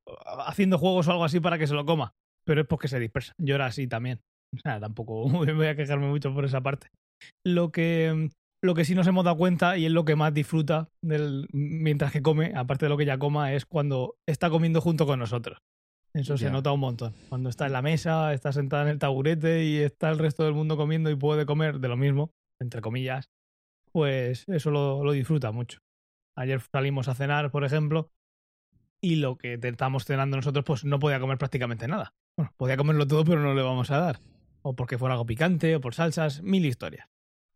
haciendo 0.46 0.79
juegos 0.79 1.07
o 1.09 1.12
algo 1.12 1.24
así 1.24 1.40
para 1.40 1.59
que 1.59 1.66
se 1.66 1.74
lo 1.74 1.85
coma. 1.85 2.14
Pero 2.44 2.61
es 2.61 2.66
porque 2.66 2.88
se 2.88 3.00
dispersa. 3.00 3.33
Llora 3.38 3.66
así 3.66 3.87
también. 3.87 4.20
O 4.55 4.59
sea, 4.62 4.79
tampoco 4.79 5.29
voy 5.57 5.66
a 5.66 5.74
quejarme 5.74 6.07
mucho 6.07 6.33
por 6.33 6.44
esa 6.44 6.61
parte. 6.61 6.87
Lo 7.44 7.72
que, 7.72 8.29
lo 8.62 8.74
que 8.74 8.85
sí 8.85 8.94
nos 8.94 9.07
hemos 9.09 9.24
dado 9.24 9.37
cuenta 9.37 9.77
y 9.77 9.87
es 9.87 9.90
lo 9.90 10.05
que 10.05 10.14
más 10.14 10.33
disfruta 10.33 10.88
del, 11.03 11.48
mientras 11.53 12.12
que 12.12 12.22
come, 12.22 12.53
aparte 12.55 12.85
de 12.85 12.90
lo 12.90 12.96
que 12.96 13.03
ella 13.03 13.18
coma, 13.18 13.53
es 13.53 13.66
cuando 13.66 14.14
está 14.29 14.50
comiendo 14.50 14.81
junto 14.81 15.07
con 15.07 15.18
nosotros. 15.18 15.59
Eso 16.14 16.38
se 16.38 16.48
nota 16.48 16.70
un 16.70 16.79
montón. 16.79 17.12
Cuando 17.29 17.50
está 17.50 17.66
en 17.66 17.72
la 17.72 17.83
mesa, 17.83 18.33
está 18.33 18.53
sentada 18.53 18.85
en 18.85 18.88
el 18.88 18.98
taburete 19.00 19.64
y 19.64 19.79
está 19.79 20.11
el 20.11 20.18
resto 20.18 20.44
del 20.44 20.55
mundo 20.55 20.77
comiendo 20.77 21.11
y 21.11 21.16
puede 21.16 21.44
comer 21.44 21.81
de 21.81 21.88
lo 21.88 21.96
mismo, 21.96 22.31
entre 22.61 22.81
comillas, 22.81 23.31
pues 23.90 24.44
eso 24.48 24.70
lo, 24.70 25.11
disfruta 25.12 25.50
mucho. 25.50 25.81
Ayer 26.37 26.61
salimos 26.61 27.09
a 27.09 27.14
cenar, 27.14 27.50
por 27.50 27.64
ejemplo, 27.64 28.11
y 29.00 29.16
lo 29.16 29.37
que 29.37 29.59
estábamos 29.61 30.05
cenando 30.05 30.37
nosotros, 30.37 30.64
pues 30.64 30.85
no 30.85 31.00
podía 31.00 31.18
comer 31.18 31.37
prácticamente 31.37 31.88
nada. 31.88 32.14
Bueno, 32.37 32.53
podía 32.57 32.77
comerlo 32.77 33.07
todo, 33.09 33.24
pero 33.24 33.40
no 33.40 33.55
le 33.55 33.62
vamos 33.62 33.90
a 33.90 33.98
dar. 33.98 34.20
O 34.62 34.74
porque 34.74 34.98
fuera 34.98 35.14
algo 35.14 35.27
picante, 35.27 35.74
o 35.77 35.81
por 35.81 35.94
salsas, 35.94 36.42
mil 36.42 36.64
historias. 36.64 37.09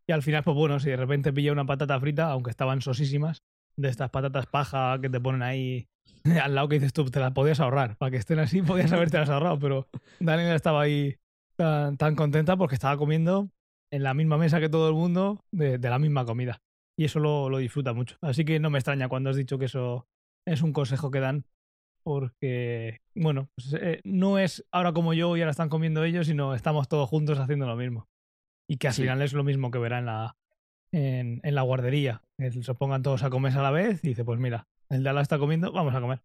Y 0.05 0.11
al 0.11 0.21
final, 0.21 0.43
pues 0.43 0.55
bueno, 0.55 0.79
si 0.79 0.89
de 0.89 0.97
repente 0.97 1.31
pilla 1.31 1.51
una 1.53 1.65
patata 1.65 1.99
frita, 1.99 2.29
aunque 2.29 2.51
estaban 2.51 2.81
sosísimas, 2.81 3.41
de 3.79 3.89
estas 3.89 4.09
patatas 4.09 4.45
paja 4.45 4.99
que 5.01 5.09
te 5.09 5.19
ponen 5.19 5.41
ahí 5.41 5.87
al 6.43 6.55
lado 6.55 6.67
que 6.67 6.75
dices 6.75 6.93
tú, 6.93 7.05
te 7.05 7.19
la 7.19 7.33
podías 7.33 7.59
ahorrar. 7.59 7.97
Para 7.97 8.11
que 8.11 8.17
estén 8.17 8.39
así, 8.39 8.61
podías 8.61 8.91
haberte 8.91 9.17
las 9.17 9.29
ahorrado. 9.29 9.59
Pero 9.59 9.87
Daniela 10.19 10.55
estaba 10.55 10.81
ahí 10.81 11.15
tan, 11.55 11.97
tan, 11.97 12.15
contenta 12.15 12.57
porque 12.57 12.75
estaba 12.75 12.97
comiendo 12.97 13.49
en 13.91 14.03
la 14.03 14.13
misma 14.13 14.37
mesa 14.37 14.59
que 14.59 14.69
todo 14.69 14.89
el 14.89 14.95
mundo 14.95 15.43
de, 15.51 15.77
la 15.79 15.99
misma 15.99 16.25
comida. 16.25 16.61
Y 16.97 17.05
eso 17.05 17.19
lo, 17.19 17.49
lo, 17.49 17.57
disfruta 17.59 17.93
mucho. 17.93 18.17
Así 18.21 18.43
que 18.43 18.59
no 18.59 18.69
me 18.69 18.79
extraña 18.79 19.07
cuando 19.07 19.29
has 19.29 19.37
dicho 19.37 19.57
que 19.57 19.65
eso 19.65 20.07
es 20.45 20.61
un 20.61 20.73
consejo 20.73 21.11
que 21.11 21.19
dan. 21.19 21.45
Porque, 22.03 23.01
bueno, 23.15 23.49
pues, 23.55 23.73
eh, 23.73 24.01
no 24.03 24.39
es 24.39 24.65
ahora 24.71 24.93
como 24.93 25.13
yo 25.13 25.35
y 25.37 25.41
ahora 25.41 25.51
están 25.51 25.69
comiendo 25.69 26.03
ellos, 26.03 26.27
sino 26.27 26.53
estamos 26.53 26.87
todos 26.87 27.09
juntos 27.09 27.39
haciendo 27.39 27.67
lo 27.67 27.75
mismo. 27.75 28.09
Y 28.67 28.77
que 28.77 28.87
al 28.87 28.93
final 28.93 29.21
es 29.21 29.33
lo 29.33 29.43
mismo 29.43 29.71
que 29.71 29.79
verá 29.79 29.99
en 29.99 30.05
la, 30.05 30.37
en, 30.91 31.39
en 31.43 31.55
la 31.55 31.61
guardería. 31.61 32.21
Que 32.37 32.51
se 32.51 32.73
pongan 32.75 33.03
todos 33.03 33.23
a 33.23 33.29
comer 33.29 33.57
a 33.57 33.61
la 33.61 33.71
vez 33.71 34.03
y 34.03 34.09
dice, 34.09 34.23
pues 34.23 34.39
mira, 34.39 34.67
el 34.89 35.03
Dala 35.03 35.21
está 35.21 35.37
comiendo, 35.37 35.71
vamos 35.71 35.93
a 35.95 36.01
comer. 36.01 36.21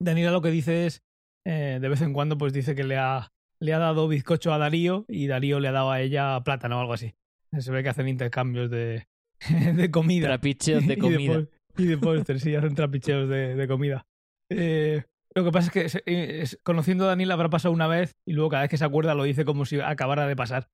Daniela 0.00 0.30
lo 0.30 0.42
que 0.42 0.50
dice 0.50 0.86
es, 0.86 1.02
eh, 1.46 1.78
de 1.80 1.88
vez 1.88 2.00
en 2.02 2.12
cuando, 2.12 2.38
pues 2.38 2.52
dice 2.52 2.74
que 2.74 2.84
le 2.84 2.96
ha, 2.96 3.32
le 3.60 3.74
ha 3.74 3.78
dado 3.78 4.08
bizcocho 4.08 4.52
a 4.52 4.58
Darío 4.58 5.04
y 5.08 5.26
Darío 5.26 5.60
le 5.60 5.68
ha 5.68 5.72
dado 5.72 5.90
a 5.90 6.00
ella 6.00 6.40
plátano 6.44 6.78
o 6.78 6.80
algo 6.80 6.94
así. 6.94 7.14
Se 7.58 7.70
ve 7.70 7.82
que 7.82 7.88
hacen 7.88 8.08
intercambios 8.08 8.70
de, 8.70 9.06
de 9.74 9.90
comida. 9.90 10.28
Trapicheos 10.28 10.86
de 10.86 10.98
comida. 10.98 11.46
y 11.76 11.86
de, 11.86 11.98
póster, 11.98 12.40
sí, 12.40 12.54
hacen 12.54 12.74
trapicheos 12.74 13.28
de, 13.28 13.54
de 13.54 13.68
comida. 13.68 14.06
Eh, 14.50 15.04
lo 15.34 15.44
que 15.44 15.52
pasa 15.52 15.70
es 15.72 15.92
que 15.92 16.02
eh, 16.06 16.44
conociendo 16.64 17.04
a 17.04 17.08
Daniela 17.08 17.34
habrá 17.34 17.50
pasado 17.50 17.72
una 17.72 17.86
vez 17.86 18.16
y 18.26 18.32
luego 18.32 18.50
cada 18.50 18.62
vez 18.62 18.70
que 18.70 18.78
se 18.78 18.84
acuerda 18.84 19.14
lo 19.14 19.22
dice 19.22 19.44
como 19.44 19.64
si 19.64 19.80
acabara 19.80 20.26
de 20.26 20.36
pasar. 20.36 20.68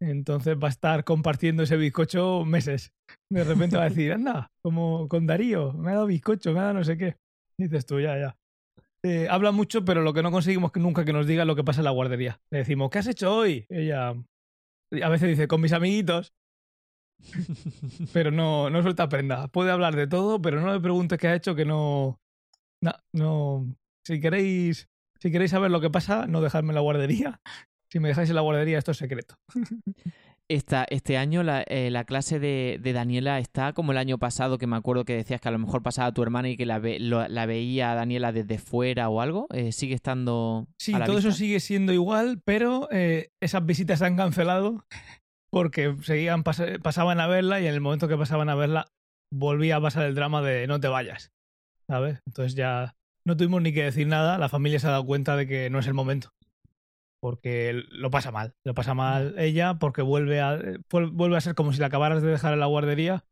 Entonces 0.00 0.56
va 0.56 0.68
a 0.68 0.70
estar 0.70 1.04
compartiendo 1.04 1.62
ese 1.62 1.76
bizcocho 1.76 2.44
meses. 2.44 2.92
De 3.30 3.44
repente 3.44 3.76
va 3.76 3.84
a 3.84 3.88
decir, 3.88 4.12
anda, 4.12 4.52
como 4.62 5.08
con 5.08 5.26
Darío, 5.26 5.72
me 5.72 5.90
ha 5.90 5.94
dado 5.94 6.06
bizcocho, 6.06 6.52
me 6.52 6.60
ha 6.60 6.62
dado 6.62 6.74
no 6.74 6.84
sé 6.84 6.98
qué. 6.98 7.16
dices 7.58 7.86
tú, 7.86 8.00
ya, 8.00 8.18
ya. 8.18 8.36
Eh, 9.04 9.28
habla 9.28 9.52
mucho, 9.52 9.84
pero 9.84 10.02
lo 10.02 10.14
que 10.14 10.22
no 10.22 10.30
conseguimos 10.30 10.72
nunca 10.76 11.04
que 11.04 11.12
nos 11.12 11.26
diga 11.26 11.44
lo 11.44 11.56
que 11.56 11.64
pasa 11.64 11.80
en 11.80 11.84
la 11.84 11.90
guardería. 11.90 12.40
Le 12.50 12.58
decimos, 12.58 12.90
¿qué 12.90 12.98
has 12.98 13.06
hecho 13.06 13.34
hoy? 13.34 13.66
Ella 13.68 14.14
a 15.02 15.08
veces 15.08 15.28
dice, 15.28 15.48
con 15.48 15.60
mis 15.60 15.72
amiguitos. 15.72 16.34
pero 18.12 18.30
no, 18.30 18.70
no 18.70 18.82
suelta 18.82 19.08
prenda. 19.08 19.48
Puede 19.48 19.70
hablar 19.70 19.96
de 19.96 20.06
todo, 20.06 20.40
pero 20.40 20.60
no 20.60 20.72
le 20.72 20.80
preguntes 20.80 21.18
qué 21.18 21.28
ha 21.28 21.34
hecho, 21.34 21.54
que 21.54 21.64
no. 21.64 22.20
No, 22.82 22.92
no. 23.12 23.76
Si 24.06 24.20
queréis, 24.20 24.88
si 25.18 25.30
queréis 25.30 25.50
saber 25.50 25.70
lo 25.70 25.80
que 25.80 25.90
pasa, 25.90 26.26
no 26.26 26.40
dejadme 26.40 26.70
en 26.70 26.74
la 26.74 26.80
guardería, 26.80 27.40
si 27.94 28.00
me 28.00 28.08
dejáis 28.08 28.28
en 28.28 28.34
la 28.34 28.40
guardería, 28.40 28.76
esto 28.76 28.90
es 28.90 28.96
secreto. 28.96 29.36
Esta, 30.46 30.84
este 30.90 31.16
año 31.16 31.42
la, 31.42 31.62
eh, 31.62 31.90
la 31.90 32.04
clase 32.04 32.38
de, 32.38 32.78
de, 32.82 32.92
Daniela 32.92 33.38
está 33.38 33.72
como 33.72 33.92
el 33.92 33.98
año 33.98 34.18
pasado, 34.18 34.58
que 34.58 34.66
me 34.66 34.76
acuerdo 34.76 35.06
que 35.06 35.14
decías 35.14 35.40
que 35.40 35.48
a 35.48 35.52
lo 35.52 35.58
mejor 35.58 35.82
pasaba 35.82 36.12
tu 36.12 36.22
hermana 36.22 36.50
y 36.50 36.56
que 36.58 36.66
la, 36.66 36.78
ve, 36.80 36.98
lo, 37.00 37.26
la 37.28 37.46
veía 37.46 37.94
Daniela 37.94 38.30
desde 38.30 38.58
fuera 38.58 39.08
o 39.08 39.22
algo. 39.22 39.46
Eh, 39.54 39.72
¿Sigue 39.72 39.94
estando.? 39.94 40.66
Sí, 40.76 40.92
todo 41.06 41.16
eso 41.16 41.32
sigue 41.32 41.60
siendo 41.60 41.94
igual, 41.94 42.42
pero 42.44 42.88
eh, 42.90 43.30
esas 43.40 43.64
visitas 43.64 44.00
se 44.00 44.04
han 44.04 44.16
cancelado 44.16 44.84
porque 45.50 45.96
seguían 46.02 46.42
pas 46.42 46.60
pasaban 46.82 47.20
a 47.20 47.26
verla 47.26 47.60
y 47.62 47.68
en 47.68 47.74
el 47.74 47.80
momento 47.80 48.08
que 48.08 48.18
pasaban 48.18 48.50
a 48.50 48.54
verla 48.54 48.86
volvía 49.32 49.76
a 49.76 49.80
pasar 49.80 50.04
el 50.04 50.14
drama 50.14 50.42
de 50.42 50.66
no 50.66 50.78
te 50.78 50.88
vayas. 50.88 51.32
¿Sabes? 51.86 52.20
Entonces 52.26 52.54
ya 52.54 52.96
no 53.24 53.36
tuvimos 53.36 53.62
ni 53.62 53.72
que 53.72 53.84
decir 53.84 54.08
nada, 54.08 54.36
la 54.36 54.50
familia 54.50 54.78
se 54.78 54.88
ha 54.88 54.90
dado 54.90 55.06
cuenta 55.06 55.36
de 55.36 55.46
que 55.46 55.70
no 55.70 55.78
es 55.78 55.86
el 55.86 55.94
momento 55.94 56.34
porque 57.24 57.72
lo 57.88 58.10
pasa 58.10 58.32
mal. 58.32 58.54
Lo 58.66 58.74
pasa 58.74 58.92
mal 58.92 59.34
ella 59.38 59.78
porque 59.78 60.02
vuelve 60.02 60.42
a, 60.42 60.58
vuelve 60.90 61.38
a 61.38 61.40
ser 61.40 61.54
como 61.54 61.72
si 61.72 61.80
la 61.80 61.86
acabaras 61.86 62.22
de 62.22 62.28
dejar 62.28 62.52
en 62.52 62.60
la 62.60 62.66
guardería 62.66 63.24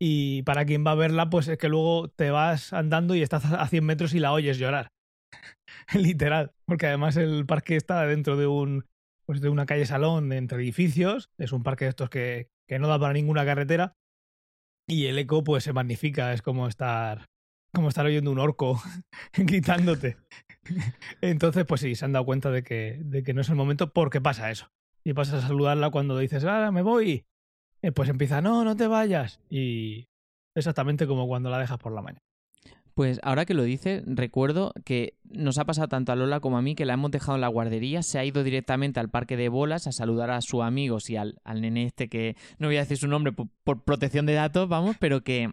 y 0.00 0.44
para 0.44 0.64
quien 0.64 0.86
va 0.86 0.92
a 0.92 0.94
verla, 0.94 1.30
pues 1.30 1.48
es 1.48 1.58
que 1.58 1.68
luego 1.68 2.10
te 2.10 2.30
vas 2.30 2.72
andando 2.72 3.16
y 3.16 3.22
estás 3.22 3.44
a 3.46 3.66
100 3.66 3.84
metros 3.84 4.14
y 4.14 4.20
la 4.20 4.32
oyes 4.32 4.56
llorar. 4.56 4.92
Literal, 5.94 6.52
porque 6.64 6.86
además 6.86 7.16
el 7.16 7.44
parque 7.44 7.74
está 7.74 8.06
dentro 8.06 8.36
de 8.36 8.46
un 8.46 8.84
pues 9.26 9.40
de 9.40 9.48
una 9.48 9.66
calle 9.66 9.84
salón 9.84 10.28
de 10.28 10.36
entre 10.36 10.58
edificios, 10.58 11.28
es 11.36 11.50
un 11.50 11.64
parque 11.64 11.86
de 11.86 11.88
estos 11.88 12.08
que, 12.08 12.50
que 12.68 12.78
no 12.78 12.86
da 12.86 13.00
para 13.00 13.14
ninguna 13.14 13.44
carretera 13.44 13.96
y 14.86 15.06
el 15.06 15.18
eco 15.18 15.42
pues 15.42 15.64
se 15.64 15.72
magnifica, 15.72 16.32
es 16.32 16.42
como 16.42 16.68
estar 16.68 17.26
como 17.72 17.88
estar 17.88 18.06
oyendo 18.06 18.30
un 18.30 18.38
orco 18.38 18.80
gritándote. 19.34 20.16
Entonces, 21.20 21.64
pues 21.66 21.80
sí, 21.80 21.94
se 21.94 22.04
han 22.04 22.12
dado 22.12 22.24
cuenta 22.24 22.50
de 22.50 22.62
que, 22.62 22.98
de 23.00 23.22
que 23.22 23.34
no 23.34 23.40
es 23.40 23.48
el 23.48 23.56
momento 23.56 23.92
porque 23.92 24.20
pasa 24.20 24.50
eso. 24.50 24.70
Y 25.04 25.14
pasas 25.14 25.44
a 25.44 25.48
saludarla 25.48 25.90
cuando 25.90 26.18
dices, 26.18 26.44
ah, 26.44 26.70
me 26.70 26.82
voy. 26.82 27.24
Eh, 27.82 27.92
pues 27.92 28.08
empieza, 28.08 28.40
no, 28.42 28.64
no 28.64 28.76
te 28.76 28.86
vayas. 28.86 29.40
Y 29.48 30.08
exactamente 30.54 31.06
como 31.06 31.26
cuando 31.26 31.50
la 31.50 31.58
dejas 31.58 31.78
por 31.78 31.92
la 31.92 32.02
mañana. 32.02 32.22
Pues 32.94 33.18
ahora 33.22 33.46
que 33.46 33.54
lo 33.54 33.62
dices, 33.62 34.02
recuerdo 34.04 34.74
que 34.84 35.14
nos 35.24 35.58
ha 35.58 35.64
pasado 35.64 35.88
tanto 35.88 36.12
a 36.12 36.16
Lola 36.16 36.40
como 36.40 36.58
a 36.58 36.62
mí 36.62 36.74
que 36.74 36.84
la 36.84 36.94
hemos 36.94 37.10
dejado 37.10 37.36
en 37.36 37.40
la 37.40 37.48
guardería, 37.48 38.02
se 38.02 38.18
ha 38.18 38.24
ido 38.24 38.42
directamente 38.42 39.00
al 39.00 39.08
parque 39.08 39.38
de 39.38 39.48
bolas 39.48 39.86
a 39.86 39.92
saludar 39.92 40.30
a 40.30 40.42
sus 40.42 40.60
amigos 40.62 41.08
y 41.08 41.16
al, 41.16 41.40
al 41.44 41.62
nene 41.62 41.86
este 41.86 42.08
que 42.08 42.36
no 42.58 42.66
voy 42.66 42.76
a 42.76 42.80
decir 42.80 42.98
su 42.98 43.08
nombre 43.08 43.32
por 43.32 43.84
protección 43.84 44.26
de 44.26 44.34
datos, 44.34 44.68
vamos, 44.68 44.96
pero 44.98 45.22
que 45.22 45.50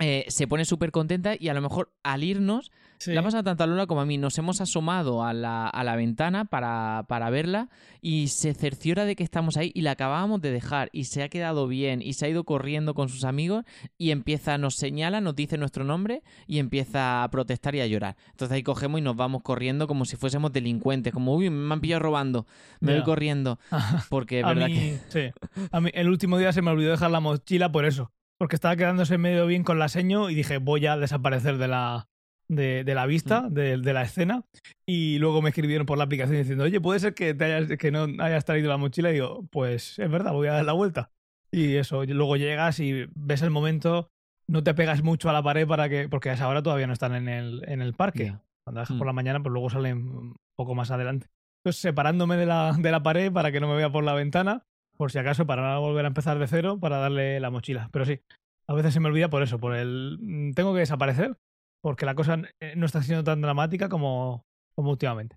eh, 0.00 0.24
se 0.28 0.46
pone 0.46 0.64
súper 0.64 0.92
contenta 0.92 1.34
y 1.38 1.48
a 1.48 1.54
lo 1.54 1.60
mejor 1.60 1.92
al 2.02 2.22
irnos, 2.22 2.70
la 3.06 3.22
pasa 3.22 3.42
tanto 3.42 3.64
a 3.64 3.66
Lola 3.66 3.86
como 3.86 4.00
a 4.00 4.06
mí, 4.06 4.18
nos 4.18 4.36
hemos 4.38 4.60
asomado 4.60 5.24
a 5.24 5.32
la, 5.32 5.68
a 5.68 5.84
la 5.84 5.96
ventana 5.96 6.44
para, 6.44 7.04
para, 7.08 7.30
verla 7.30 7.68
y 8.00 8.28
se 8.28 8.54
cerciora 8.54 9.04
de 9.04 9.14
que 9.14 9.22
estamos 9.22 9.56
ahí 9.56 9.70
y 9.74 9.82
la 9.82 9.92
acabábamos 9.92 10.40
de 10.40 10.50
dejar 10.50 10.88
y 10.92 11.04
se 11.04 11.22
ha 11.22 11.28
quedado 11.28 11.68
bien 11.68 12.02
y 12.02 12.14
se 12.14 12.26
ha 12.26 12.28
ido 12.28 12.44
corriendo 12.44 12.94
con 12.94 13.08
sus 13.08 13.24
amigos 13.24 13.64
y 13.98 14.10
empieza, 14.10 14.58
nos 14.58 14.74
señala, 14.74 15.20
nos 15.20 15.36
dice 15.36 15.58
nuestro 15.58 15.84
nombre 15.84 16.22
y 16.46 16.58
empieza 16.58 17.22
a 17.22 17.30
protestar 17.30 17.74
y 17.76 17.80
a 17.80 17.86
llorar. 17.86 18.16
Entonces 18.30 18.54
ahí 18.54 18.62
cogemos 18.62 18.98
y 18.98 19.02
nos 19.02 19.16
vamos 19.16 19.42
corriendo 19.42 19.86
como 19.86 20.04
si 20.04 20.16
fuésemos 20.16 20.52
delincuentes, 20.52 21.12
como, 21.12 21.34
uy, 21.34 21.50
me 21.50 21.72
han 21.72 21.80
pillado 21.80 22.00
robando, 22.00 22.46
me 22.80 22.94
voy 22.94 23.04
corriendo. 23.04 23.58
Porque 24.10 24.40
es 24.40 24.46
verdad 24.46 24.66
que... 24.66 24.98
Sí. 25.08 25.66
A 25.70 25.80
mí 25.80 25.90
el 25.94 26.08
último 26.08 26.38
día 26.38 26.52
se 26.52 26.62
me 26.62 26.70
olvidó 26.70 26.90
dejar 26.90 27.10
la 27.10 27.20
mochila 27.20 27.70
por 27.70 27.84
eso 27.84 28.12
porque 28.38 28.56
estaba 28.56 28.76
quedándose 28.76 29.18
medio 29.18 29.46
bien 29.46 29.64
con 29.64 29.78
la 29.78 29.88
seño 29.88 30.30
y 30.30 30.34
dije, 30.34 30.58
voy 30.58 30.86
a 30.86 30.96
desaparecer 30.96 31.58
de 31.58 31.68
la, 31.68 32.08
de, 32.48 32.84
de 32.84 32.94
la 32.94 33.06
vista, 33.06 33.48
de, 33.50 33.78
de 33.78 33.92
la 33.92 34.02
escena. 34.02 34.44
Y 34.86 35.18
luego 35.18 35.42
me 35.42 35.50
escribieron 35.50 35.86
por 35.86 35.98
la 35.98 36.04
aplicación 36.04 36.38
diciendo, 36.38 36.64
oye, 36.64 36.80
puede 36.80 37.00
ser 37.00 37.14
que, 37.14 37.34
te 37.34 37.44
hayas, 37.44 37.76
que 37.78 37.90
no 37.90 38.06
hayas 38.22 38.44
traído 38.44 38.68
la 38.68 38.76
mochila. 38.76 39.10
Y 39.10 39.14
digo, 39.14 39.46
pues 39.50 39.98
es 39.98 40.10
verdad, 40.10 40.32
voy 40.32 40.48
a 40.48 40.52
dar 40.52 40.64
la 40.64 40.72
vuelta. 40.72 41.10
Y 41.50 41.76
eso, 41.76 42.04
luego 42.04 42.36
llegas 42.36 42.78
y 42.80 43.06
ves 43.14 43.42
el 43.42 43.50
momento, 43.50 44.10
no 44.46 44.62
te 44.62 44.74
pegas 44.74 45.02
mucho 45.02 45.30
a 45.30 45.32
la 45.32 45.42
pared 45.42 45.66
para 45.66 45.88
que, 45.88 46.08
porque 46.08 46.30
a 46.30 46.34
esa 46.34 46.48
hora 46.48 46.62
todavía 46.62 46.86
no 46.86 46.92
están 46.92 47.14
en 47.14 47.28
el, 47.28 47.62
en 47.66 47.82
el 47.82 47.94
parque. 47.94 48.24
Ya. 48.26 48.42
Cuando 48.64 48.80
dejas 48.80 48.96
Mm. 48.96 48.98
por 48.98 49.06
la 49.06 49.12
mañana, 49.14 49.40
pues 49.42 49.52
luego 49.52 49.70
salen 49.70 49.96
un 50.08 50.36
poco 50.56 50.74
más 50.74 50.90
adelante. 50.90 51.26
Entonces, 51.64 51.80
separándome 51.82 52.36
de 52.36 52.46
la, 52.46 52.76
de 52.78 52.90
la 52.90 53.02
pared 53.02 53.32
para 53.32 53.50
que 53.50 53.60
no 53.60 53.68
me 53.68 53.76
vea 53.76 53.90
por 53.90 54.04
la 54.04 54.14
ventana, 54.14 54.64
por 54.98 55.10
si 55.12 55.18
acaso, 55.18 55.46
para 55.46 55.62
no 55.74 55.80
volver 55.80 56.04
a 56.04 56.08
empezar 56.08 56.38
de 56.38 56.46
cero, 56.46 56.78
para 56.78 56.98
darle 56.98 57.40
la 57.40 57.50
mochila. 57.50 57.88
Pero 57.92 58.04
sí, 58.04 58.20
a 58.66 58.74
veces 58.74 58.92
se 58.92 59.00
me 59.00 59.08
olvida 59.08 59.30
por 59.30 59.42
eso, 59.42 59.58
por 59.58 59.74
el. 59.74 60.18
mm, 60.20 60.52
Tengo 60.52 60.74
que 60.74 60.80
desaparecer, 60.80 61.38
porque 61.80 62.04
la 62.04 62.14
cosa 62.14 62.38
eh, 62.60 62.74
no 62.76 62.84
está 62.84 63.02
siendo 63.02 63.24
tan 63.24 63.40
dramática 63.40 63.88
como, 63.88 64.44
últimamente. 64.76 65.36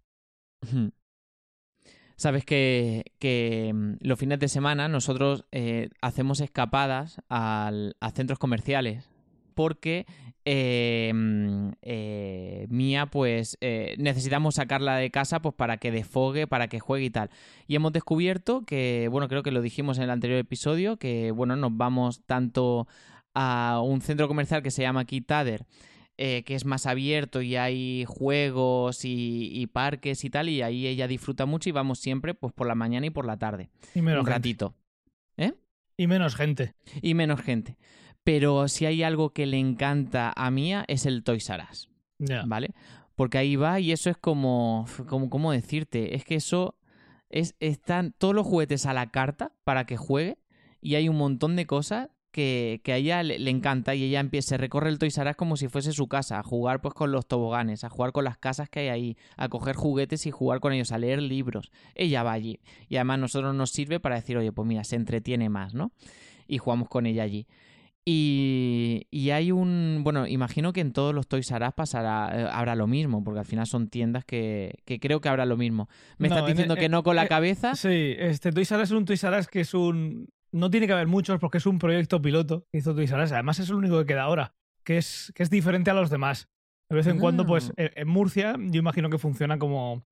Sabes 2.15 2.45
que, 2.45 3.03
que, 3.19 3.71
mm, 3.73 3.93
los 4.01 4.19
fines 4.19 4.39
de 4.39 4.47
semana 4.47 4.87
nosotros 4.87 5.45
eh, 5.51 5.89
hacemos 6.01 6.39
escapadas 6.41 7.21
al- 7.29 7.95
a 7.99 8.11
centros 8.11 8.37
comerciales 8.39 9.09
porque 9.55 10.05
eh, 10.45 11.11
mm, 11.13 11.69
eh, 11.81 12.65
Mía 12.69 13.05
pues 13.07 13.57
eh, 13.61 13.95
necesitamos 13.97 14.55
sacarla 14.55 14.95
de 14.97 15.11
casa 15.11 15.41
pues 15.41 15.55
para 15.55 15.77
que 15.77 15.91
desfogue, 15.91 16.47
para 16.47 16.67
que 16.67 16.79
juegue 16.79 17.05
y 17.05 17.09
tal. 17.09 17.29
Y 17.67 17.75
hemos 17.75 17.93
descubierto 17.93 18.63
que, 18.65 19.07
bueno, 19.11 19.27
creo 19.27 19.43
que 19.43 19.51
lo 19.51 19.61
dijimos 19.61 19.97
en 19.97 20.05
el 20.05 20.09
anterior 20.09 20.39
episodio, 20.39 20.97
que 20.97 21.31
bueno, 21.31 21.55
nos 21.55 21.75
vamos 21.75 22.21
tanto 22.25 22.87
a 23.33 23.81
un 23.83 24.01
centro 24.01 24.27
comercial 24.27 24.61
que 24.63 24.71
se 24.71 24.81
llama 24.81 25.01
aquí 25.01 25.21
Tader, 25.21 25.65
eh, 26.17 26.43
que 26.43 26.55
es 26.55 26.65
más 26.65 26.85
abierto 26.85 27.41
y 27.41 27.55
hay 27.55 28.03
juegos 28.07 29.05
y, 29.05 29.49
y 29.53 29.67
parques 29.67 30.23
y 30.25 30.29
tal, 30.29 30.49
y 30.49 30.61
ahí 30.61 30.85
ella 30.87 31.07
disfruta 31.07 31.45
mucho 31.45 31.69
y 31.69 31.71
vamos 31.71 31.99
siempre 31.99 32.33
pues 32.33 32.51
por 32.53 32.67
la 32.67 32.75
mañana 32.75 33.05
y 33.05 33.09
por 33.09 33.25
la 33.25 33.37
tarde, 33.37 33.69
Y 33.95 34.01
menos 34.01 34.19
un 34.21 34.25
gente. 34.25 34.37
ratito, 34.37 34.75
Y 35.97 36.07
menos 36.07 36.35
gente. 36.35 36.73
y 37.01 37.13
menos 37.13 37.41
gente. 37.41 37.77
Pero 38.23 38.67
si 38.67 38.85
hay 38.85 39.03
algo 39.03 39.31
que 39.31 39.45
le 39.45 39.57
encanta 39.57 40.31
a 40.35 40.51
Mía 40.51 40.85
es 40.87 41.05
el 41.05 41.23
Toys 41.23 41.49
R 41.49 41.63
Us. 41.71 41.89
¿vale? 42.45 42.73
Porque 43.15 43.37
ahí 43.37 43.55
va 43.55 43.79
y 43.79 43.91
eso 43.91 44.09
es 44.09 44.17
como, 44.17 44.85
como 45.07 45.29
¿cómo 45.29 45.51
decirte? 45.51 46.15
Es 46.15 46.23
que 46.23 46.35
eso 46.35 46.75
es, 47.29 47.55
están 47.59 48.13
todos 48.17 48.33
los 48.35 48.45
juguetes 48.45 48.85
a 48.85 48.93
la 48.93 49.11
carta 49.11 49.51
para 49.63 49.85
que 49.85 49.97
juegue 49.97 50.37
y 50.81 50.95
hay 50.95 51.09
un 51.09 51.17
montón 51.17 51.55
de 51.55 51.65
cosas 51.65 52.09
que, 52.31 52.79
que 52.83 52.93
a 52.93 52.97
ella 52.97 53.23
le, 53.23 53.39
le 53.39 53.51
encanta 53.51 53.93
y 53.93 54.03
ella 54.03 54.19
empieza, 54.19 54.49
se 54.49 54.57
recorre 54.57 54.89
el 54.89 54.99
Toys 54.99 55.17
R 55.17 55.29
Us 55.31 55.35
como 55.35 55.57
si 55.57 55.67
fuese 55.67 55.91
su 55.91 56.07
casa, 56.07 56.39
a 56.39 56.43
jugar 56.43 56.81
pues 56.81 56.93
con 56.93 57.11
los 57.11 57.27
toboganes, 57.27 57.83
a 57.83 57.89
jugar 57.89 58.11
con 58.11 58.23
las 58.23 58.37
casas 58.37 58.69
que 58.69 58.81
hay 58.81 58.87
ahí, 58.87 59.17
a 59.35 59.49
coger 59.49 59.75
juguetes 59.75 60.25
y 60.25 60.31
jugar 60.31 60.59
con 60.59 60.73
ellos, 60.73 60.91
a 60.91 60.97
leer 60.97 61.21
libros. 61.21 61.71
Ella 61.95 62.23
va 62.23 62.31
allí 62.31 62.59
y 62.87 62.95
además 62.95 63.15
a 63.15 63.17
nosotros 63.17 63.55
nos 63.55 63.71
sirve 63.71 63.99
para 63.99 64.15
decir, 64.15 64.37
oye, 64.37 64.51
pues 64.51 64.67
mira, 64.67 64.83
se 64.83 64.95
entretiene 64.95 65.49
más, 65.49 65.73
¿no? 65.73 65.91
Y 66.47 66.57
jugamos 66.57 66.87
con 66.87 67.05
ella 67.05 67.23
allí. 67.23 67.47
Y, 68.05 69.07
y 69.11 69.29
hay 69.29 69.51
un, 69.51 70.01
bueno, 70.03 70.25
imagino 70.27 70.73
que 70.73 70.81
en 70.81 70.91
todos 70.91 71.13
los 71.13 71.27
Toys 71.27 71.49
R 71.51 71.67
Us 71.67 71.73
pasará, 71.73 72.31
eh, 72.33 72.47
habrá 72.51 72.75
lo 72.75 72.87
mismo, 72.87 73.23
porque 73.23 73.39
al 73.39 73.45
final 73.45 73.67
son 73.67 73.89
tiendas 73.89 74.25
que, 74.25 74.79
que 74.85 74.99
creo 74.99 75.21
que 75.21 75.29
habrá 75.29 75.45
lo 75.45 75.55
mismo. 75.57 75.87
Me 76.17 76.27
No, 76.27 76.35
estás 76.35 76.49
en- 76.49 76.55
diciendo 76.55 76.75
que 76.75 76.85
en- 76.85 76.91
no 76.91 77.03
con 77.03 77.15
la 77.15 77.25
eh, 77.25 77.27
cabeza. 77.27 77.75
Sí, 77.75 78.15
este 78.17 78.51
Toys 78.51 78.71
R 78.71 78.81
Us 78.83 78.89
es 78.89 78.95
un 78.97 79.05
Toys 79.05 79.23
R 79.23 79.37
Us 79.39 79.47
que 79.47 79.61
es 79.61 79.73
un. 79.73 80.27
No 80.51 80.69
tiene 80.69 80.87
que 80.87 80.93
haber 80.93 81.07
muchos 81.07 81.39
porque 81.39 81.59
es 81.59 81.65
un 81.65 81.79
proyecto 81.79 82.21
piloto 82.21 82.65
que 82.71 82.79
hizo 82.79 82.93
Toys 82.95 83.11
R 83.11 83.23
Us. 83.23 83.31
Además, 83.31 83.59
es 83.59 83.69
el 83.69 83.75
único 83.75 83.99
que 83.99 84.05
queda 84.05 84.23
ahora, 84.23 84.53
que 84.83 84.97
es, 84.97 85.31
que 85.35 85.43
es 85.43 85.49
diferente 85.49 85.91
a 85.91 85.93
los 85.93 86.09
demás. 86.09 86.49
De 86.89 86.95
vez 86.97 87.07
en 87.07 87.19
cuando, 87.19 87.45
pues 87.45 87.69
Ah. 87.69 87.73
en, 87.77 87.91
en 87.95 88.07
Murcia, 88.07 88.55
yo 88.57 88.79
imagino 88.79 89.09
que 89.09 89.17
funciona 89.17 89.57
como. 89.59 90.03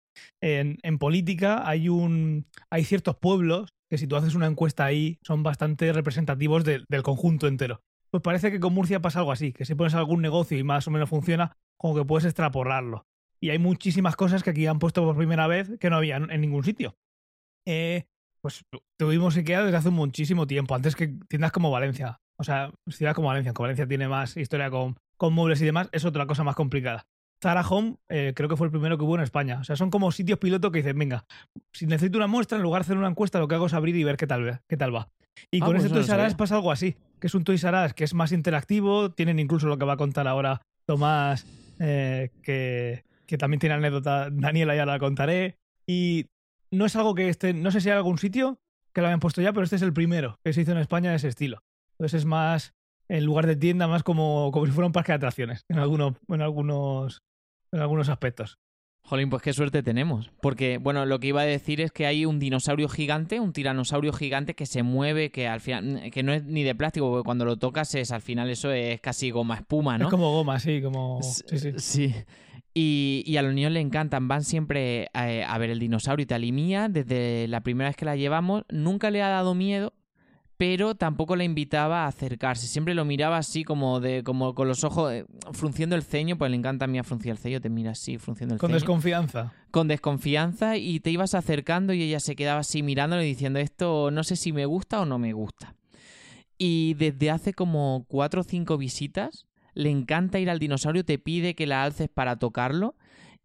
En, 0.42 0.78
en 0.84 0.98
política 0.98 1.68
hay 1.68 1.90
un. 1.90 2.46
Hay 2.70 2.84
ciertos 2.84 3.16
pueblos 3.18 3.74
que 3.90 3.98
si 3.98 4.08
tú 4.08 4.16
haces 4.16 4.36
una 4.36 4.48
encuesta 4.48 4.86
ahí 4.86 5.18
son 5.24 5.44
bastante 5.44 5.92
representativos 5.94 6.64
de- 6.64 6.84
del 6.90 7.04
conjunto 7.04 7.48
entero. 7.48 7.82
Pues 8.12 8.24
parece 8.24 8.52
que 8.52 8.60
con 8.60 8.74
Murcia 8.74 9.02
pasa 9.02 9.20
algo 9.20 9.32
así, 9.32 9.54
que 9.54 9.66
si 9.66 9.76
pones 9.76 9.94
algún 9.94 10.22
negocio 10.22 10.58
y 10.58 10.64
más 10.64 10.88
o 10.88 10.92
menos 10.92 11.10
funciona, 11.10 11.58
como 11.78 11.96
que 11.96 12.06
puedes 12.06 12.26
extrapolarlo. 12.26 13.06
Y 13.40 13.52
hay 13.52 13.60
muchísimas 13.60 14.16
cosas 14.16 14.44
que 14.44 14.50
aquí 14.50 14.66
han 14.66 14.80
puesto 14.80 15.04
por 15.06 15.16
primera 15.16 15.48
vez 15.48 15.72
que 15.80 15.90
no 15.90 15.98
había 15.98 16.18
en 16.18 16.42
ningún 16.42 16.64
sitio. 16.64 16.98
Eh, 17.66 18.06
pues 18.42 18.64
tuvimos 18.98 19.36
IKEA 19.38 19.64
desde 19.64 19.78
hace 19.78 19.90
muchísimo 19.90 20.48
tiempo, 20.48 20.76
antes 20.76 20.96
que 20.96 21.10
tiendas 21.28 21.52
como 21.52 21.72
Valencia. 21.72 22.20
O 22.38 22.44
sea, 22.44 22.72
ciudad 22.88 23.14
como 23.14 23.28
Valencia, 23.28 23.54
que 23.54 23.62
Valencia 23.62 23.88
tiene 23.88 24.08
más 24.08 24.38
historia 24.38 24.70
con, 24.70 24.96
con 25.18 25.34
muebles 25.34 25.62
y 25.62 25.66
demás, 25.66 25.90
es 25.92 26.06
otra 26.06 26.26
cosa 26.26 26.44
más 26.44 26.56
complicada. 26.56 27.06
Zara 27.42 27.62
Home 27.68 27.96
eh, 28.10 28.34
creo 28.36 28.50
que 28.50 28.56
fue 28.58 28.68
el 28.68 28.72
primero 28.72 28.98
que 28.98 29.04
hubo 29.04 29.16
en 29.16 29.22
España. 29.22 29.60
O 29.60 29.64
sea, 29.64 29.76
son 29.76 29.90
como 29.90 30.12
sitios 30.12 30.40
piloto 30.40 30.72
que 30.72 30.80
dicen, 30.80 30.98
venga, 31.00 31.26
si 31.72 31.86
necesito 31.88 32.18
una 32.18 32.28
muestra, 32.28 32.58
en 32.58 32.64
lugar 32.64 32.82
de 32.82 32.88
hacer 32.88 32.98
una 32.98 33.08
encuesta, 33.08 33.40
lo 33.40 33.48
que 33.48 33.56
hago 33.56 33.68
es 33.68 33.74
abrir 33.74 33.96
y 33.96 34.04
ver 34.04 34.18
qué 34.18 34.28
tal, 34.28 34.44
ve- 34.44 34.60
qué 34.68 34.78
tal 34.78 34.94
va. 34.94 35.10
Y 35.52 35.62
Ah, 35.62 35.66
con 35.66 35.76
pues 35.76 35.86
este 35.86 35.96
no 35.96 36.02
Toys 36.06 36.10
R 36.10 36.28
Us 36.28 36.34
pasa 36.36 36.56
algo 36.56 36.72
así, 36.72 36.98
que 37.20 37.28
es 37.28 37.36
un 37.36 37.44
Toys 37.46 37.64
R 37.64 37.86
Us 37.86 37.94
que 37.94 38.04
es 38.04 38.14
más 38.14 38.32
interactivo, 38.34 39.12
tienen 39.12 39.40
incluso 39.40 39.68
lo 39.68 39.78
que 39.78 39.86
va 39.86 39.94
a 39.94 39.98
contar 39.98 40.28
ahora 40.28 40.62
Tomás, 40.86 41.46
eh, 41.80 42.32
que, 42.44 43.06
que 43.26 43.38
también 43.38 43.60
tiene 43.60 43.76
anécdota, 43.76 44.30
Daniela 44.32 44.76
ya 44.76 44.86
la 44.86 45.00
contaré, 45.00 45.56
y 45.88 46.26
no 46.72 46.86
es 46.86 46.96
algo 46.98 47.16
que 47.16 47.30
esté, 47.30 47.54
no 47.54 47.72
sé 47.72 47.80
si 47.80 47.90
hay 47.90 47.96
algún 47.96 48.18
sitio 48.18 48.60
que 48.92 49.02
lo 49.02 49.08
hayan 49.08 49.20
puesto 49.22 49.42
ya, 49.42 49.54
pero 49.54 49.64
este 49.64 49.78
es 49.78 49.82
el 49.82 49.94
primero 49.94 50.40
que 50.44 50.52
se 50.52 50.62
hizo 50.62 50.72
en 50.74 50.80
España 50.80 51.12
de 51.12 51.16
ese 51.18 51.30
estilo. 51.30 51.60
Entonces 51.94 52.20
es 52.22 52.26
más, 52.26 52.74
en 53.08 53.24
lugar 53.24 53.48
de 53.48 53.56
tienda, 53.56 53.88
más 53.88 54.04
como, 54.04 54.50
como 54.52 54.66
si 54.66 54.72
fuera 54.72 54.88
un 54.88 54.92
parque 54.94 55.12
de 55.14 55.18
atracciones, 55.18 55.64
en 55.70 55.78
en 55.78 56.42
algunos, 56.42 57.22
en 57.72 57.80
algunos 57.80 58.10
aspectos. 58.10 58.60
Jolín, 59.02 59.30
pues 59.32 59.42
qué 59.42 59.54
suerte 59.54 59.82
tenemos. 59.82 60.30
Porque, 60.40 60.78
bueno, 60.78 61.06
lo 61.06 61.20
que 61.20 61.28
iba 61.28 61.42
a 61.42 61.46
decir 61.46 61.82
es 61.82 61.92
que 61.92 62.06
hay 62.06 62.26
un 62.26 62.38
dinosaurio 62.38 62.88
gigante, 62.88 63.40
un 63.40 63.54
tiranosaurio 63.54 64.14
gigante 64.14 64.54
que 64.54 64.68
se 64.68 64.84
mueve, 64.84 65.32
que 65.32 65.48
al 65.48 65.62
final, 65.62 66.12
que 66.12 66.22
no 66.22 66.32
es 66.32 66.44
ni 66.44 66.64
de 66.64 66.76
plástico, 66.76 67.10
porque 67.10 67.26
cuando 67.26 67.44
lo 67.44 67.58
tocas 67.58 67.96
es, 67.96 68.12
al 68.12 68.22
final 68.22 68.50
eso 68.52 68.72
es 68.72 69.02
casi 69.02 69.32
goma 69.32 69.56
espuma, 69.56 69.98
¿no? 69.98 70.06
Es 70.06 70.12
como 70.12 70.32
goma, 70.32 70.60
sí, 70.60 70.82
como... 70.82 71.22
Sí, 71.24 71.58
sí. 71.58 71.72
Sí. 71.78 72.16
Y, 72.76 73.24
y 73.26 73.38
a 73.38 73.42
los 73.42 73.54
niños 73.54 73.72
le 73.72 73.80
encantan, 73.80 74.28
van 74.28 74.44
siempre 74.44 75.10
a, 75.14 75.24
a 75.24 75.58
ver 75.58 75.72
el 75.72 75.80
dinosaurio 75.80 76.24
y 76.24 76.28
tal. 76.28 76.44
Y 76.44 76.52
Mía, 76.52 76.88
desde 76.88 77.48
la 77.48 77.62
primera 77.62 77.90
vez 77.90 77.96
que 77.96 78.06
la 78.06 78.16
llevamos, 78.16 78.64
nunca 78.70 79.10
le 79.10 79.24
ha 79.24 79.30
dado 79.30 79.56
miedo, 79.56 79.94
pero 80.60 80.94
tampoco 80.94 81.38
la 81.38 81.46
invitaba 81.46 82.04
a 82.04 82.08
acercarse. 82.08 82.68
Siempre 82.68 82.94
lo 82.94 83.06
miraba 83.06 83.38
así 83.38 83.64
como 83.64 84.02
de 84.02 84.26
como 84.26 84.54
con 84.54 84.68
los 84.68 84.84
ojos 84.84 85.10
eh, 85.14 85.26
frunciendo 85.54 85.96
el 85.96 86.04
ceño, 86.04 86.38
pues 86.38 86.52
le 86.52 86.58
encanta 86.58 86.84
a 86.84 86.88
Mía 86.90 87.06
fruncir 87.06 87.32
el 87.32 87.38
ceño, 87.38 87.62
te 87.62 87.70
mira 87.70 87.92
así 87.92 88.18
frunciendo 88.18 88.56
el 88.56 88.60
Con 88.60 88.68
ceño. 88.68 88.76
desconfianza. 88.76 89.54
con 89.72 89.88
desconfianza 89.88 90.76
y 90.76 91.00
te 91.00 91.12
ibas 91.12 91.34
acercando 91.34 91.94
y 91.94 92.02
ella 92.04 92.20
se 92.20 92.36
quedaba 92.36 92.60
así 92.60 92.84
mirándolo 92.84 93.24
y 93.24 93.28
diciendo 93.28 93.58
esto 93.60 94.12
no 94.12 94.26
sé 94.26 94.36
si 94.36 94.52
me 94.52 94.66
gusta 94.66 95.00
o 95.00 95.06
no 95.06 95.18
me 95.18 95.32
gusta. 95.32 95.76
Y 96.58 96.94
desde 96.96 97.32
hace 97.32 97.54
como 97.54 98.04
cuatro 98.10 98.42
o 98.42 98.44
cinco 98.44 98.78
visitas 98.78 99.46
le 99.76 99.92
encanta 99.92 100.40
ir 100.40 100.50
al 100.50 100.60
dinosaurio, 100.60 101.06
te 101.06 101.20
pide 101.20 101.56
que 101.56 101.68
la 101.68 101.84
alces 101.86 102.10
para 102.10 102.36
tocarlo 102.38 102.96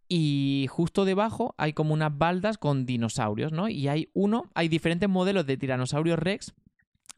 y 0.09 0.66
justo 0.68 1.05
debajo 1.05 1.55
hay 1.59 1.74
como 1.74 1.94
unas 1.94 2.18
baldas 2.18 2.59
con 2.59 2.87
dinosaurios, 2.87 3.53
¿no? 3.53 3.68
Y 3.68 3.87
hay 3.87 4.09
uno, 4.14 4.50
hay 4.55 4.66
diferentes 4.66 5.09
modelos 5.09 5.46
de 5.46 5.57
tiranosaurio 5.57 6.16
rex, 6.16 6.55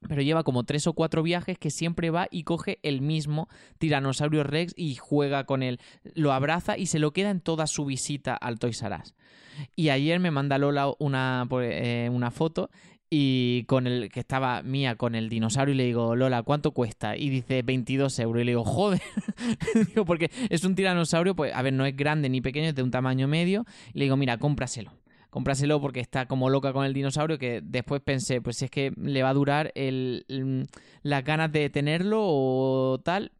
pero 0.08 0.22
lleva 0.22 0.44
como 0.44 0.64
tres 0.64 0.86
o 0.86 0.92
cuatro 0.92 1.22
viajes 1.22 1.58
que 1.58 1.70
siempre 1.70 2.10
va 2.10 2.28
y 2.30 2.44
coge 2.44 2.78
el 2.82 3.00
mismo 3.00 3.48
tiranosaurio 3.78 4.44
rex 4.44 4.74
y 4.76 4.94
juega 4.96 5.44
con 5.44 5.62
él, 5.62 5.80
lo 6.14 6.32
abraza 6.32 6.78
y 6.78 6.86
se 6.86 6.98
lo 6.98 7.12
queda 7.12 7.30
en 7.30 7.40
toda 7.40 7.66
su 7.66 7.84
visita 7.84 8.34
al 8.34 8.58
Toys 8.58 8.82
R 8.82 8.96
Us. 9.02 9.14
Y 9.74 9.88
ayer 9.88 10.20
me 10.20 10.30
manda 10.30 10.58
Lola 10.58 10.92
una, 10.98 11.46
pues, 11.48 11.70
eh, 11.72 12.10
una 12.12 12.30
foto 12.30 12.70
y 13.08 13.64
con 13.64 13.86
el 13.86 14.10
que 14.10 14.20
estaba 14.20 14.62
mía 14.62 14.96
con 14.96 15.14
el 15.14 15.28
dinosaurio 15.28 15.74
y 15.74 15.76
le 15.78 15.84
digo, 15.84 16.16
Lola, 16.16 16.42
¿cuánto 16.42 16.72
cuesta? 16.72 17.16
Y 17.16 17.28
dice 17.30 17.62
22 17.62 18.18
euros. 18.18 18.42
Y 18.42 18.44
le 18.44 18.50
digo, 18.52 18.64
joder. 18.64 19.00
digo, 19.88 20.04
porque 20.04 20.30
es 20.50 20.64
un 20.64 20.74
tiranosaurio, 20.74 21.36
pues 21.36 21.54
a 21.54 21.62
ver, 21.62 21.72
no 21.72 21.86
es 21.86 21.96
grande 21.96 22.28
ni 22.28 22.40
pequeño, 22.40 22.68
es 22.68 22.74
de 22.74 22.82
un 22.82 22.90
tamaño 22.90 23.28
medio. 23.28 23.64
Y 23.94 24.00
le 24.00 24.04
digo, 24.06 24.16
mira, 24.16 24.38
cómpraselo. 24.38 24.92
Cómpraselo 25.36 25.82
porque 25.82 26.00
está 26.00 26.24
como 26.24 26.48
loca 26.48 26.72
con 26.72 26.86
el 26.86 26.94
dinosaurio 26.94 27.38
que 27.38 27.60
después 27.62 28.00
pensé, 28.00 28.40
pues 28.40 28.56
si 28.56 28.64
es 28.64 28.70
que 28.70 28.94
le 28.96 29.22
va 29.22 29.28
a 29.28 29.34
durar 29.34 29.70
las 31.02 31.24
ganas 31.24 31.52
de 31.52 31.68
tenerlo 31.68 32.22
o 32.22 32.98
tal, 33.04 33.32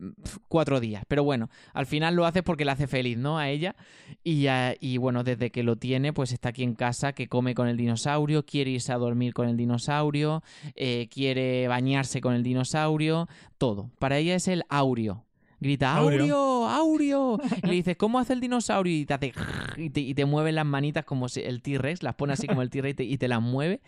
cuatro 0.47 0.79
días. 0.79 1.05
Pero 1.09 1.25
bueno, 1.25 1.49
al 1.73 1.87
final 1.87 2.15
lo 2.15 2.27
hace 2.27 2.43
porque 2.43 2.67
le 2.67 2.73
hace 2.73 2.87
feliz, 2.87 3.17
¿no? 3.17 3.39
A 3.39 3.49
ella. 3.49 3.77
Y, 4.23 4.47
y 4.79 4.99
bueno, 4.99 5.25
desde 5.25 5.51
que 5.51 5.63
lo 5.63 5.77
tiene, 5.77 6.13
pues 6.13 6.33
está 6.33 6.51
aquí 6.51 6.65
en 6.65 6.75
casa, 6.75 7.15
que 7.15 7.29
come 7.29 7.55
con 7.55 7.67
el 7.67 7.79
dinosaurio, 7.79 8.45
quiere 8.45 8.73
irse 8.73 8.93
a 8.93 8.99
dormir 8.99 9.33
con 9.33 9.49
el 9.49 9.57
dinosaurio, 9.57 10.43
eh, 10.75 11.09
quiere 11.11 11.67
bañarse 11.67 12.21
con 12.21 12.35
el 12.35 12.43
dinosaurio, 12.43 13.27
todo. 13.57 13.91
Para 13.99 14.19
ella 14.19 14.35
es 14.35 14.49
el 14.49 14.65
aureo. 14.69 15.26
Grita. 15.61 15.97
¡Aureo! 15.97 16.67
¡Aureo! 16.69 17.39
Y 17.63 17.67
le 17.67 17.73
dices, 17.75 17.97
¿cómo 17.97 18.19
hace 18.19 18.33
el 18.35 18.41
dinosaurio? 18.41 18.95
Y 18.95 19.07
te 19.07 19.15
hace. 19.15 19.33
Y 19.77 19.91
te, 19.91 20.01
y 20.01 20.15
te 20.15 20.25
mueve 20.25 20.53
las 20.53 20.67
manitas 20.67 21.05
como 21.05 21.29
si- 21.29 21.41
el 21.43 21.63
T-Rex, 21.63 22.03
las 22.03 22.15
pone 22.15 22.33
así 22.35 22.47
como 22.47 22.63
el 22.63 22.71
T-Rex 22.71 22.93
y 22.93 22.95
te, 22.97 23.05
y 23.05 23.19
te 23.19 23.29
las 23.29 23.41
mueve. 23.41 23.81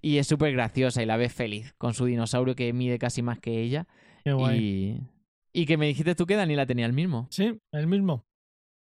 Y 0.00 0.18
es 0.18 0.26
súper 0.26 0.52
graciosa 0.52 1.02
y 1.02 1.06
la 1.06 1.16
ves 1.16 1.32
feliz 1.32 1.74
con 1.78 1.94
su 1.94 2.04
dinosaurio 2.06 2.54
que 2.56 2.72
mide 2.72 2.98
casi 2.98 3.22
más 3.22 3.38
que 3.38 3.60
ella. 3.62 3.86
Qué 4.24 4.32
guay. 4.32 4.58
Y, 5.52 5.60
y 5.62 5.66
que 5.66 5.76
me 5.76 5.86
dijiste 5.86 6.14
tú 6.14 6.26
que 6.26 6.36
Daniela 6.36 6.66
tenía 6.66 6.86
el 6.86 6.92
mismo. 6.92 7.28
Sí, 7.30 7.58
el 7.72 7.86
mismo. 7.86 8.24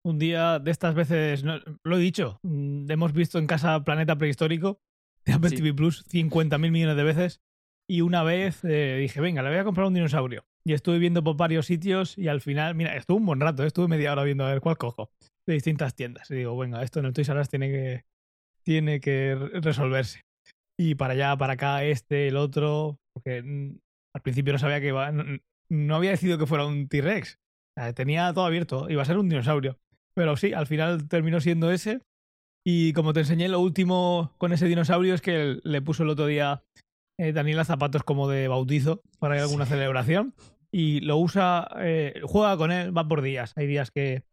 Un 0.06 0.20
día 0.20 0.60
de 0.60 0.72
estas 0.72 0.96
veces, 0.96 1.44
no- 1.44 1.60
lo 1.84 1.98
he 1.98 2.02
dicho, 2.02 2.40
mm, 2.44 2.90
hemos 2.92 3.14
visto 3.14 3.38
en 3.40 3.48
casa 3.48 3.84
Planeta 3.84 4.18
Prehistórico 4.18 4.80
de 5.26 5.34
Apple 5.34 5.50
Sí. 5.52 5.58
TV 5.58 5.74
Plus 5.74 6.04
50.000 6.10 6.72
millones 6.72 6.98
de 6.98 7.04
veces 7.04 7.42
y 7.88 8.02
una 8.02 8.24
vez 8.24 8.60
eh, 8.66 8.98
dije, 9.00 9.22
venga, 9.22 9.42
le 9.44 9.50
voy 9.50 9.60
a 9.60 9.64
comprar 9.64 9.88
un 9.88 9.94
dinosaurio. 9.94 10.44
Y 10.66 10.74
estuve 10.74 10.98
viendo 11.00 11.24
por 11.24 11.36
varios 11.36 11.66
sitios 11.66 12.18
y 12.18 12.28
al 12.30 12.40
final, 12.42 12.74
mira, 12.76 12.96
estuve 12.96 13.18
un 13.18 13.26
buen 13.26 13.40
rato, 13.40 13.64
eh, 13.64 13.68
estuve 13.68 13.88
media 13.88 14.14
hora 14.14 14.24
viendo 14.24 14.46
a 14.46 14.50
ver 14.52 14.62
cuál 14.62 14.78
cojo 14.78 15.12
de 15.46 15.56
distintas 15.56 15.94
tiendas. 15.96 16.32
Y 16.32 16.36
digo, 16.36 16.58
venga, 16.58 16.82
esto 16.84 17.00
en 17.00 17.06
el 17.06 17.14
Toys 17.14 17.28
R 17.30 17.44
tiene 17.46 17.70
que, 17.70 18.06
tiene 18.64 19.00
que 19.02 19.36
re- 19.36 19.60
resolverse. 19.60 20.22
Y 20.80 20.96
para 20.96 21.14
allá, 21.14 21.36
para 21.38 21.54
acá, 21.54 21.84
este, 21.84 22.30
el 22.30 22.38
otro, 22.38 22.98
porque 23.14 23.44
mm, 23.44 23.78
al 24.16 24.22
principio 24.22 24.54
no 24.54 24.60
sabía 24.60 24.80
que 24.80 24.88
iba, 24.88 25.12
no, 25.70 25.96
había 25.96 26.12
decidido 26.12 26.38
que 26.38 26.48
fuera 26.48 26.66
un 26.66 26.88
T-Rex. 26.88 27.40
Tenía 27.96 28.32
todo 28.34 28.46
abierto, 28.46 28.90
iba 28.90 29.02
a 29.02 29.06
ser 29.06 29.18
un 29.18 29.30
dinosaurio. 29.30 29.80
Pero 30.16 30.38
sí, 30.38 30.54
al 30.54 30.68
final 30.68 31.08
terminó 31.08 31.42
siendo 31.42 31.72
ese. 31.72 32.02
Y 32.66 32.94
como 32.94 33.12
te 33.14 33.22
enseñé, 33.22 33.50
lo 33.50 33.60
último 33.60 34.34
con 34.38 34.54
ese 34.54 34.68
dinosaurio 34.68 35.14
es 35.14 35.22
que 35.22 35.60
le 35.64 35.82
puso 35.82 36.04
el 36.04 36.10
otro 36.10 36.28
día 36.28 36.64
eh, 37.18 37.34
Daniela 37.34 37.66
zapatos 37.66 38.04
como 38.04 38.28
de 38.30 38.48
bautizo 38.48 39.02
para 39.20 39.42
alguna 39.42 39.66
celebración. 39.66 40.34
Y 40.72 41.02
lo 41.02 41.18
usa, 41.18 41.68
eh, 41.80 42.20
juega 42.24 42.58
con 42.58 42.72
él, 42.72 42.96
va 42.98 43.08
por 43.08 43.22
días. 43.22 43.54
Hay 43.56 43.68
días 43.68 43.92
que. 43.92 44.24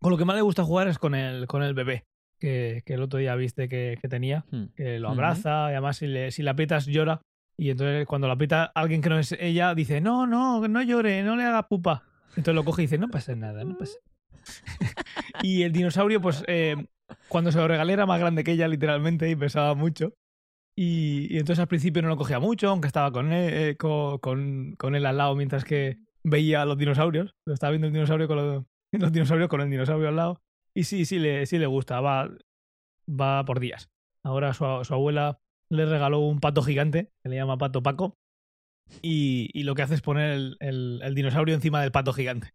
Con 0.00 0.10
lo 0.12 0.18
que 0.18 0.24
más 0.24 0.36
le 0.36 0.42
gusta 0.42 0.64
jugar 0.64 0.88
es 0.88 0.98
con 0.98 1.14
el, 1.14 1.46
con 1.46 1.62
el 1.62 1.74
bebé, 1.74 2.06
que, 2.38 2.82
que 2.84 2.94
el 2.94 3.02
otro 3.02 3.18
día 3.20 3.34
viste 3.36 3.68
que, 3.68 3.98
que 4.00 4.08
tenía 4.08 4.44
Hmm. 4.50 4.66
que 4.74 4.98
lo 4.98 5.08
abraza 5.10 5.68
y 5.70 5.72
además 5.72 5.96
si 5.98 6.08
le, 6.08 6.30
si 6.32 6.42
le 6.42 6.50
aprietas 6.50 6.86
llora 6.86 7.20
y 7.56 7.70
entonces 7.70 8.04
cuando 8.06 8.26
lo 8.26 8.32
aprieta 8.32 8.64
alguien 8.74 9.00
que 9.00 9.08
no 9.08 9.18
es 9.18 9.30
ella 9.38 9.74
dice 9.76 10.00
no, 10.00 10.26
no, 10.26 10.66
no 10.66 10.82
llore, 10.82 11.22
no 11.22 11.36
le 11.36 11.44
haga 11.44 11.68
pupa. 11.68 12.02
Entonces 12.30 12.54
lo 12.54 12.64
coge 12.64 12.82
y 12.82 12.86
dice 12.86 12.98
no 12.98 13.10
pasa 13.10 13.36
nada, 13.36 13.62
no 13.62 13.76
pasa 13.78 13.98
Y 15.42 15.62
el 15.62 15.72
dinosaurio 15.72 16.20
pues 16.20 16.42
eh, 16.48 16.76
cuando 17.28 17.52
se 17.52 17.58
lo 17.58 17.68
regalé 17.68 17.92
era 17.92 18.06
más 18.06 18.18
grande 18.18 18.42
que 18.44 18.52
ella 18.52 18.66
literalmente 18.68 19.30
y 19.30 19.36
pesaba 19.36 19.74
mucho. 19.74 20.14
Y, 20.76 21.26
y 21.30 21.38
entonces 21.38 21.60
al 21.60 21.68
principio 21.68 22.00
no 22.02 22.08
lo 22.08 22.16
cogía 22.16 22.38
mucho, 22.40 22.70
aunque 22.70 22.86
estaba 22.86 23.12
con 23.12 23.32
él, 23.32 23.52
eh, 23.52 23.76
co- 23.76 24.20
con, 24.20 24.74
con 24.78 24.94
él 24.94 25.04
al 25.06 25.18
lado 25.18 25.34
mientras 25.36 25.64
que 25.64 25.98
veía 26.24 26.62
a 26.62 26.64
los 26.64 26.78
dinosaurios. 26.78 27.34
Lo 27.46 27.52
estaba 27.54 27.70
viendo 27.72 27.86
el 27.88 27.92
dinosaurio 27.92 28.26
con 28.28 28.36
los, 28.36 28.64
los 28.92 29.12
dinosaurios 29.12 29.48
con 29.48 29.60
el 29.60 29.70
dinosaurio 29.70 30.08
al 30.08 30.16
lado. 30.16 30.40
Y 30.74 30.84
sí, 30.84 31.04
sí 31.04 31.18
le, 31.18 31.44
sí 31.46 31.58
le 31.58 31.66
gusta, 31.66 32.00
va, 32.00 32.30
va 33.08 33.44
por 33.44 33.60
días. 33.60 33.90
Ahora 34.24 34.54
su, 34.54 34.64
su 34.84 34.94
abuela 34.94 35.38
le 35.70 35.84
regaló 35.86 36.20
un 36.20 36.40
pato 36.40 36.62
gigante, 36.62 37.10
que 37.22 37.28
le 37.28 37.36
llama 37.36 37.58
Pato 37.58 37.82
Paco, 37.82 38.16
y, 39.00 39.48
y 39.52 39.62
lo 39.64 39.74
que 39.74 39.82
hace 39.82 39.94
es 39.94 40.00
poner 40.02 40.30
el, 40.32 40.56
el- 40.60 41.00
el 41.02 41.14
dinosaurio 41.14 41.54
encima 41.54 41.80
del 41.82 41.92
pato 41.92 42.12
gigante. 42.12 42.54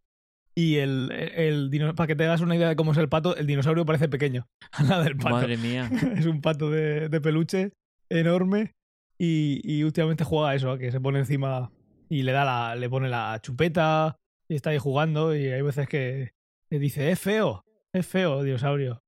Y 0.56 0.78
el, 0.78 1.12
el, 1.12 1.70
para 1.96 2.08
que 2.08 2.16
te 2.16 2.26
hagas 2.26 2.42
una 2.42 2.56
idea 2.56 2.70
de 2.70 2.76
cómo 2.76 2.92
es 2.92 2.98
el 2.98 3.10
pato, 3.10 3.36
el 3.36 3.46
dinosaurio 3.46 3.86
parece 3.86 4.10
pequeño 4.10 4.48
al 4.72 4.88
lado 4.90 5.04
del 5.04 5.16
pato. 5.18 5.30
Madre 5.36 5.58
mía. 5.58 5.90
es 6.18 6.26
un 6.26 6.42
pato 6.42 6.70
de, 6.72 7.10
de 7.10 7.22
peluche 7.22 7.74
enorme 8.10 8.74
y, 9.18 9.62
y 9.64 9.84
últimamente 9.84 10.24
juega 10.24 10.56
eso, 10.56 10.78
que 10.78 10.92
se 10.92 11.00
pone 11.02 11.20
encima 11.20 11.72
y 12.10 12.24
le 12.24 12.32
da 12.32 12.46
la, 12.46 12.76
le 12.76 12.90
pone 12.90 13.10
la 13.10 13.40
chupeta 13.42 14.16
y 14.48 14.56
está 14.56 14.70
ahí 14.72 14.78
jugando 14.78 15.36
y 15.36 15.48
hay 15.48 15.62
veces 15.62 15.88
que 15.88 16.32
que 16.70 16.80
dice, 16.80 17.10
es 17.12 17.20
feo, 17.20 17.64
es 17.94 18.06
feo, 18.06 18.44
dinosaurio. 18.44 19.02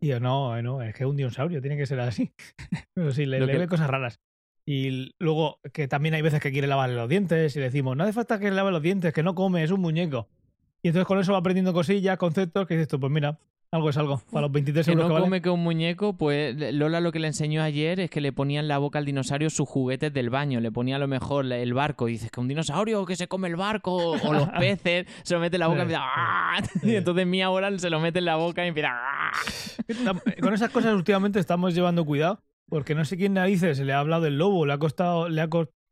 Y 0.00 0.08
yo, 0.08 0.18
no, 0.18 0.56
eh, 0.58 0.62
no, 0.62 0.82
es 0.82 0.92
que 0.94 1.04
es 1.04 1.08
un 1.08 1.16
dinosaurio, 1.16 1.60
tiene 1.60 1.76
que 1.76 1.86
ser 1.86 2.00
así. 2.00 2.32
Pero 2.94 3.12
sí, 3.12 3.26
le, 3.26 3.38
le 3.38 3.52
que- 3.52 3.58
ve 3.58 3.68
cosas 3.68 3.88
raras. 3.88 4.18
Y 4.66 5.12
luego 5.20 5.60
que 5.72 5.86
también 5.86 6.14
hay 6.16 6.22
veces 6.22 6.40
que 6.40 6.50
quiere 6.50 6.66
lavarle 6.66 6.96
los 6.96 7.08
dientes 7.08 7.54
y 7.54 7.60
le 7.60 7.66
decimos, 7.66 7.96
no 7.96 8.02
hace 8.02 8.12
falta 8.12 8.38
que 8.40 8.50
le 8.50 8.56
lave 8.56 8.72
los 8.72 8.82
dientes, 8.82 9.12
que 9.14 9.22
no 9.22 9.36
come, 9.36 9.62
es 9.62 9.70
un 9.70 9.80
muñeco. 9.80 10.28
Y 10.82 10.88
entonces 10.88 11.06
con 11.06 11.18
eso 11.20 11.32
va 11.32 11.38
aprendiendo 11.38 11.72
cosillas, 11.72 12.18
conceptos, 12.18 12.66
que 12.66 12.74
dices 12.74 12.88
tú, 12.88 12.98
pues 12.98 13.12
mira, 13.12 13.38
algo 13.72 13.90
es 13.90 13.96
algo. 13.96 14.20
Para 14.32 14.42
los 14.42 14.52
23 14.52 14.84
Que 14.84 14.92
euros 14.92 15.04
no 15.04 15.08
que 15.08 15.12
vale. 15.14 15.24
come 15.24 15.42
que 15.42 15.50
un 15.50 15.62
muñeco, 15.62 16.14
pues 16.14 16.56
Lola 16.74 17.00
lo 17.00 17.12
que 17.12 17.20
le 17.20 17.28
enseñó 17.28 17.62
ayer 17.62 18.00
es 18.00 18.10
que 18.10 18.20
le 18.20 18.32
ponía 18.32 18.58
en 18.58 18.66
la 18.66 18.78
boca 18.78 18.98
al 18.98 19.04
dinosaurio 19.04 19.48
sus 19.48 19.68
juguetes 19.68 20.12
del 20.12 20.28
baño, 20.28 20.58
le 20.60 20.72
ponía 20.72 20.96
a 20.96 20.98
lo 20.98 21.06
mejor 21.06 21.50
el 21.52 21.72
barco, 21.74 22.08
y 22.08 22.12
dices 22.12 22.30
que 22.32 22.40
un 22.40 22.48
dinosaurio 22.48 23.06
que 23.06 23.14
se 23.14 23.28
come 23.28 23.46
el 23.46 23.54
barco, 23.54 23.94
o 23.94 24.32
los 24.32 24.48
peces, 24.58 25.06
se 25.22 25.34
lo 25.34 25.40
mete 25.40 25.56
en 25.56 25.60
la 25.60 25.66
boca 25.68 25.78
y 25.80 25.82
empieza 25.82 26.02
"Ah", 26.04 26.60
y 26.82 26.94
entonces 26.96 27.26
mi 27.28 27.42
ahora 27.42 27.76
se 27.78 27.90
lo 27.90 28.00
mete 28.00 28.18
en 28.18 28.24
la 28.24 28.36
boca 28.36 28.64
y 28.64 28.68
empieza 28.68 28.90
"Ah". 28.92 29.30
Con 30.40 30.52
esas 30.52 30.70
cosas 30.70 30.94
últimamente 30.94 31.38
estamos 31.38 31.72
llevando 31.72 32.04
cuidado, 32.04 32.40
porque 32.68 32.96
no 32.96 33.04
sé 33.04 33.16
quién 33.16 33.34
narices 33.34 33.78
le 33.78 33.92
ha 33.92 34.00
hablado 34.00 34.22
del 34.24 34.36
lobo, 34.36 34.66
le 34.66 34.72
ha 34.72 34.78
costado, 34.78 35.28
le 35.28 35.40
ha 35.42 35.48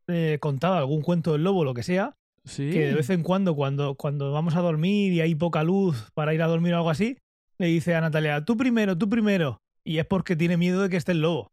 eh, 0.09 0.37
contado 0.41 0.75
algún 0.75 1.01
cuento 1.01 1.31
del 1.31 1.43
lobo, 1.45 1.63
lo 1.63 1.73
que 1.73 1.83
sea, 1.83 2.15
Sí. 2.43 2.71
que 2.71 2.87
de 2.87 2.93
vez 2.95 3.09
en 3.09 3.21
cuando, 3.23 3.55
cuando, 3.55 3.95
cuando 3.95 4.31
vamos 4.33 4.55
a 4.55 4.61
dormir 4.61 5.13
y 5.13 5.21
hay 5.21 5.35
poca 5.35 5.63
luz 5.63 6.09
para 6.13 6.33
ir 6.33 6.41
a 6.41 6.47
dormir 6.47 6.73
o 6.73 6.77
algo 6.77 6.89
así, 6.89 7.17
le 7.59 7.67
dice 7.67 7.95
a 7.95 8.01
Natalia, 8.01 8.43
tú 8.45 8.57
primero, 8.57 8.97
tú 8.97 9.09
primero. 9.09 9.61
Y 9.85 9.97
es 9.97 10.05
porque 10.05 10.35
tiene 10.35 10.57
miedo 10.57 10.81
de 10.81 10.89
que 10.89 10.97
esté 10.97 11.11
el 11.13 11.21
lobo. 11.21 11.51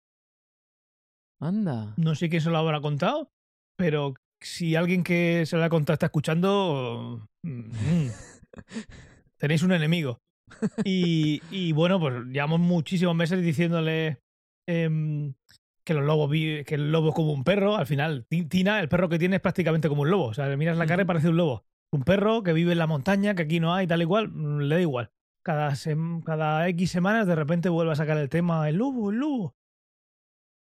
Anda. 1.40 1.94
No 1.96 2.14
sé 2.14 2.28
quién 2.28 2.40
se 2.42 2.50
lo 2.50 2.59
habrá 2.59 2.80
contado, 2.80 3.30
pero 3.76 4.14
si 4.40 4.74
alguien 4.74 5.02
que 5.02 5.44
se 5.46 5.57
lo 5.57 5.64
ha 5.64 5.68
contado 5.68 5.94
está 5.94 6.07
escuchando, 6.07 7.28
mm, 7.42 8.09
tenéis 9.38 9.62
un 9.62 9.72
enemigo. 9.72 10.20
Y, 10.84 11.42
y 11.50 11.72
bueno, 11.72 11.98
pues 12.00 12.14
llevamos 12.26 12.61
muchísimos 12.61 13.14
meses 13.16 13.42
diciéndole 13.42 14.18
em, 14.68 15.34
que 15.84 15.94
los 15.94 16.04
lobos 16.04 16.30
que 16.30 16.64
el 16.74 16.92
lobo 16.92 17.09
es 17.11 17.14
como 17.14 17.32
un 17.32 17.44
perro. 17.44 17.76
Al 17.76 17.86
final, 17.86 18.26
Ti- 18.28 18.44
Tina, 18.46 18.80
el 18.80 18.88
perro 18.88 19.09
que 19.09 19.18
tiene 19.18 19.36
es 19.36 19.42
prácticamente 19.42 19.88
como 19.88 20.02
un 20.02 20.11
lobo. 20.11 20.26
O 20.26 20.34
sea, 20.34 20.48
le 20.48 20.57
miras 20.57 20.78
la 20.78 20.86
cara 20.86 21.02
y 21.02 21.07
parece 21.07 21.28
un 21.28 21.36
lobo. 21.36 21.64
Un 21.92 22.02
perro 22.02 22.42
que 22.42 22.52
vive 22.52 22.72
en 22.72 22.78
la 22.78 22.86
montaña, 22.86 23.34
que 23.34 23.42
aquí 23.42 23.61
no 23.61 23.74
hay, 23.74 23.86
tal 23.86 24.02
y 24.02 24.07
cual, 24.07 24.30
le 24.68 24.74
da 24.74 24.80
igual. 24.80 25.11
Cada, 25.47 25.70
sem- 25.76 26.24
cada 26.24 26.66
X 26.70 26.90
semanas 26.90 27.28
de 27.28 27.36
repente 27.36 27.68
vuelve 27.68 27.92
a 27.92 27.94
sacar 27.94 28.18
el 28.18 28.28
tema, 28.28 28.68
el 28.68 28.78
lobo, 28.78 29.11
el 29.12 29.18
lobo. 29.18 29.55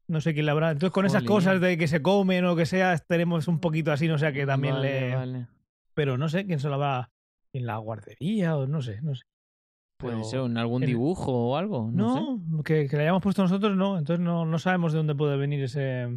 No 0.09 0.21
sé 0.21 0.35
quién 0.35 0.45
le 0.45 0.53
habrá. 0.53 0.73
Entonces, 0.73 0.93
con 0.93 1.07
esas 1.07 1.23
Jolín. 1.23 1.29
cosas 1.29 1.61
de 1.63 1.79
que 1.79 1.89
se 1.89 2.03
comen 2.03 2.45
o 2.45 2.55
que 2.55 2.67
sea, 2.67 2.99
tenemos 2.99 3.49
un 3.49 3.61
poquito 3.61 3.93
así, 3.93 4.09
no 4.09 4.19
sé, 4.19 4.31
que 4.35 4.45
también 4.45 4.75
Vale, 4.75 5.01
le. 5.09 5.17
vale. 5.17 5.47
Pero 5.95 6.19
no 6.19 6.29
sé 6.29 6.45
quién 6.45 6.61
se 6.61 6.69
lo 6.69 6.79
va 6.79 7.11
en 7.55 7.65
la 7.65 7.79
guardería 7.79 8.59
o 8.59 8.67
no 8.67 8.83
sé, 8.83 9.01
no 9.01 9.15
sé. 9.15 9.23
Puede 9.99 10.17
Pero 10.17 10.25
ser 10.29 10.41
en 10.41 10.59
algún 10.59 10.83
el- 10.83 10.89
dibujo 10.89 11.33
o 11.33 11.57
algo. 11.57 11.91
No, 11.91 12.15
sé. 12.15 12.21
No, 12.51 12.63
que, 12.63 12.87
que 12.89 12.97
le 12.99 13.03
hayamos 13.05 13.23
puesto 13.23 13.41
nosotros 13.43 13.75
no. 13.75 13.97
Entonces 13.99 14.23
no, 14.23 14.45
no 14.45 14.59
sabemos 14.59 14.93
de 14.93 14.99
dónde 14.99 15.15
puede 15.15 15.39
venir 15.39 15.63
ese, 15.65 16.09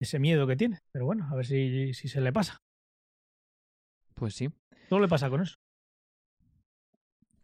ese 0.00 0.18
miedo 0.18 0.44
que 0.48 0.56
tiene. 0.56 0.80
Pero 0.92 1.06
bueno, 1.06 1.28
a 1.30 1.36
ver 1.36 1.46
si, 1.46 1.94
si 1.94 2.08
se 2.08 2.20
le 2.20 2.32
pasa. 2.32 2.58
Pues 4.14 4.34
sí. 4.34 4.50
Todo 4.88 4.98
le 5.00 5.06
pasa 5.08 5.30
con 5.30 5.42
eso. 5.42 5.56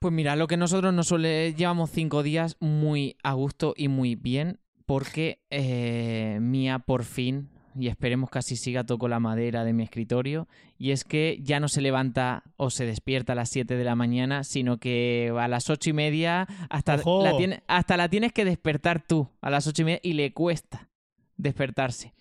Pues 0.05 0.12
mira, 0.12 0.36
lo 0.36 0.48
que 0.48 0.59
nosotros 0.59 0.92
nos 0.92 1.09
suele 1.09 1.55
llevamos 1.55 1.88
cinco 1.90 2.22
días 2.22 2.59
muy 2.61 3.16
a 3.22 3.32
gusto 3.32 3.72
y 3.74 3.88
muy 3.88 4.16
bien 4.16 4.59
porque 4.84 5.38
eh, 5.48 6.36
Mía 6.42 6.80
por 6.80 7.05
fin, 7.05 7.48
y 7.74 7.88
esperemos 7.88 8.28
que 8.28 8.38
así 8.38 8.55
siga, 8.57 8.84
tocó 8.84 9.09
la 9.09 9.18
madera 9.18 9.64
de 9.64 9.72
mi 9.72 9.82
escritorio, 9.82 10.46
y 10.76 10.90
es 10.90 11.05
que 11.05 11.38
ya 11.40 11.59
no 11.59 11.68
se 11.68 11.80
levanta 11.80 12.42
o 12.59 12.68
se 12.68 12.84
despierta 12.84 13.32
a 13.32 13.36
las 13.36 13.48
7 13.48 13.76
de 13.78 13.84
la 13.84 13.94
mañana, 13.94 14.44
sino 14.44 14.76
que 14.76 15.32
a 15.40 15.48
las 15.48 15.70
ocho 15.70 15.88
y 15.88 15.94
media 15.94 16.46
hasta 16.68 16.96
¡Ojo! 16.96 17.24
la, 17.24 17.34
tiene- 17.38 17.62
hasta 17.66 17.96
la 17.96 18.11
tienes 18.11 18.34
que 18.34 18.44
despertar 18.44 19.07
tú 19.07 19.30
a 19.40 19.48
las 19.48 19.66
ocho 19.66 19.80
y 19.80 19.84
media 19.86 20.00
y 20.02 20.12
le 20.12 20.34
cuesta 20.34 20.90
despertarse. 21.38 22.12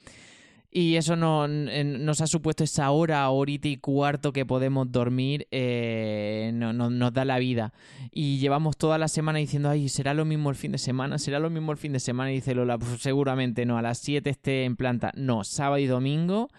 Y 0.76 0.96
eso 0.96 1.16
no- 1.16 1.46
en- 1.46 2.04
nos 2.04 2.20
ha 2.22 2.26
supuesto 2.26 2.64
esa 2.64 2.90
hora, 2.90 3.30
horita 3.30 3.68
y 3.68 3.78
cuarto 3.78 4.34
que 4.34 4.44
podemos 4.44 4.92
dormir, 4.92 5.48
eh, 5.52 6.50
no- 6.56 6.74
nos 6.74 7.14
da 7.14 7.26
la 7.26 7.38
vida. 7.38 7.74
Y 8.12 8.40
llevamos 8.40 8.76
toda 8.76 8.98
la 8.98 9.08
semana 9.08 9.38
diciendo, 9.38 9.70
ay, 9.70 9.88
¿será 9.88 10.16
lo 10.16 10.26
mismo 10.26 10.50
el 10.50 10.56
fin 10.56 10.72
de 10.72 10.80
semana? 10.80 11.20
¿Será 11.20 11.38
lo 11.38 11.52
mismo 11.52 11.72
el 11.72 11.78
fin 11.78 11.94
de 11.94 12.00
semana? 12.00 12.32
Y 12.32 12.36
dice 12.36 12.56
Lola, 12.56 12.80
pues 12.80 13.00
seguramente 13.02 13.68
no, 13.68 13.78
a 13.78 13.84
las 13.84 14.00
7 14.00 14.32
esté 14.32 14.64
en 14.66 14.76
planta. 14.76 15.12
No, 15.16 15.44
sábado 15.44 15.78
y 15.78 15.86
domingo 15.86 16.50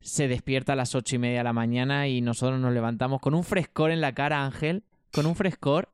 se 0.00 0.28
despierta 0.28 0.74
a 0.74 0.76
las 0.76 0.94
ocho 0.94 1.16
y 1.16 1.18
media 1.18 1.38
de 1.38 1.44
la 1.44 1.54
mañana 1.54 2.06
y 2.06 2.20
nosotros 2.20 2.60
nos 2.60 2.74
levantamos 2.74 3.22
con 3.22 3.32
un 3.34 3.44
frescor 3.44 3.90
en 3.90 4.02
la 4.02 4.12
cara, 4.12 4.44
Ángel, 4.44 4.82
con 5.10 5.24
un 5.24 5.34
frescor. 5.36 5.88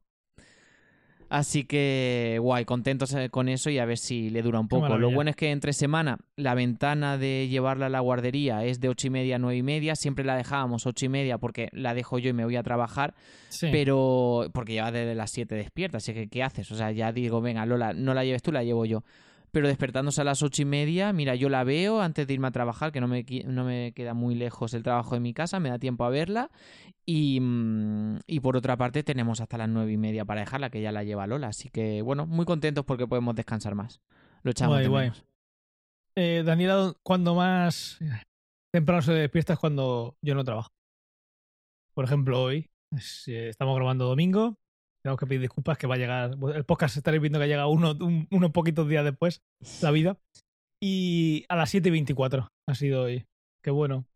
Así 1.31 1.63
que, 1.63 2.39
guay, 2.41 2.65
contentos 2.65 3.15
eh, 3.15 3.31
con 3.31 3.49
eso 3.49 3.71
y 3.71 3.79
a 3.79 3.85
ver 3.85 3.99
si 3.99 4.31
le 4.31 4.43
dura 4.43 4.59
un 4.59 4.67
poco. 4.67 4.99
Lo 4.99 5.13
bueno 5.13 5.31
es 5.31 5.37
que 5.37 5.53
entre 5.53 5.73
semana 5.73 6.19
la 6.35 6.57
ventana 6.57 7.19
de 7.19 7.47
llevarla 7.49 7.87
a 7.87 7.89
la 7.89 8.01
guardería 8.01 8.65
es 8.65 8.81
de 8.81 8.89
ocho 8.89 9.07
y 9.07 9.11
media 9.11 9.37
a 9.37 9.39
nueve 9.39 9.57
y 9.57 9.63
media. 9.63 9.95
Siempre 9.95 10.25
la 10.25 10.35
dejábamos 10.35 10.87
ocho 10.87 11.07
y 11.07 11.09
media 11.09 11.39
porque 11.39 11.69
la 11.71 11.95
dejo 11.95 12.19
yo 12.19 12.31
y 12.31 12.33
me 12.33 12.45
voy 12.45 12.57
a 12.57 12.65
trabajar. 12.65 13.15
Sí. 13.49 13.69
Pero, 13.71 14.51
porque 14.53 14.73
lleva 14.73 14.91
desde 14.91 15.15
las 15.15 15.31
7 15.31 15.55
despierta, 15.55 15.99
así 15.99 16.13
que 16.13 16.29
¿qué 16.29 16.43
haces? 16.43 16.71
O 16.73 16.75
sea, 16.75 16.91
ya 16.91 17.13
digo, 17.13 17.41
venga, 17.41 17.65
Lola, 17.65 17.93
no 17.93 18.13
la 18.13 18.25
lleves 18.25 18.43
tú, 18.43 18.51
la 18.51 18.65
llevo 18.65 18.85
yo. 18.85 19.05
Pero 19.53 19.69
despertándose 19.69 20.21
a 20.21 20.25
las 20.25 20.43
ocho 20.43 20.63
y 20.63 20.65
media, 20.65 21.13
mira, 21.13 21.35
yo 21.35 21.49
la 21.49 21.65
veo 21.65 22.01
antes 22.01 22.27
de 22.27 22.35
irme 22.35 22.49
a 22.49 22.51
trabajar, 22.53 22.93
que 22.93 23.01
no 23.01 23.09
me, 23.09 23.25
no 23.47 23.65
me 23.65 23.93
queda 23.93 24.15
muy 24.15 24.35
lejos 24.35 24.75
el 24.75 24.83
trabajo 24.83 25.15
de 25.15 25.21
mi 25.21 25.35
casa, 25.35 25.59
me 25.61 25.71
da 25.71 25.79
tiempo 25.79 26.05
a 26.05 26.11
verla. 26.11 26.51
Y, 27.05 27.41
mm, 27.41 28.19
y 28.27 28.41
por 28.41 28.57
otra 28.57 28.77
parte 28.77 29.03
tenemos 29.03 29.41
hasta 29.41 29.59
las 29.59 29.69
nueve 29.69 29.93
y 29.93 29.97
media 29.97 30.25
para 30.25 30.41
dejarla, 30.41 30.71
que 30.71 30.81
ya 30.81 30.93
la 30.93 31.03
lleva 31.03 31.27
Lola. 31.27 31.49
Así 31.49 31.69
que, 31.69 32.03
bueno, 32.03 32.27
muy 32.27 32.45
contentos 32.45 32.85
porque 32.85 33.07
podemos 33.07 33.35
descansar 33.35 33.75
más. 33.75 34.01
Lo 34.43 34.53
echamos 34.53 34.75
Guay, 34.75 34.83
de 34.85 34.89
guay. 34.89 35.05
menos. 35.07 35.25
Eh, 36.17 36.43
Daniela, 36.45 36.95
cuando 37.03 37.35
más 37.35 37.99
temprano 38.73 39.03
se 39.03 39.13
despierta 39.13 39.55
es 39.55 39.59
cuando 39.59 40.17
yo 40.23 40.35
no 40.35 40.45
trabajo. 40.45 40.71
Por 41.95 42.05
ejemplo, 42.05 42.43
hoy 42.43 42.71
si 42.99 43.35
estamos 43.35 43.77
grabando 43.77 44.07
domingo. 44.07 44.57
Tenemos 45.03 45.19
que 45.19 45.27
pedir 45.27 45.41
disculpas 45.41 45.79
que 45.79 45.87
va 45.87 45.95
a 45.95 45.99
llegar. 45.99 46.37
El 46.55 46.65
podcast 46.65 46.97
estaréis 46.97 47.21
viendo 47.23 47.39
que 47.39 47.47
llega 47.49 47.67
uno, 47.67 47.93
un- 48.01 48.27
unos 48.31 48.51
poquitos 48.51 48.89
días 48.89 49.05
después, 49.05 49.43
la 49.83 49.91
vida. 49.91 50.19
Y 50.83 51.45
a 51.49 51.57
las 51.57 51.71
7 51.71 51.89
y 51.89 51.93
24 51.93 52.49
ha 52.69 52.75
sido 52.75 53.03
hoy. 53.03 53.27
Que 53.63 53.71
bueno. 53.71 54.07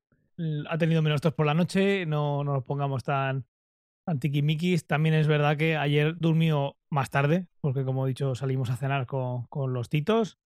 Ha 0.68 0.78
tenido 0.78 1.01
menos 1.03 1.20
tos 1.20 1.32
por 1.35 1.47
la 1.47 1.55
noche. 1.55 2.07
No, 2.07 2.43
no 2.45 2.55
nos 2.55 2.64
pongamos 2.64 3.05
tan, 3.05 3.45
tan 4.07 4.18
tiquimiquis. 4.20 4.87
También 4.87 5.14
es 5.14 5.26
verdad 5.26 5.57
que 5.57 5.76
ayer 5.76 6.16
durmió 6.18 6.76
más 6.91 7.11
tarde. 7.11 7.47
Porque 7.61 7.85
como 7.85 8.05
he 8.05 8.09
dicho, 8.09 8.35
salimos 8.35 8.70
a 8.70 8.76
cenar 8.76 9.07
con, 9.07 9.47
con 9.47 9.72
los 9.72 9.89
titos. 9.89 10.39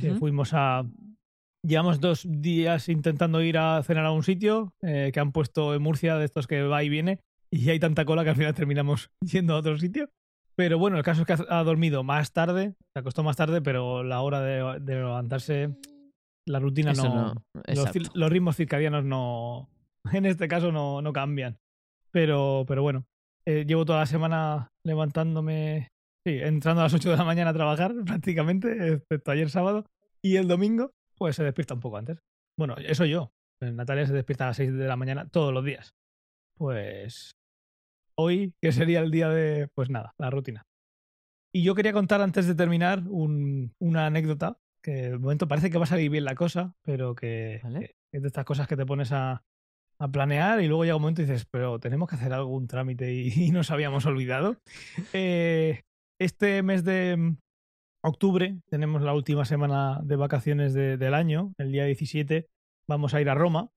que 0.00 0.10
Ujú. 0.12 0.18
fuimos 0.20 0.50
a. 0.54 0.84
Llevamos 1.66 1.98
dos 2.00 2.26
días 2.28 2.90
intentando 2.90 3.40
ir 3.42 3.56
a 3.56 3.82
cenar 3.82 4.04
a 4.04 4.12
un 4.12 4.22
sitio 4.22 4.74
eh, 4.82 5.10
que 5.14 5.20
han 5.20 5.32
puesto 5.32 5.74
en 5.74 5.80
Murcia 5.82 6.16
de 6.16 6.26
estos 6.26 6.46
que 6.46 6.62
va 6.62 6.82
y 6.84 6.90
viene 6.90 7.20
y 7.54 7.70
hay 7.70 7.78
tanta 7.78 8.04
cola 8.04 8.24
que 8.24 8.30
al 8.30 8.36
final 8.36 8.54
terminamos 8.54 9.10
yendo 9.20 9.54
a 9.54 9.58
otro 9.58 9.78
sitio. 9.78 10.10
Pero 10.56 10.78
bueno, 10.78 10.96
el 10.96 11.02
caso 11.02 11.22
es 11.22 11.26
que 11.26 11.36
ha 11.48 11.64
dormido 11.64 12.04
más 12.04 12.32
tarde, 12.32 12.74
se 12.92 12.98
acostó 13.00 13.22
más 13.22 13.36
tarde, 13.36 13.60
pero 13.60 14.04
la 14.04 14.20
hora 14.20 14.40
de, 14.40 14.80
de 14.80 14.94
levantarse, 14.94 15.74
la 16.46 16.60
rutina 16.60 16.92
Eso 16.92 17.08
no. 17.08 17.34
no. 17.34 17.44
los, 17.66 18.14
los 18.14 18.30
ritmos 18.30 18.56
circadianos 18.56 19.04
no. 19.04 19.68
En 20.12 20.26
este 20.26 20.48
caso 20.48 20.70
no, 20.70 21.00
no 21.00 21.12
cambian. 21.12 21.58
Pero, 22.12 22.64
pero 22.68 22.82
bueno, 22.82 23.06
eh, 23.46 23.64
llevo 23.66 23.84
toda 23.84 24.00
la 24.00 24.06
semana 24.06 24.68
levantándome. 24.84 25.88
Sí, 26.26 26.38
entrando 26.40 26.80
a 26.80 26.84
las 26.84 26.94
8 26.94 27.10
de 27.10 27.16
la 27.16 27.24
mañana 27.24 27.50
a 27.50 27.54
trabajar 27.54 27.92
prácticamente, 28.06 28.94
excepto 28.94 29.30
ayer 29.30 29.50
sábado. 29.50 29.86
Y 30.22 30.36
el 30.36 30.48
domingo, 30.48 30.92
pues 31.16 31.36
se 31.36 31.44
despierta 31.44 31.74
un 31.74 31.80
poco 31.80 31.96
antes. 31.96 32.18
Bueno, 32.58 32.76
eso 32.78 33.04
yo. 33.04 33.32
Natalia 33.60 34.06
se 34.06 34.12
despierta 34.12 34.44
a 34.44 34.48
las 34.48 34.56
6 34.56 34.72
de 34.74 34.86
la 34.86 34.96
mañana 34.96 35.28
todos 35.28 35.52
los 35.52 35.64
días. 35.64 35.94
Pues 36.56 37.32
hoy, 38.18 38.52
que 38.62 38.72
sería 38.72 39.00
el 39.00 39.10
día 39.10 39.28
de, 39.28 39.68
pues 39.74 39.90
nada, 39.90 40.12
la 40.18 40.30
rutina. 40.30 40.62
Y 41.52 41.62
yo 41.62 41.74
quería 41.74 41.92
contar 41.92 42.20
antes 42.20 42.46
de 42.46 42.54
terminar 42.54 43.02
un- 43.08 43.72
una 43.80 44.06
anécdota, 44.06 44.58
que 44.82 45.10
de 45.10 45.18
momento 45.18 45.48
parece 45.48 45.70
que 45.70 45.78
va 45.78 45.84
a 45.84 45.88
salir 45.88 46.10
bien 46.10 46.24
la 46.24 46.34
cosa, 46.34 46.74
pero 46.82 47.14
que, 47.14 47.60
Vale. 47.62 47.80
que 48.10 48.16
es 48.18 48.22
de 48.22 48.28
estas 48.28 48.44
cosas 48.44 48.66
que 48.68 48.76
te 48.76 48.84
pones 48.84 49.12
a, 49.12 49.42
a 50.00 50.08
planear 50.08 50.60
y 50.60 50.66
luego 50.66 50.84
llega 50.84 50.96
un 50.96 51.02
momento 51.02 51.22
y 51.22 51.26
dices, 51.26 51.46
pero 51.50 51.78
tenemos 51.78 52.08
que 52.08 52.16
hacer 52.16 52.32
algún 52.32 52.66
trámite 52.66 53.12
y, 53.14 53.28
y 53.48 53.50
nos 53.50 53.70
habíamos 53.70 54.04
olvidado. 54.06 54.56
Eh, 55.12 55.82
este 56.20 56.62
mes 56.62 56.84
de 56.84 57.16
mm, 57.16 57.36
octubre 58.04 58.58
tenemos 58.68 59.02
la 59.02 59.14
última 59.14 59.44
semana 59.44 60.00
de 60.02 60.16
vacaciones 60.16 60.74
de- 60.74 60.96
del 60.96 61.14
año, 61.14 61.52
el 61.58 61.72
día 61.72 61.84
17 61.86 62.46
vamos 62.88 63.14
a 63.14 63.20
ir 63.20 63.28
a 63.30 63.34
Roma 63.34 63.70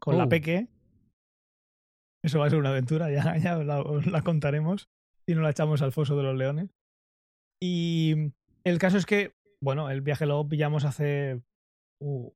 con 0.00 0.16
la 0.18 0.24
Oh. 0.24 0.28
Peque. 0.28 0.68
Eso 2.24 2.38
va 2.38 2.46
a 2.46 2.50
ser 2.50 2.58
una 2.58 2.70
aventura, 2.70 3.10
ya, 3.10 3.36
ya 3.38 3.56
la, 3.56 3.80
os 3.80 4.06
la 4.06 4.22
contaremos 4.22 4.88
y 5.26 5.34
nos 5.34 5.42
la 5.42 5.50
echamos 5.50 5.82
al 5.82 5.92
foso 5.92 6.16
de 6.16 6.22
los 6.22 6.36
leones. 6.36 6.70
Y 7.60 8.32
el 8.64 8.78
caso 8.78 8.98
es 8.98 9.06
que, 9.06 9.34
bueno, 9.60 9.90
el 9.90 10.00
viaje 10.00 10.26
lo 10.26 10.48
pillamos 10.48 10.84
hace 10.84 11.40
uh, 12.00 12.26
un 12.26 12.32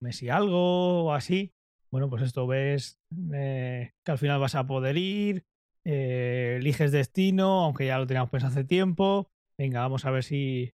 mes 0.00 0.22
y 0.22 0.28
algo 0.28 1.04
o 1.04 1.12
así. 1.12 1.52
Bueno, 1.90 2.08
pues 2.08 2.22
esto 2.22 2.46
ves 2.46 2.98
eh, 3.34 3.92
que 4.04 4.12
al 4.12 4.18
final 4.18 4.40
vas 4.40 4.54
a 4.54 4.66
poder 4.66 4.96
ir, 4.96 5.44
eh, 5.84 6.56
eliges 6.60 6.92
destino, 6.92 7.64
aunque 7.64 7.86
ya 7.86 7.98
lo 7.98 8.06
teníamos 8.06 8.30
pensado 8.30 8.52
hace 8.52 8.64
tiempo. 8.64 9.30
Venga, 9.58 9.80
vamos 9.80 10.04
a 10.04 10.10
ver 10.10 10.22
si 10.22 10.72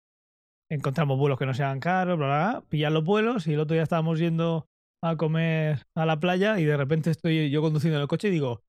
encontramos 0.69 1.19
vuelos 1.19 1.37
que 1.37 1.45
no 1.45 1.53
sean 1.53 1.79
caros, 1.79 2.17
bla, 2.17 2.27
bla, 2.27 2.51
bla. 2.51 2.69
Pillar 2.69 2.91
los 2.91 3.03
vuelos 3.03 3.45
y 3.47 3.53
el 3.53 3.59
otro 3.59 3.73
día 3.73 3.83
estábamos 3.83 4.19
yendo 4.19 4.67
a 5.03 5.15
comer 5.17 5.83
a 5.95 6.05
la 6.05 6.19
playa 6.19 6.59
y 6.59 6.65
de 6.65 6.77
repente 6.77 7.09
estoy 7.09 7.49
yo 7.49 7.61
conduciendo 7.61 7.97
en 7.97 8.01
el 8.03 8.07
coche 8.07 8.27
y 8.27 8.31
digo, 8.31 8.61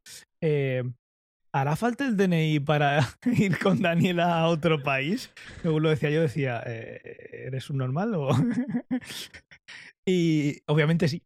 eh, 0.42 0.82
¿hará 1.52 1.76
falta 1.76 2.06
el 2.06 2.16
DNI 2.16 2.60
para 2.60 3.00
ir 3.38 3.58
con 3.58 3.82
Daniela 3.82 4.40
a 4.40 4.48
otro 4.48 4.82
país? 4.82 5.32
Luego 5.62 5.80
lo 5.80 5.90
decía 5.90 6.10
yo, 6.10 6.22
decía, 6.22 6.62
eh, 6.66 7.44
¿eres 7.46 7.70
un 7.70 7.78
normal? 7.78 8.14
O... 8.14 8.30
y 10.06 10.58
obviamente 10.66 11.08
sí. 11.08 11.22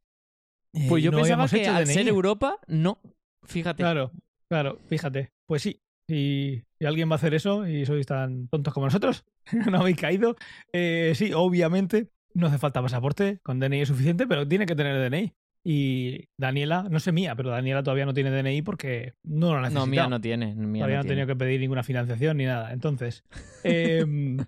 Eh, 0.75 0.87
Pues 0.89 1.03
yo 1.03 1.11
no 1.11 1.19
pensaba 1.19 1.49
que 1.49 1.63
hecho 1.63 1.71
al 1.73 1.85
DNI. 1.85 1.95
ser 1.95 2.09
Europa, 2.09 2.59
no. 2.67 3.01
Fíjate. 3.45 3.83
Claro, 3.83 4.11
claro, 4.51 4.79
fíjate. 4.89 5.31
Pues 5.47 5.63
sí, 5.63 5.81
si, 6.09 6.65
si 6.79 6.85
alguien 6.85 7.09
va 7.09 7.13
a 7.15 7.17
hacer 7.17 7.33
eso 7.35 7.67
y 7.67 7.87
sois 7.87 8.07
tan 8.07 8.49
tontos 8.49 8.75
como 8.75 8.87
nosotros, 8.87 9.25
no 9.71 9.79
habéis 9.79 9.97
caído, 9.97 10.37
eh, 10.73 11.13
sí, 11.15 11.33
obviamente 11.33 12.09
no 12.37 12.47
hace 12.47 12.59
falta 12.59 12.83
pasaporte, 12.83 13.41
con 13.43 13.59
DNI 13.59 13.81
es 13.81 13.89
suficiente, 13.89 14.27
pero 14.27 14.47
tiene 14.47 14.67
que 14.67 14.77
tener 14.77 15.11
DNI. 15.11 15.33
Y 15.65 16.29
Daniela, 16.39 16.87
no 16.89 17.01
sé 17.01 17.11
mía, 17.11 17.35
pero 17.35 17.51
Daniela 17.51 17.83
todavía 17.83 18.07
no 18.07 18.15
tiene 18.15 18.31
DNI 18.31 18.63
porque 18.63 19.15
no 19.25 19.55
lo 19.55 19.61
necesita. 19.61 19.81
No, 19.81 19.87
mía 19.87 20.07
no 20.07 20.21
tiene. 20.21 20.55
Mía 20.55 20.83
Todavía 20.83 20.99
no 20.99 21.03
tiene. 21.03 21.15
tenido 21.15 21.27
que 21.27 21.37
pedir 21.37 21.61
ninguna 21.61 21.83
financiación 21.83 22.37
ni 22.37 22.45
nada. 22.45 22.73
Entonces, 22.73 23.25
em, 23.65 24.39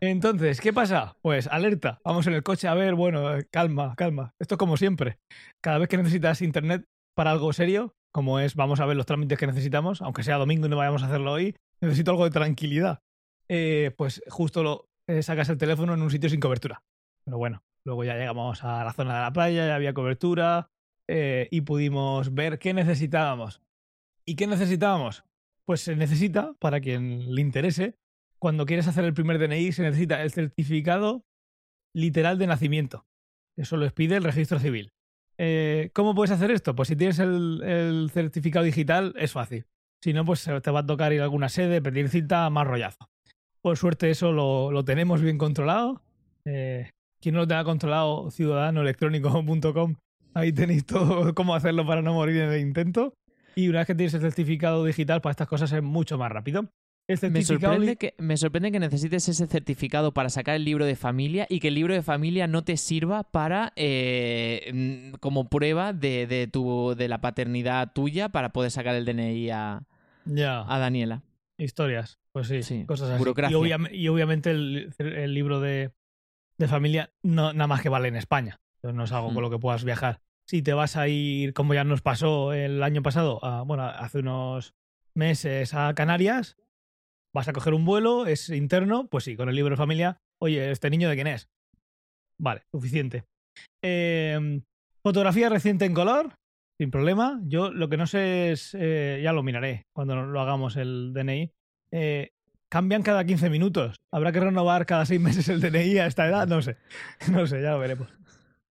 entonces, 0.00 0.60
¿qué 0.60 0.72
pasa? 0.72 1.16
Pues 1.20 1.46
alerta. 1.46 2.00
Vamos 2.04 2.26
en 2.26 2.34
el 2.34 2.42
coche 2.42 2.68
a 2.68 2.74
ver, 2.74 2.94
bueno, 2.94 3.36
eh, 3.36 3.46
calma, 3.50 3.94
calma. 3.96 4.34
Esto 4.38 4.54
es 4.54 4.58
como 4.58 4.78
siempre. 4.78 5.18
Cada 5.60 5.78
vez 5.78 5.88
que 5.88 5.98
necesitas 5.98 6.40
internet 6.40 6.86
para 7.14 7.32
algo 7.32 7.52
serio, 7.52 7.94
como 8.10 8.40
es, 8.40 8.54
vamos 8.54 8.80
a 8.80 8.86
ver 8.86 8.96
los 8.96 9.04
trámites 9.04 9.38
que 9.38 9.46
necesitamos, 9.46 10.00
aunque 10.00 10.22
sea 10.22 10.36
domingo 10.36 10.66
y 10.66 10.70
no 10.70 10.76
vayamos 10.76 11.02
a 11.02 11.06
hacerlo 11.06 11.32
hoy, 11.32 11.54
necesito 11.80 12.12
algo 12.12 12.24
de 12.24 12.30
tranquilidad. 12.30 13.00
Eh, 13.48 13.92
pues 13.96 14.22
justo 14.28 14.62
lo 14.62 14.88
eh, 15.06 15.22
sacas 15.22 15.48
el 15.50 15.58
teléfono 15.58 15.92
en 15.92 16.02
un 16.02 16.10
sitio 16.10 16.30
sin 16.30 16.40
cobertura. 16.40 16.82
Pero 17.24 17.38
bueno, 17.38 17.62
luego 17.84 18.04
ya 18.04 18.16
llegamos 18.16 18.64
a 18.64 18.84
la 18.84 18.92
zona 18.92 19.14
de 19.14 19.20
la 19.20 19.32
playa, 19.32 19.66
ya 19.66 19.74
había 19.74 19.94
cobertura 19.94 20.70
eh, 21.08 21.48
y 21.50 21.62
pudimos 21.62 22.34
ver 22.34 22.58
qué 22.58 22.74
necesitábamos. 22.74 23.62
¿Y 24.24 24.36
qué 24.36 24.46
necesitábamos? 24.46 25.24
Pues 25.64 25.80
se 25.80 25.96
necesita, 25.96 26.54
para 26.58 26.80
quien 26.80 27.34
le 27.34 27.40
interese, 27.40 27.96
cuando 28.38 28.66
quieres 28.66 28.88
hacer 28.88 29.04
el 29.04 29.14
primer 29.14 29.38
DNI, 29.38 29.72
se 29.72 29.82
necesita 29.82 30.22
el 30.22 30.32
certificado 30.32 31.24
literal 31.94 32.38
de 32.38 32.46
nacimiento. 32.46 33.06
Eso 33.56 33.76
lo 33.76 33.88
pide 33.90 34.16
el 34.16 34.24
registro 34.24 34.58
civil. 34.58 34.92
Eh, 35.38 35.90
¿Cómo 35.92 36.14
puedes 36.14 36.30
hacer 36.30 36.50
esto? 36.50 36.74
Pues 36.74 36.88
si 36.88 36.96
tienes 36.96 37.18
el, 37.18 38.10
certificado 38.12 38.64
digital, 38.64 39.14
es 39.16 39.32
fácil. 39.32 39.66
Si 40.00 40.12
no, 40.12 40.24
pues 40.24 40.44
te 40.62 40.70
va 40.70 40.80
a 40.80 40.86
tocar 40.86 41.12
ir 41.12 41.20
a 41.20 41.24
alguna 41.24 41.48
sede, 41.48 41.80
pedir 41.80 42.08
cita, 42.08 42.48
más 42.50 42.66
rollazo. 42.66 43.08
Por 43.60 43.76
suerte, 43.76 44.10
eso 44.10 44.32
lo, 44.32 44.72
lo 44.72 44.84
tenemos 44.84 45.22
bien 45.22 45.38
controlado. 45.38 46.02
Eh, 46.44 46.90
quien 47.22 47.34
no 47.34 47.40
lo 47.42 47.46
tenga 47.46 47.64
controlado, 47.64 48.30
ciudadanoelectrónico.com, 48.30 49.94
ahí 50.34 50.52
tenéis 50.52 50.84
todo 50.84 51.34
cómo 51.34 51.54
hacerlo 51.54 51.86
para 51.86 52.02
no 52.02 52.12
morir 52.14 52.36
en 52.42 52.52
el 52.52 52.60
intento. 52.60 53.14
Y 53.54 53.68
una 53.68 53.78
vez 53.80 53.86
que 53.86 53.94
tienes 53.94 54.14
el 54.14 54.20
certificado 54.22 54.84
digital, 54.84 55.20
para 55.20 55.30
estas 55.32 55.48
cosas 55.48 55.70
es 55.72 55.82
mucho 55.82 56.18
más 56.18 56.30
rápido. 56.32 56.68
Me 57.30 57.42
sorprende, 57.42 57.96
que, 57.96 58.14
me 58.18 58.36
sorprende 58.36 58.70
que 58.72 58.78
necesites 58.78 59.28
ese 59.28 59.46
certificado 59.46 60.14
para 60.14 60.30
sacar 60.30 60.54
el 60.54 60.64
libro 60.64 60.86
de 60.86 60.94
familia 60.96 61.46
y 61.50 61.58
que 61.60 61.68
el 61.68 61.74
libro 61.74 61.92
de 61.92 62.00
familia 62.00 62.46
no 62.46 62.62
te 62.64 62.76
sirva 62.76 63.24
para 63.24 63.72
eh, 63.76 64.70
mm, 64.72 65.18
como 65.18 65.48
prueba 65.50 65.92
de, 65.92 66.26
de 66.26 66.46
tu, 66.46 66.94
de 66.96 67.08
la 67.08 67.20
paternidad 67.20 67.92
tuya 67.92 68.30
para 68.30 68.52
poder 68.52 68.70
sacar 68.70 68.94
el 68.94 69.04
DNI 69.04 69.50
a, 69.50 69.82
Daniela. 70.24 71.22
historias. 71.58 72.18
Pues 72.32 72.46
sí, 72.46 72.62
Sí, 72.62 72.86
cosas 72.86 73.10
así. 73.10 73.18
burocracia. 73.18 73.54
Y, 73.54 73.60
obviam- 73.60 73.92
y 73.92 74.08
obviamente 74.08 74.52
el, 74.52 74.94
el 74.98 75.34
libro 75.34 75.60
de, 75.60 75.90
de 76.62 76.68
familia 76.68 77.12
no, 77.22 77.52
nada 77.52 77.66
más 77.66 77.82
que 77.82 77.88
vale 77.88 78.08
en 78.08 78.16
España. 78.16 78.60
Entonces 78.76 78.96
no 78.96 79.04
es 79.04 79.12
algo 79.12 79.32
con 79.34 79.42
lo 79.42 79.50
que 79.50 79.58
puedas 79.58 79.84
viajar. 79.84 80.20
Si 80.46 80.62
te 80.62 80.72
vas 80.72 80.96
a 80.96 81.06
ir, 81.08 81.52
como 81.54 81.74
ya 81.74 81.84
nos 81.84 82.02
pasó 82.02 82.52
el 82.52 82.82
año 82.82 83.02
pasado, 83.02 83.44
a- 83.44 83.62
bueno, 83.62 83.84
hace 83.84 84.18
unos 84.18 84.74
meses 85.14 85.72
a 85.74 85.94
Canarias, 85.94 86.56
vas 87.34 87.48
a 87.48 87.52
coger 87.52 87.74
un 87.74 87.84
vuelo, 87.84 88.26
es 88.26 88.48
interno, 88.50 89.06
pues 89.08 89.24
sí, 89.24 89.36
con 89.36 89.48
el 89.48 89.54
libro 89.54 89.70
de 89.74 89.76
familia, 89.78 90.20
oye, 90.40 90.70
¿este 90.70 90.90
niño 90.90 91.08
de 91.08 91.14
quién 91.14 91.26
es? 91.28 91.48
Vale, 92.38 92.62
suficiente. 92.70 93.24
Eh, 93.82 94.60
fotografía 95.02 95.48
reciente 95.48 95.84
en 95.84 95.94
color, 95.94 96.34
sin 96.78 96.90
problema. 96.90 97.40
Yo 97.44 97.70
lo 97.70 97.88
que 97.88 97.96
no 97.96 98.06
sé 98.06 98.52
es, 98.52 98.76
eh, 98.78 99.20
ya 99.22 99.32
lo 99.32 99.42
miraré 99.42 99.86
cuando 99.92 100.16
lo 100.16 100.40
hagamos 100.40 100.76
el 100.76 101.12
DNI. 101.14 101.52
Eh, 101.92 102.32
cambian 102.72 103.02
cada 103.02 103.22
15 103.26 103.50
minutos. 103.50 104.00
Habrá 104.10 104.32
que 104.32 104.40
renovar 104.40 104.86
cada 104.86 105.04
6 105.04 105.20
meses 105.20 105.46
el 105.50 105.60
DNI 105.60 105.98
a 105.98 106.06
esta 106.06 106.26
edad, 106.26 106.48
no 106.48 106.62
sé. 106.62 106.78
No 107.30 107.46
sé, 107.46 107.60
ya 107.60 107.72
lo 107.72 107.78
veremos. 107.78 108.08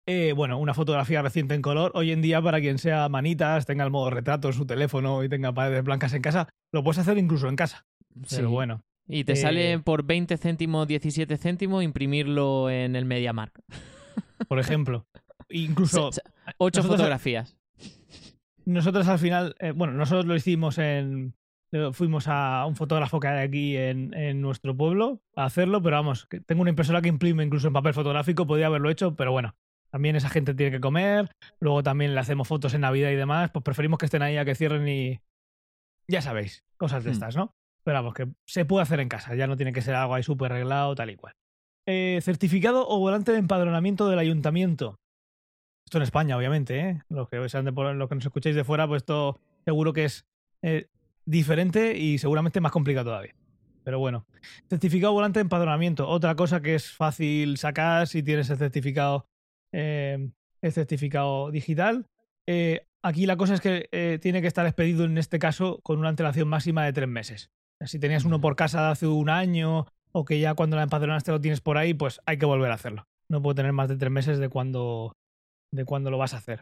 Eh, 0.06 0.32
bueno, 0.34 0.58
una 0.58 0.72
fotografía 0.72 1.20
reciente 1.20 1.54
en 1.54 1.60
color. 1.60 1.92
Hoy 1.94 2.10
en 2.10 2.22
día, 2.22 2.40
para 2.40 2.58
quien 2.60 2.78
sea 2.78 3.10
manitas, 3.10 3.66
tenga 3.66 3.84
el 3.84 3.90
modo 3.90 4.08
retrato 4.08 4.48
en 4.48 4.54
su 4.54 4.64
teléfono 4.64 5.22
y 5.22 5.28
tenga 5.28 5.52
paredes 5.52 5.84
blancas 5.84 6.14
en 6.14 6.22
casa, 6.22 6.48
lo 6.72 6.82
puedes 6.82 6.98
hacer 7.00 7.18
incluso 7.18 7.48
en 7.50 7.56
casa. 7.56 7.84
Pero 8.14 8.26
Sí. 8.28 8.42
bueno, 8.42 8.82
Y 9.08 9.24
te 9.24 9.32
Eh, 9.32 9.36
sale 9.36 9.78
por 9.80 10.04
20 10.04 10.36
céntimos, 10.38 10.86
17 10.88 11.36
céntimos 11.36 11.82
imprimirlo 11.84 12.70
en 12.70 12.96
el 12.96 13.04
MediaMark. 13.04 13.52
por 14.48 14.58
ejemplo. 14.58 15.06
Incluso 15.50 16.08
Ocho 16.56 16.80
nosotros- 16.80 16.86
fotografías. 16.86 17.56
nosotros 18.64 19.06
al 19.08 19.18
final, 19.18 19.54
eh, 19.58 19.72
bueno, 19.72 19.92
nosotros 19.92 20.24
lo 20.26 20.34
hicimos 20.36 20.78
en. 20.78 21.34
Eh, 21.72 21.90
Fuimos 21.92 22.28
a 22.28 22.64
un 22.66 22.76
fotógrafo 22.76 23.18
que 23.18 23.28
hay 23.28 23.46
aquí 23.46 23.76
en, 23.76 24.14
en 24.14 24.40
nuestro 24.40 24.76
pueblo 24.76 25.20
a 25.34 25.44
hacerlo, 25.44 25.82
pero 25.82 25.96
vamos, 25.96 26.28
tengo 26.46 26.62
una 26.62 26.70
impresora 26.70 27.02
que 27.02 27.08
imprime 27.08 27.44
incluso 27.44 27.66
en 27.66 27.72
papel 27.72 27.94
fotográfico, 27.94 28.46
podía 28.46 28.66
haberlo 28.66 28.90
hecho, 28.90 29.16
pero 29.16 29.32
bueno, 29.32 29.54
también 29.90 30.16
esa 30.16 30.30
gente 30.30 30.54
tiene 30.54 30.72
que 30.72 30.80
comer, 30.80 31.30
luego 31.60 31.82
también 31.82 32.14
le 32.14 32.20
hacemos 32.20 32.48
fotos 32.48 32.72
en 32.74 32.80
Navidad 32.80 33.10
y 33.10 33.16
demás, 33.16 33.50
pues 33.50 33.62
preferimos 33.62 33.98
que 33.98 34.06
estén 34.06 34.22
ahí 34.22 34.38
a 34.38 34.44
que 34.44 34.54
cierren 34.54 34.88
y 34.88 35.20
ya 36.08 36.22
sabéis, 36.22 36.64
cosas 36.76 37.04
de 37.04 37.10
Hmm. 37.10 37.12
estas, 37.12 37.36
¿no? 37.36 37.54
Pero 37.84 37.98
vamos, 37.98 38.14
que 38.14 38.28
se 38.46 38.64
puede 38.64 38.82
hacer 38.82 39.00
en 39.00 39.08
casa, 39.08 39.34
ya 39.34 39.46
no 39.46 39.56
tiene 39.56 39.72
que 39.72 39.82
ser 39.82 39.94
algo 39.94 40.14
ahí 40.14 40.22
súper 40.22 40.52
arreglado, 40.52 40.94
tal 40.94 41.10
y 41.10 41.16
cual. 41.16 41.34
Eh, 41.86 42.20
certificado 42.22 42.86
o 42.88 42.98
volante 43.00 43.32
de 43.32 43.38
empadronamiento 43.38 44.08
del 44.08 44.18
ayuntamiento. 44.18 45.00
Esto 45.84 45.98
en 45.98 46.04
España, 46.04 46.36
obviamente, 46.36 46.78
¿eh? 46.78 47.02
Los 47.08 47.28
que, 47.28 47.48
sean 47.48 47.64
de, 47.64 47.72
los 47.72 48.08
que 48.08 48.14
nos 48.14 48.24
escuchéis 48.24 48.54
de 48.54 48.64
fuera, 48.64 48.86
pues 48.86 49.02
esto 49.02 49.40
seguro 49.64 49.92
que 49.92 50.04
es 50.04 50.24
eh, 50.62 50.88
diferente 51.24 51.96
y 51.98 52.18
seguramente 52.18 52.60
más 52.60 52.72
complicado 52.72 53.06
todavía. 53.06 53.34
Pero 53.84 53.98
bueno, 53.98 54.26
certificado 54.68 55.12
volante 55.12 55.38
de 55.38 55.42
empadronamiento. 55.42 56.08
Otra 56.08 56.34
cosa 56.34 56.60
que 56.60 56.74
es 56.74 56.92
fácil 56.92 57.56
sacar 57.58 58.06
si 58.06 58.22
tienes 58.22 58.48
el 58.50 58.58
certificado, 58.58 59.26
eh, 59.72 60.30
el 60.60 60.72
certificado 60.72 61.50
digital. 61.50 62.06
Eh, 62.46 62.86
aquí 63.02 63.26
la 63.26 63.36
cosa 63.36 63.54
es 63.54 63.60
que 63.60 63.88
eh, 63.92 64.18
tiene 64.20 64.40
que 64.40 64.46
estar 64.46 64.66
expedido 64.66 65.04
en 65.04 65.18
este 65.18 65.38
caso 65.38 65.80
con 65.82 65.98
una 65.98 66.08
antelación 66.08 66.48
máxima 66.48 66.84
de 66.84 66.92
tres 66.92 67.08
meses. 67.08 67.50
Si 67.84 67.98
tenías 67.98 68.24
uno 68.24 68.40
por 68.40 68.54
casa 68.54 68.82
de 68.82 68.92
hace 68.92 69.06
un 69.08 69.28
año 69.28 69.86
o 70.12 70.24
que 70.24 70.38
ya 70.38 70.54
cuando 70.54 70.76
la 70.76 70.84
empadronaste 70.84 71.32
lo 71.32 71.40
tienes 71.40 71.60
por 71.60 71.78
ahí, 71.78 71.94
pues 71.94 72.20
hay 72.26 72.38
que 72.38 72.46
volver 72.46 72.70
a 72.70 72.74
hacerlo. 72.74 73.04
No 73.28 73.42
puedo 73.42 73.54
tener 73.54 73.72
más 73.72 73.88
de 73.88 73.96
tres 73.96 74.12
meses 74.12 74.38
de 74.38 74.48
cuando, 74.48 75.16
de 75.72 75.84
cuando 75.84 76.10
lo 76.10 76.18
vas 76.18 76.34
a 76.34 76.36
hacer. 76.36 76.60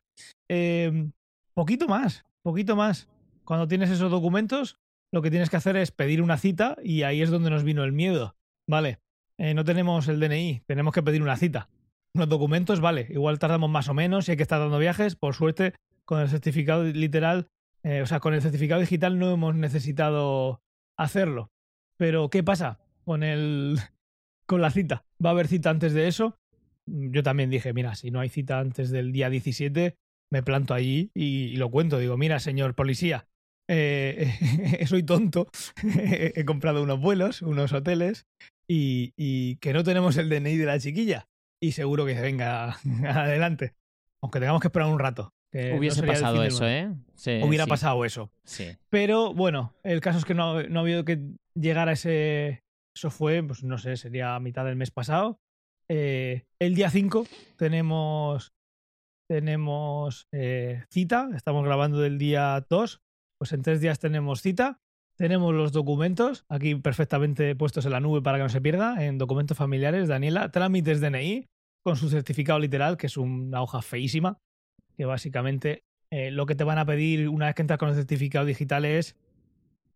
Eh, 0.48 1.11
poquito 1.52 1.88
más, 1.88 2.24
poquito 2.42 2.76
más. 2.76 3.08
Cuando 3.45 3.68
tienes 3.68 3.91
esos 3.91 4.11
documentos, 4.11 4.78
lo 5.12 5.22
que 5.22 5.30
tienes 5.30 5.51
que 5.51 5.57
hacer 5.57 5.76
es 5.76 5.91
pedir 5.91 6.22
una 6.22 6.38
cita 6.38 6.76
y 6.82 7.03
ahí 7.03 7.22
es 7.22 7.30
donde 7.30 7.51
nos 7.51 7.64
vino 7.64 7.84
el 7.84 7.93
miedo. 7.93 8.36
Vale, 8.66 9.01
eh, 9.38 9.55
no 9.55 9.64
tenemos 9.64 10.07
el 10.09 10.20
DNI, 10.20 10.62
tenemos 10.66 10.95
que 10.95 11.03
pedir 11.03 11.22
una 11.22 11.36
cita. 11.36 11.68
Los 12.14 12.28
documentos, 12.28 12.80
vale, 12.80 13.07
igual 13.11 13.38
tardamos 13.38 13.70
más 13.70 13.88
o 13.88 13.95
menos 13.95 14.24
si 14.24 14.32
hay 14.32 14.36
que 14.36 14.43
estar 14.43 14.61
dando 14.61 14.78
viajes. 14.78 15.16
Por 15.16 15.34
suerte, 15.34 15.74
con 16.05 16.20
el 16.20 16.28
certificado 16.28 16.84
literal, 16.84 17.49
eh, 17.82 18.03
o 18.03 18.07
sea, 18.07 18.20
con 18.20 18.34
el 18.34 18.43
certificado 18.43 18.80
digital 18.80 19.18
no 19.18 19.32
hemos 19.32 19.55
necesitado 19.55 20.62
hacerlo. 20.97 21.51
Pero, 21.97 22.30
¿qué 22.30 22.43
pasa 22.43 22.80
con 23.05 23.22
el 23.22 23.78
con 24.47 24.61
la 24.61 24.70
cita? 24.70 25.05
¿Va 25.24 25.30
a 25.30 25.32
haber 25.32 25.49
cita 25.49 25.70
antes 25.70 25.93
de 25.93 26.07
eso? 26.07 26.38
Yo 26.86 27.22
también 27.22 27.51
dije, 27.51 27.72
mira, 27.72 27.95
si 27.95 28.11
no 28.11 28.20
hay 28.20 28.28
cita 28.28 28.59
antes 28.59 28.91
del 28.91 29.12
día 29.12 29.30
17, 29.30 29.97
me 30.30 30.43
planto 30.43 30.74
allí 30.74 31.11
y, 31.14 31.45
y 31.45 31.57
lo 31.57 31.70
cuento. 31.70 31.99
Digo, 31.99 32.16
mira, 32.16 32.41
señor 32.41 32.74
policía, 32.74 33.28
eh, 33.72 34.34
soy 34.86 35.04
tonto, 35.04 35.48
he 35.96 36.44
comprado 36.44 36.82
unos 36.82 37.00
vuelos, 37.00 37.40
unos 37.42 37.72
hoteles 37.72 38.26
y, 38.68 39.12
y 39.16 39.56
que 39.56 39.72
no 39.72 39.84
tenemos 39.84 40.16
el 40.16 40.28
DNI 40.28 40.56
de 40.56 40.66
la 40.66 40.78
chiquilla. 40.78 41.28
Y 41.62 41.72
seguro 41.72 42.06
que 42.06 42.14
se 42.14 42.22
venga 42.22 42.78
adelante. 43.08 43.74
Aunque 44.22 44.40
tengamos 44.40 44.60
que 44.60 44.68
esperar 44.68 44.88
un 44.88 44.98
rato. 44.98 45.34
no 45.52 45.76
Hubiese 45.76 46.02
pasado 46.02 46.42
eso. 46.42 46.66
¿eh? 46.66 46.92
Sí, 47.14 47.40
Hubiera 47.42 47.64
sí, 47.64 47.70
pasado 47.70 48.04
eso. 48.04 48.30
Sí. 48.44 48.76
Pero 48.88 49.34
bueno, 49.34 49.74
el 49.82 50.00
caso 50.00 50.18
es 50.18 50.24
que 50.24 50.34
no, 50.34 50.62
no 50.62 50.80
ha 50.80 50.82
habido 50.82 51.04
que 51.04 51.20
llegar 51.54 51.88
a 51.88 51.92
ese. 51.92 52.62
Eso 52.94 53.10
fue, 53.10 53.42
pues 53.42 53.62
no 53.62 53.78
sé, 53.78 53.96
sería 53.96 54.34
a 54.34 54.40
mitad 54.40 54.64
del 54.64 54.76
mes 54.76 54.90
pasado. 54.90 55.38
Eh, 55.88 56.44
el 56.58 56.74
día 56.74 56.90
5 56.90 57.26
tenemos. 57.56 58.52
Tenemos 59.28 60.26
eh, 60.32 60.84
cita. 60.90 61.30
Estamos 61.34 61.64
grabando 61.64 62.00
del 62.00 62.18
día 62.18 62.64
2. 62.68 63.00
Pues 63.41 63.55
en 63.55 63.62
tres 63.62 63.80
días 63.80 63.99
tenemos 63.99 64.43
cita. 64.43 64.80
Tenemos 65.16 65.55
los 65.55 65.72
documentos 65.72 66.45
aquí 66.51 66.74
perfectamente 66.74 67.57
puestos 67.57 67.86
en 67.86 67.93
la 67.93 68.01
nube 68.01 68.20
para 68.20 68.36
que 68.36 68.43
no 68.43 68.49
se 68.51 68.61
pierda. 68.61 69.03
En 69.03 69.16
documentos 69.16 69.57
familiares, 69.57 70.09
Daniela, 70.09 70.51
trámites 70.51 71.01
DNI 71.01 71.49
con 71.82 71.97
su 71.97 72.11
certificado 72.11 72.59
literal, 72.59 72.99
que 72.99 73.07
es 73.07 73.16
una 73.16 73.62
hoja 73.62 73.80
feísima, 73.80 74.36
que 74.95 75.07
básicamente 75.07 75.84
eh, 76.11 76.30
lo 76.30 76.45
que 76.45 76.55
te 76.55 76.64
van 76.64 76.76
a 76.76 76.84
pedir 76.84 77.30
una 77.30 77.47
vez 77.47 77.55
que 77.55 77.62
entras 77.62 77.78
con 77.78 77.88
el 77.88 77.95
certificado 77.95 78.45
digital 78.45 78.84
es 78.84 79.16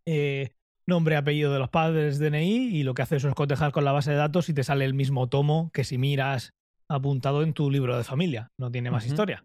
eh, 0.07 0.55
nombre, 0.87 1.17
apellido 1.17 1.53
de 1.53 1.59
los 1.59 1.69
padres, 1.69 2.19
DNI, 2.19 2.75
y 2.75 2.83
lo 2.83 2.95
que 2.95 3.03
haces 3.03 3.25
es 3.25 3.35
cotejar 3.35 3.73
con 3.73 3.85
la 3.85 3.93
base 3.93 4.11
de 4.11 4.17
datos 4.17 4.49
y 4.49 4.55
te 4.55 4.65
sale 4.65 4.87
el 4.87 4.95
mismo 4.95 5.29
tomo 5.29 5.71
que 5.75 5.85
si 5.85 5.99
miras 5.99 6.55
apuntado 6.89 7.43
en 7.43 7.53
tu 7.53 7.71
libro 7.71 7.95
de 7.99 8.05
familia. 8.05 8.53
No 8.59 8.71
tiene 8.71 8.91
más 8.91 9.05
historia. 9.05 9.45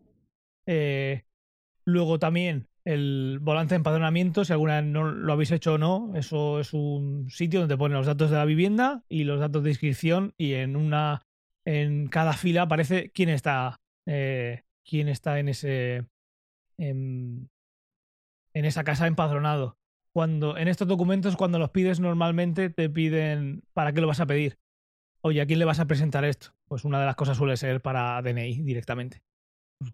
Eh, 0.66 1.26
luego 1.86 2.18
también 2.18 2.69
el 2.86 3.40
volante 3.42 3.74
de 3.74 3.78
empadronamiento, 3.78 4.46
si 4.46 4.54
alguna 4.54 4.82
no 4.82 5.12
lo 5.12 5.34
habéis 5.34 5.52
hecho 5.52 5.74
o 5.74 5.78
no, 5.78 6.14
eso 6.16 6.60
es 6.60 6.74
un 6.74 7.30
sitio 7.30 7.62
donde 7.62 7.78
ponen 7.78 7.98
los 7.98 8.08
datos 8.08 8.30
de 8.30 8.38
la 8.38 8.46
vivienda 8.46 9.04
y 9.10 9.24
los 9.24 9.40
datos 9.40 9.64
de 9.64 9.72
inscripción 9.72 10.34
y 10.38 10.54
en 10.54 10.76
una 10.76 11.22
en 11.66 12.08
cada 12.08 12.34
fila 12.34 12.64
aparece 12.64 13.12
quién 13.12 13.30
está 13.30 13.80
eh, 14.08 14.64
quién 14.84 15.08
está 15.08 15.40
en 15.40 15.50
ese 15.50 16.08
en, 16.78 17.50
esa 18.54 18.84
casa 18.84 19.08
empadronado. 19.08 19.78
Cuando 20.14 20.58
en 20.58 20.68
estos 20.68 20.88
documentos 20.88 21.36
cuando 21.36 21.60
los 21.60 21.70
pides 21.70 22.00
normalmente 22.00 22.70
te 22.70 22.90
piden 22.90 23.64
para 23.74 23.94
qué 23.94 24.02
lo 24.02 24.08
vas 24.08 24.20
a 24.20 24.26
pedir. 24.26 24.58
Oye, 25.22 25.42
¿a 25.42 25.46
quién 25.46 25.60
le 25.60 25.66
vas 25.66 25.80
a 25.80 25.86
presentar 25.86 26.26
esto? 26.26 26.56
Pues 26.68 26.86
una 26.86 27.00
de 27.00 27.06
las 27.06 27.16
cosas 27.16 27.38
suele 27.38 27.58
ser 27.58 27.82
para 27.82 28.22
DNI 28.22 28.64
directamente. 28.64 29.22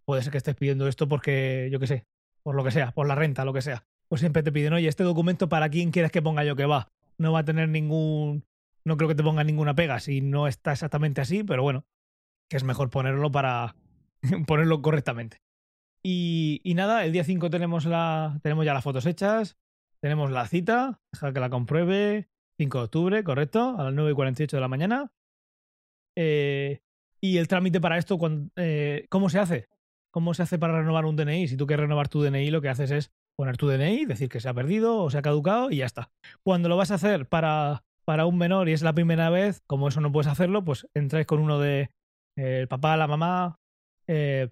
Puede 0.06 0.22
ser 0.22 0.32
que 0.32 0.38
estés 0.38 0.56
pidiendo 0.56 0.88
esto 0.88 1.08
porque, 1.08 1.68
yo 1.72 1.80
qué 1.80 1.88
sé, 1.88 2.06
por 2.46 2.56
lo 2.56 2.64
que 2.64 2.70
sea, 2.70 2.92
por 2.92 3.08
la 3.08 3.16
renta, 3.16 3.44
lo 3.44 3.54
que 3.54 3.64
sea. 3.64 3.88
Pues 4.08 4.20
siempre 4.20 4.44
te 4.44 4.52
piden, 4.52 4.72
oye, 4.72 4.88
este 4.88 5.04
documento 5.04 5.50
para 5.50 5.68
quién 5.70 5.90
quieres 5.90 6.12
que 6.12 6.22
ponga 6.22 6.44
yo 6.44 6.56
que 6.56 6.68
va. 6.68 6.92
No 7.18 7.32
va 7.32 7.40
a 7.40 7.44
tener 7.44 7.70
ningún. 7.70 8.46
No 8.84 8.98
creo 8.98 9.10
que 9.10 9.16
te 9.16 9.24
ponga 9.24 9.44
ninguna 9.44 9.74
pega 9.74 10.00
si 10.00 10.22
no 10.22 10.48
está 10.48 10.72
exactamente 10.72 11.22
así, 11.22 11.44
pero 11.44 11.64
bueno, 11.64 11.88
que 12.48 12.58
es 12.58 12.64
mejor 12.64 12.92
ponerlo 12.92 13.32
para 13.32 13.76
ponerlo 14.48 14.84
correctamente. 14.84 15.42
Y, 16.04 16.62
nada, 16.76 17.04
el 17.04 17.14
día 17.14 17.24
5 17.24 17.50
tenemos, 17.50 17.86
la, 17.86 18.40
tenemos 18.44 18.64
ya 18.64 18.76
las 18.76 18.84
fotos 18.84 19.08
hechas, 19.08 19.58
tenemos 20.00 20.30
la 20.30 20.46
cita, 20.48 21.02
dejar 21.12 21.34
que 21.34 21.40
la 21.40 21.50
compruebe, 21.50 22.30
5 22.60 22.78
de 22.78 22.84
octubre, 22.84 23.24
correcto, 23.24 23.76
a 23.76 23.86
las 23.86 23.94
9 23.96 24.12
y 24.12 24.14
48 24.14 24.58
de 24.58 24.62
la 24.62 24.68
mañana. 24.68 25.12
Eh, 26.16 26.82
y 27.20 27.38
el 27.38 27.48
trámite 27.48 27.82
para 27.82 27.98
esto, 27.98 28.20
eh, 28.56 29.08
¿cómo 29.10 29.32
se 29.32 29.40
hace? 29.40 29.68
¿Cómo 30.16 30.34
se 30.34 30.44
hace 30.44 30.58
para 30.58 30.80
renovar 30.80 31.04
un 31.04 31.18
DNI? 31.18 31.50
Si 31.50 31.58
tú 31.58 31.68
quieres 31.68 31.82
renovar 31.82 32.08
tu 32.08 32.24
DNI, 32.24 32.50
lo 32.50 32.62
que 32.62 32.70
haces 32.70 32.90
es 32.90 33.12
poner 33.36 33.58
tu 33.58 33.68
DNI, 33.68 34.06
decir 34.06 34.30
que 34.30 34.40
se 34.40 34.48
ha 34.48 34.54
perdido 34.54 35.04
o 35.04 35.10
se 35.10 35.18
ha 35.18 35.22
caducado 35.22 35.70
y 35.72 35.78
ya 35.78 35.86
está. 35.86 36.10
Cuando 36.42 36.70
lo 36.70 36.78
vas 36.78 36.90
a 36.92 36.94
hacer 36.94 37.28
para, 37.28 37.84
para 38.06 38.26
un 38.26 38.38
menor 38.38 38.70
y 38.70 38.72
es 38.72 38.82
la 38.82 38.94
primera 38.94 39.30
vez, 39.30 39.62
como 39.68 39.90
eso 39.90 40.00
no 40.00 40.14
puedes 40.14 40.32
hacerlo, 40.32 40.64
pues 40.64 40.88
entráis 40.94 41.28
con 41.28 41.40
uno 41.40 41.60
de 41.60 41.90
eh, 42.38 42.60
el 42.62 42.70
papá, 42.70 42.96
la 42.96 43.08
mamá, 43.08 43.58
eh, 44.08 44.48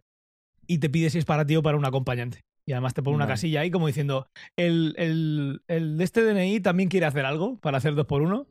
y 0.68 0.80
te 0.80 0.89
pide 0.89 1.09
si 1.09 1.20
es 1.20 1.24
para 1.24 1.45
ti 1.45 1.55
o 1.55 1.64
para 1.64 1.78
un 1.78 1.86
acompañante. 1.86 2.41
Y 2.68 2.74
además 2.74 2.93
te 2.93 3.01
pone 3.01 3.16
una 3.16 3.24
Vale. 3.24 3.36
casilla 3.36 3.61
ahí 3.61 3.72
como 3.72 3.88
diciendo, 3.88 4.28
el, 4.57 4.93
el, 4.97 5.61
el 5.70 5.97
de 5.97 6.03
este 6.03 6.24
DNI 6.24 6.59
también 6.59 6.89
quiere 6.89 7.05
hacer 7.05 7.26
algo 7.26 7.57
para 7.61 7.78
hacer 7.78 7.95
dos 7.95 8.05
por 8.05 8.22
uno. 8.22 8.47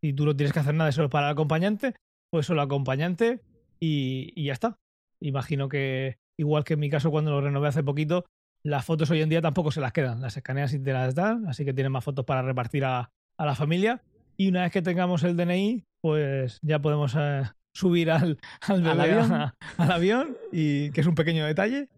Y 0.00 0.12
tú 0.12 0.24
no 0.24 0.36
tienes 0.36 0.52
que 0.52 0.60
hacer 0.60 0.74
nada, 0.74 0.92
solo 0.92 1.10
para 1.10 1.26
el 1.26 1.32
acompañante, 1.32 1.96
pues 2.30 2.46
solo 2.46 2.62
acompañante 2.62 3.40
y, 3.80 4.32
y 4.36 4.44
ya 4.44 4.52
está. 4.52 4.78
Imagino 5.20 5.68
que, 5.68 6.21
igual 6.42 6.64
que 6.64 6.74
en 6.74 6.80
mi 6.80 6.90
caso 6.90 7.10
cuando 7.10 7.30
lo 7.30 7.40
renové 7.40 7.68
hace 7.68 7.82
poquito, 7.82 8.24
las 8.64 8.84
fotos 8.84 9.10
hoy 9.10 9.22
en 9.22 9.28
día 9.28 9.40
tampoco 9.40 9.70
se 9.70 9.80
las 9.80 9.92
quedan, 9.92 10.20
las 10.20 10.36
escaneas 10.36 10.72
y 10.74 10.78
te 10.78 10.92
las 10.92 11.14
dan, 11.14 11.46
así 11.48 11.64
que 11.64 11.72
tienes 11.72 11.90
más 11.90 12.04
fotos 12.04 12.24
para 12.24 12.42
repartir 12.42 12.84
a, 12.84 13.10
a 13.38 13.46
la 13.46 13.54
familia. 13.54 14.02
Y 14.36 14.48
una 14.48 14.62
vez 14.62 14.72
que 14.72 14.82
tengamos 14.82 15.24
el 15.24 15.36
DNI, 15.36 15.84
pues 16.00 16.58
ya 16.62 16.80
podemos 16.80 17.14
eh, 17.18 17.42
subir 17.74 18.10
al, 18.10 18.38
al, 18.68 18.86
¿Al 18.86 19.00
avión? 19.00 19.32
a- 19.32 19.54
al 19.78 19.90
avión, 19.92 20.36
y 20.52 20.90
que 20.90 21.00
es 21.00 21.06
un 21.06 21.14
pequeño 21.14 21.44
detalle. 21.46 21.88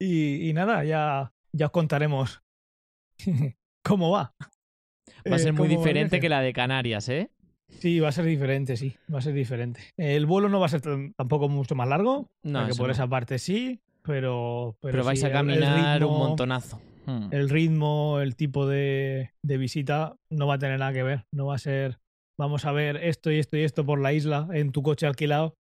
Y, 0.00 0.48
y 0.48 0.52
nada, 0.52 0.84
ya, 0.84 1.32
ya 1.52 1.66
os 1.66 1.72
contaremos 1.72 2.40
cómo 3.84 4.10
va. 4.10 4.34
Va 5.30 5.34
a 5.34 5.36
Eh, 5.36 5.38
ser 5.38 5.52
muy 5.52 5.66
va 5.68 5.72
el 5.74 5.78
diferente 5.78 6.20
que 6.20 6.28
la 6.28 6.40
de 6.40 6.52
Canarias, 6.52 7.08
¿eh? 7.08 7.30
Sí, 7.80 8.00
va 8.00 8.08
a 8.08 8.12
ser 8.12 8.24
diferente, 8.24 8.76
sí, 8.76 8.96
va 9.12 9.18
a 9.18 9.22
ser 9.22 9.34
diferente. 9.34 9.80
El 9.96 10.24
vuelo 10.26 10.48
no 10.48 10.58
va 10.60 10.66
a 10.66 10.70
ser 10.70 10.80
tampoco 11.16 11.48
mucho 11.48 11.74
más 11.74 11.88
largo, 11.88 12.30
No, 12.42 12.60
porque 12.60 12.74
por 12.76 12.86
no. 12.86 12.92
esa 12.92 13.06
parte 13.06 13.38
sí, 13.38 13.80
pero... 14.08 14.78
Pero, 14.80 14.92
Pero, 14.92 15.04
vais 15.04 15.20
sí, 15.20 15.26
a 15.26 15.30
caminar 15.30 16.02
un 16.02 16.18
montonazo. 16.18 16.80
Hmm. 17.04 17.28
El 17.30 17.50
ritmo, 17.50 18.20
el 18.20 18.36
tipo 18.36 18.66
de, 18.66 19.32
de 19.44 19.58
visita 19.58 20.16
no 20.30 20.46
va 20.46 20.54
a 20.54 20.58
tener 20.58 20.78
nada 20.78 20.94
que 20.94 21.02
ver. 21.02 21.24
No 21.30 21.44
va 21.46 21.56
a 21.56 21.58
ser, 21.58 21.98
vamos 22.40 22.64
a 22.64 22.72
ver 22.72 22.96
esto 22.96 23.30
y 23.30 23.38
esto 23.38 23.58
y 23.58 23.64
esto 23.64 23.84
por 23.84 24.00
la 24.00 24.14
isla 24.14 24.48
en 24.52 24.72
tu 24.72 24.82
coche 24.82 25.06
alquilado 25.06 25.54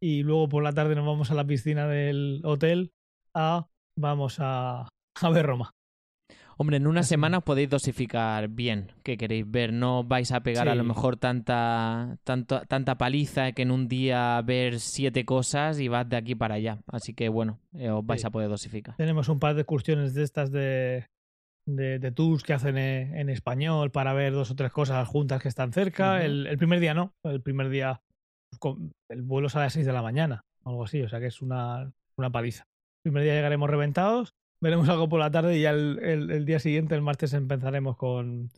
y 0.00 0.22
luego 0.22 0.48
por 0.48 0.62
la 0.62 0.72
tarde 0.72 0.94
nos 0.94 1.06
vamos 1.06 1.32
a 1.32 1.34
la 1.34 1.44
piscina 1.44 1.88
del 1.88 2.40
hotel 2.44 2.92
a 3.34 3.66
vamos 3.98 4.36
a, 4.38 4.88
a 5.20 5.30
ver 5.30 5.46
Roma. 5.46 5.72
Hombre, 6.60 6.78
en 6.78 6.88
una 6.88 7.00
Así 7.00 7.10
semana 7.10 7.38
os 7.38 7.44
podéis 7.44 7.70
dosificar 7.70 8.48
bien 8.48 8.90
qué 9.04 9.16
queréis 9.16 9.48
ver. 9.48 9.72
No 9.72 10.02
vais 10.02 10.32
a 10.32 10.40
pegar 10.40 10.68
a 10.68 10.74
lo 10.74 10.82
mejor 10.82 11.16
tanta, 11.16 12.18
tanto, 12.24 12.62
tanta 12.66 12.98
paliza 12.98 13.52
que 13.52 13.62
en 13.62 13.70
un 13.70 13.86
día 13.86 14.42
ver 14.42 14.80
siete 14.80 15.24
cosas 15.24 15.78
y 15.78 15.86
vas 15.86 16.08
de 16.08 16.16
aquí 16.16 16.34
para 16.34 16.56
allá. 16.56 16.80
Así 16.88 17.14
que 17.14 17.28
bueno, 17.28 17.60
eh, 17.74 17.90
os 17.90 18.04
vais 18.04 18.20
Sí. 18.22 18.26
a 18.26 18.30
poder 18.30 18.48
dosificar. 18.48 18.96
Tenemos 18.96 19.28
un 19.28 19.38
par 19.38 19.54
de 19.54 19.60
excursiones 19.60 20.14
de 20.14 20.24
estas 20.24 20.50
de, 20.50 21.06
de, 21.64 22.00
de 22.00 22.10
tours 22.10 22.42
que 22.42 22.54
hacen 22.54 22.76
en, 22.76 23.14
en 23.16 23.28
español 23.28 23.92
para 23.92 24.12
ver 24.12 24.32
dos 24.32 24.50
o 24.50 24.56
tres 24.56 24.72
cosas 24.72 25.06
juntas 25.06 25.40
que 25.40 25.48
están 25.48 25.72
cerca. 25.72 26.24
El, 26.24 26.48
el 26.48 26.58
primer 26.58 26.80
día 26.80 26.92
no. 26.92 27.12
El 27.22 27.40
primer 27.40 27.68
día 27.68 28.00
con- 28.58 28.90
el 29.08 29.22
vuelo 29.22 29.48
sale 29.48 29.62
a 29.62 29.66
las 29.66 29.74
6 29.74 29.86
de 29.86 29.92
la 29.92 30.02
mañana. 30.02 30.42
algo 30.64 30.82
así. 30.84 31.02
O 31.02 31.08
sea 31.08 31.20
que 31.20 31.26
es 31.26 31.40
una, 31.40 31.92
una 32.16 32.30
paliza. 32.30 32.64
El 33.04 33.12
primer 33.12 33.22
día 33.22 33.34
llegaremos 33.34 33.70
reventados, 33.70 34.34
veremos 34.60 34.88
algo 34.88 35.08
por 35.08 35.20
la 35.20 35.30
tarde 35.30 35.56
y 35.58 35.62
ya 35.62 35.70
el, 35.70 35.98
el- 36.02 36.30
el 36.30 36.44
día 36.44 36.58
siguiente, 36.58 36.94
el 36.94 37.02
martes, 37.02 37.32
empezaremos 37.34 37.96
con, 37.96 38.50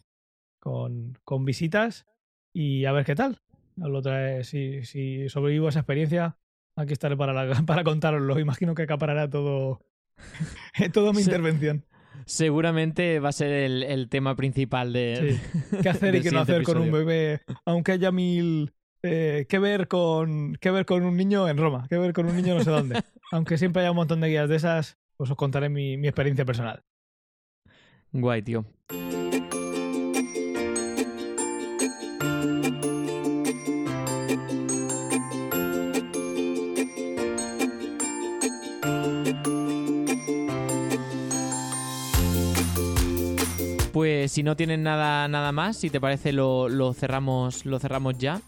con, 0.59 1.19
con 1.25 1.45
visitas 1.45 2.07
y 2.53 2.85
a 2.85 2.93
ver 2.93 3.05
qué 3.05 3.15
tal. 3.15 3.41
Lo 3.77 4.03
trae- 4.03 4.45
si, 4.45 4.85
si 4.85 5.29
sobrevivo 5.29 5.67
a 5.67 5.71
esa 5.71 5.81
experiencia, 5.81 6.37
aquí 6.77 6.93
estaré 6.93 7.17
para, 7.17 7.33
la- 7.33 7.63
para 7.67 7.85
contároslo. 7.85 8.39
Imagino 8.39 8.75
que 8.75 8.83
acaparará 8.83 9.29
todo, 9.29 9.81
toda 10.93 11.13
mi 11.13 11.19
Sí. 11.23 11.25
intervención. 11.31 11.85
Seguramente 12.27 13.19
va 13.19 13.31
a 13.31 13.33
ser 13.33 13.51
el, 13.51 13.83
el 13.83 14.09
tema 14.09 14.37
principal 14.37 14.93
de... 14.93 15.39
Sí. 15.73 15.79
¿Qué 15.83 15.89
hacer 15.89 16.15
y 16.15 16.21
qué 16.23 16.31
no 16.31 16.41
hacer 16.41 16.63
con 16.63 16.77
un 16.77 16.85
episodio. 16.85 17.07
bebé? 17.07 17.41
Aunque 17.65 17.93
haya 17.93 18.13
mil. 18.13 18.73
eh, 19.03 19.47
¿qué, 19.49 19.59
ver 19.59 19.89
con, 19.89 20.55
¿Qué 20.61 20.71
ver 20.71 20.85
con 20.87 21.03
un 21.03 21.17
niño 21.17 21.49
en 21.49 21.57
Roma? 21.57 21.87
¿Qué 21.89 21.99
ver 21.99 22.13
con 22.13 22.27
un 22.27 22.37
niño 22.37 22.55
no 22.55 22.63
sé 22.63 22.71
dónde? 22.71 23.03
Aunque 23.33 23.59
siempre 23.59 23.83
haya 23.83 23.91
un 23.91 23.97
montón 23.97 24.21
de 24.21 24.29
guías 24.29 24.49
de 24.49 24.57
esas, 24.57 24.99
os 25.21 25.35
contaré 25.37 25.69
mi, 25.69 25.97
mi 25.99 26.09
experiencia 26.09 26.45
personal. 26.45 26.83
Guay, 28.13 28.43
tío. 28.43 28.65
Pues 43.93 44.33
si 44.33 44.43
no 44.43 44.57
tienen 44.57 44.83
nada, 44.83 45.29
nada 45.29 45.53
más, 45.53 45.77
si 45.77 45.91
te 45.91 46.01
parece 46.01 46.33
lo, 46.33 46.69
lo 46.71 46.95
cerramos, 46.95 47.67
lo 47.67 47.79
cerramos 47.79 48.17
ya. 48.17 48.41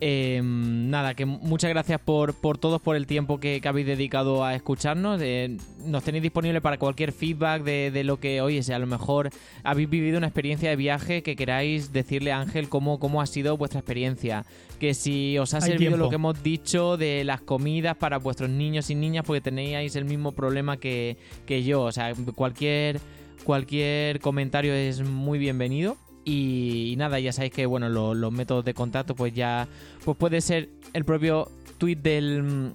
Eh, 0.00 0.40
nada, 0.44 1.14
que 1.14 1.24
muchas 1.24 1.70
gracias 1.70 2.00
por, 2.00 2.34
por 2.34 2.58
todos, 2.58 2.82
por 2.82 2.96
el 2.96 3.06
tiempo 3.06 3.38
que, 3.38 3.60
que 3.60 3.68
habéis 3.68 3.86
dedicado 3.86 4.44
a 4.44 4.54
escucharnos. 4.54 5.20
Eh, 5.22 5.56
nos 5.86 6.02
tenéis 6.02 6.22
disponible 6.22 6.60
para 6.60 6.78
cualquier 6.78 7.12
feedback 7.12 7.62
de, 7.62 7.90
de 7.90 8.04
lo 8.04 8.18
que, 8.18 8.40
oye, 8.40 8.62
si 8.62 8.72
a 8.72 8.78
lo 8.78 8.86
mejor 8.86 9.30
habéis 9.62 9.88
vivido 9.88 10.18
una 10.18 10.26
experiencia 10.26 10.68
de 10.68 10.76
viaje 10.76 11.22
que 11.22 11.36
queráis 11.36 11.92
decirle 11.92 12.32
a 12.32 12.40
Ángel 12.40 12.68
cómo, 12.68 12.98
cómo 12.98 13.22
ha 13.22 13.26
sido 13.26 13.56
vuestra 13.56 13.80
experiencia. 13.80 14.44
Que 14.78 14.92
si 14.94 15.38
os 15.38 15.54
ha 15.54 15.58
Hay 15.58 15.62
servido 15.62 15.78
tiempo. 15.78 15.96
lo 15.98 16.08
que 16.10 16.16
hemos 16.16 16.42
dicho 16.42 16.96
de 16.96 17.24
las 17.24 17.40
comidas 17.40 17.96
para 17.96 18.18
vuestros 18.18 18.50
niños 18.50 18.90
y 18.90 18.94
niñas, 18.96 19.24
porque 19.24 19.40
tenéis 19.40 19.94
el 19.96 20.04
mismo 20.04 20.32
problema 20.32 20.76
que, 20.76 21.16
que 21.46 21.62
yo. 21.62 21.82
O 21.82 21.92
sea, 21.92 22.12
cualquier, 22.34 23.00
cualquier 23.44 24.20
comentario 24.20 24.74
es 24.74 25.00
muy 25.02 25.38
bienvenido. 25.38 25.96
Y, 26.24 26.90
y 26.92 26.96
nada, 26.96 27.20
ya 27.20 27.32
sabéis 27.32 27.52
que 27.52 27.66
bueno, 27.66 27.88
lo- 27.88 28.14
los 28.14 28.32
métodos 28.32 28.64
de 28.64 28.74
contacto, 28.74 29.14
pues 29.14 29.34
ya. 29.34 29.68
Pues 30.04 30.16
puede 30.16 30.40
ser 30.40 30.70
el 30.92 31.04
propio 31.04 31.50
tweet 31.78 31.96
del. 31.96 32.42
mm, 32.42 32.72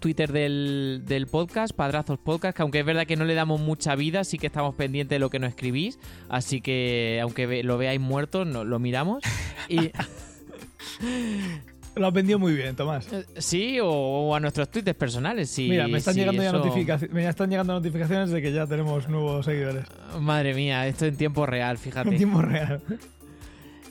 Twitter 0.00 0.32
del, 0.32 1.04
del 1.06 1.28
podcast, 1.28 1.72
Padrazos 1.72 2.18
Podcast, 2.18 2.56
que 2.56 2.62
aunque 2.62 2.80
es 2.80 2.84
verdad 2.84 3.06
que 3.06 3.14
no 3.14 3.24
le 3.24 3.34
damos 3.34 3.60
mucha 3.60 3.94
vida, 3.94 4.24
sí 4.24 4.36
que 4.36 4.48
estamos 4.48 4.74
pendientes 4.74 5.14
de 5.14 5.20
lo 5.20 5.30
que 5.30 5.38
nos 5.38 5.50
escribís. 5.50 6.00
Así 6.28 6.60
que 6.60 7.20
aunque 7.22 7.62
lo 7.62 7.78
veáis 7.78 8.00
muerto, 8.00 8.44
no, 8.44 8.64
lo 8.64 8.80
miramos. 8.80 9.22
Y 9.68 9.92
Lo 11.96 12.06
has 12.08 12.12
vendido 12.12 12.38
muy 12.38 12.52
bien, 12.54 12.76
Tomás. 12.76 13.10
eh, 13.12 13.24
sí, 13.38 13.80
o, 13.80 13.88
o 13.88 14.34
a 14.34 14.40
nuestros 14.40 14.68
twitters 14.70 14.96
personales. 14.98 15.48
Sí, 15.50 15.68
Mira, 15.68 15.88
me 15.88 15.98
están, 15.98 16.14
sí, 16.14 16.20
llegando 16.20 16.42
ya 16.42 16.48
eso- 16.50 16.62
notificaci- 16.64 17.08
me 17.10 17.26
están 17.26 17.48
llegando 17.50 17.72
notificaciones 17.72 18.30
de 18.30 18.42
que 18.42 18.52
ya 18.52 18.66
tenemos 18.66 19.08
nuevos 19.08 19.46
seguidores. 19.46 19.84
Madre 20.20 20.52
mía, 20.54 20.86
esto 20.86 21.06
en 21.06 21.16
tiempo 21.16 21.46
real, 21.46 21.76
En 21.76 21.82
fíjate. 21.82 22.10
tiempo 22.16 22.42
real. 22.42 22.82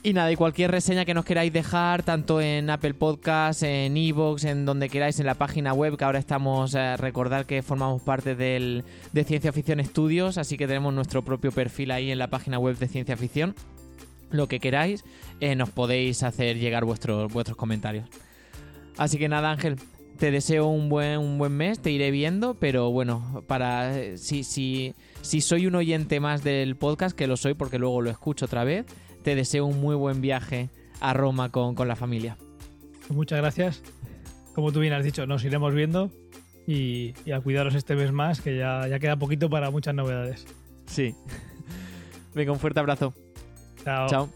Y 0.04 0.14
nada, 0.14 0.32
y 0.32 0.36
cualquier 0.36 0.70
reseña 0.70 1.04
que 1.04 1.16
nos 1.16 1.26
queráis 1.26 1.52
dejar, 1.52 2.04
tanto 2.04 2.40
en 2.40 2.70
Apple 2.70 2.94
Podcasts, 2.94 3.64
en 3.64 3.98
Evox, 3.98 4.44
en 4.44 4.64
donde 4.64 4.88
queráis, 4.88 5.20
en 5.20 5.26
la 5.26 5.34
página 5.34 5.74
web, 5.74 5.98
que 5.98 6.04
ahora 6.04 6.20
estamos 6.20 6.76
a 6.76 6.96
recordar 6.98 7.48
que 7.48 7.64
formamos 7.64 8.04
parte 8.04 8.36
del, 8.36 8.84
de 9.14 9.24
Ciencia 9.24 9.52
Ficción 9.52 9.80
Estudios, 9.80 10.38
así 10.38 10.58
que 10.58 10.68
tenemos 10.68 10.94
nuestro 10.94 11.24
propio 11.24 11.52
perfil 11.52 11.90
ahí 11.90 12.12
en 12.12 12.20
la 12.20 12.28
página 12.28 12.60
web 12.60 12.78
de 12.78 12.88
Ciencia 12.88 13.18
Ficción. 13.18 13.56
Lo 14.36 14.48
que 14.48 14.60
queráis, 14.60 15.04
eh, 15.40 15.56
nos 15.56 15.70
podéis 15.70 16.24
hacer 16.24 16.58
llegar 16.58 16.86
vuestros, 16.86 17.32
vuestros 17.32 17.58
comentarios. 17.58 18.10
Así 18.98 19.18
que 19.18 19.28
nada, 19.28 19.52
Ángel, 19.52 19.78
te 20.18 20.32
deseo 20.32 20.68
un 20.68 20.90
buen, 20.90 21.20
un 21.20 21.38
buen 21.38 21.52
mes, 21.52 21.80
te 21.80 21.92
iré 21.92 22.12
viendo, 22.12 22.56
pero 22.56 22.92
bueno, 22.92 23.44
para 23.48 24.00
eh, 24.00 24.18
si, 24.18 24.44
si, 24.44 24.94
si 25.22 25.42
soy 25.42 25.68
un 25.68 25.76
oyente 25.76 26.20
más 26.20 26.44
del 26.44 26.76
podcast, 26.76 27.16
que 27.16 27.28
lo 27.28 27.38
soy 27.38 27.54
porque 27.54 27.80
luego 27.80 28.02
lo 28.02 28.10
escucho 28.10 28.46
otra 28.46 28.64
vez, 28.64 28.86
te 29.24 29.36
deseo 29.36 29.66
un 29.66 29.80
muy 29.80 29.96
buen 29.96 30.22
viaje 30.22 30.70
a 31.02 31.14
Roma 31.14 31.50
con, 31.50 31.76
con 31.76 31.88
la 31.88 31.96
familia. 31.96 32.38
Muchas 33.10 33.40
gracias. 33.40 33.84
Como 34.54 34.72
tú 34.72 34.80
bien 34.80 34.94
has 34.94 35.04
dicho, 35.04 35.28
nos 35.28 35.44
iremos 35.44 35.74
viendo 35.74 36.12
y, 36.66 37.14
y 37.26 37.32
a 37.32 37.42
cuidaros 37.42 37.76
este 37.76 37.96
mes 37.96 38.12
más, 38.12 38.40
que 38.40 38.58
ya, 38.58 38.88
ya 38.88 39.00
queda 39.00 39.18
poquito 39.18 39.50
para 39.50 39.70
muchas 39.70 39.94
novedades. 39.94 40.46
Sí. 40.86 41.14
Venga, 42.34 42.52
un 42.52 42.60
fuerte 42.60 42.80
abrazo. 42.80 43.14
交。 43.86 44.28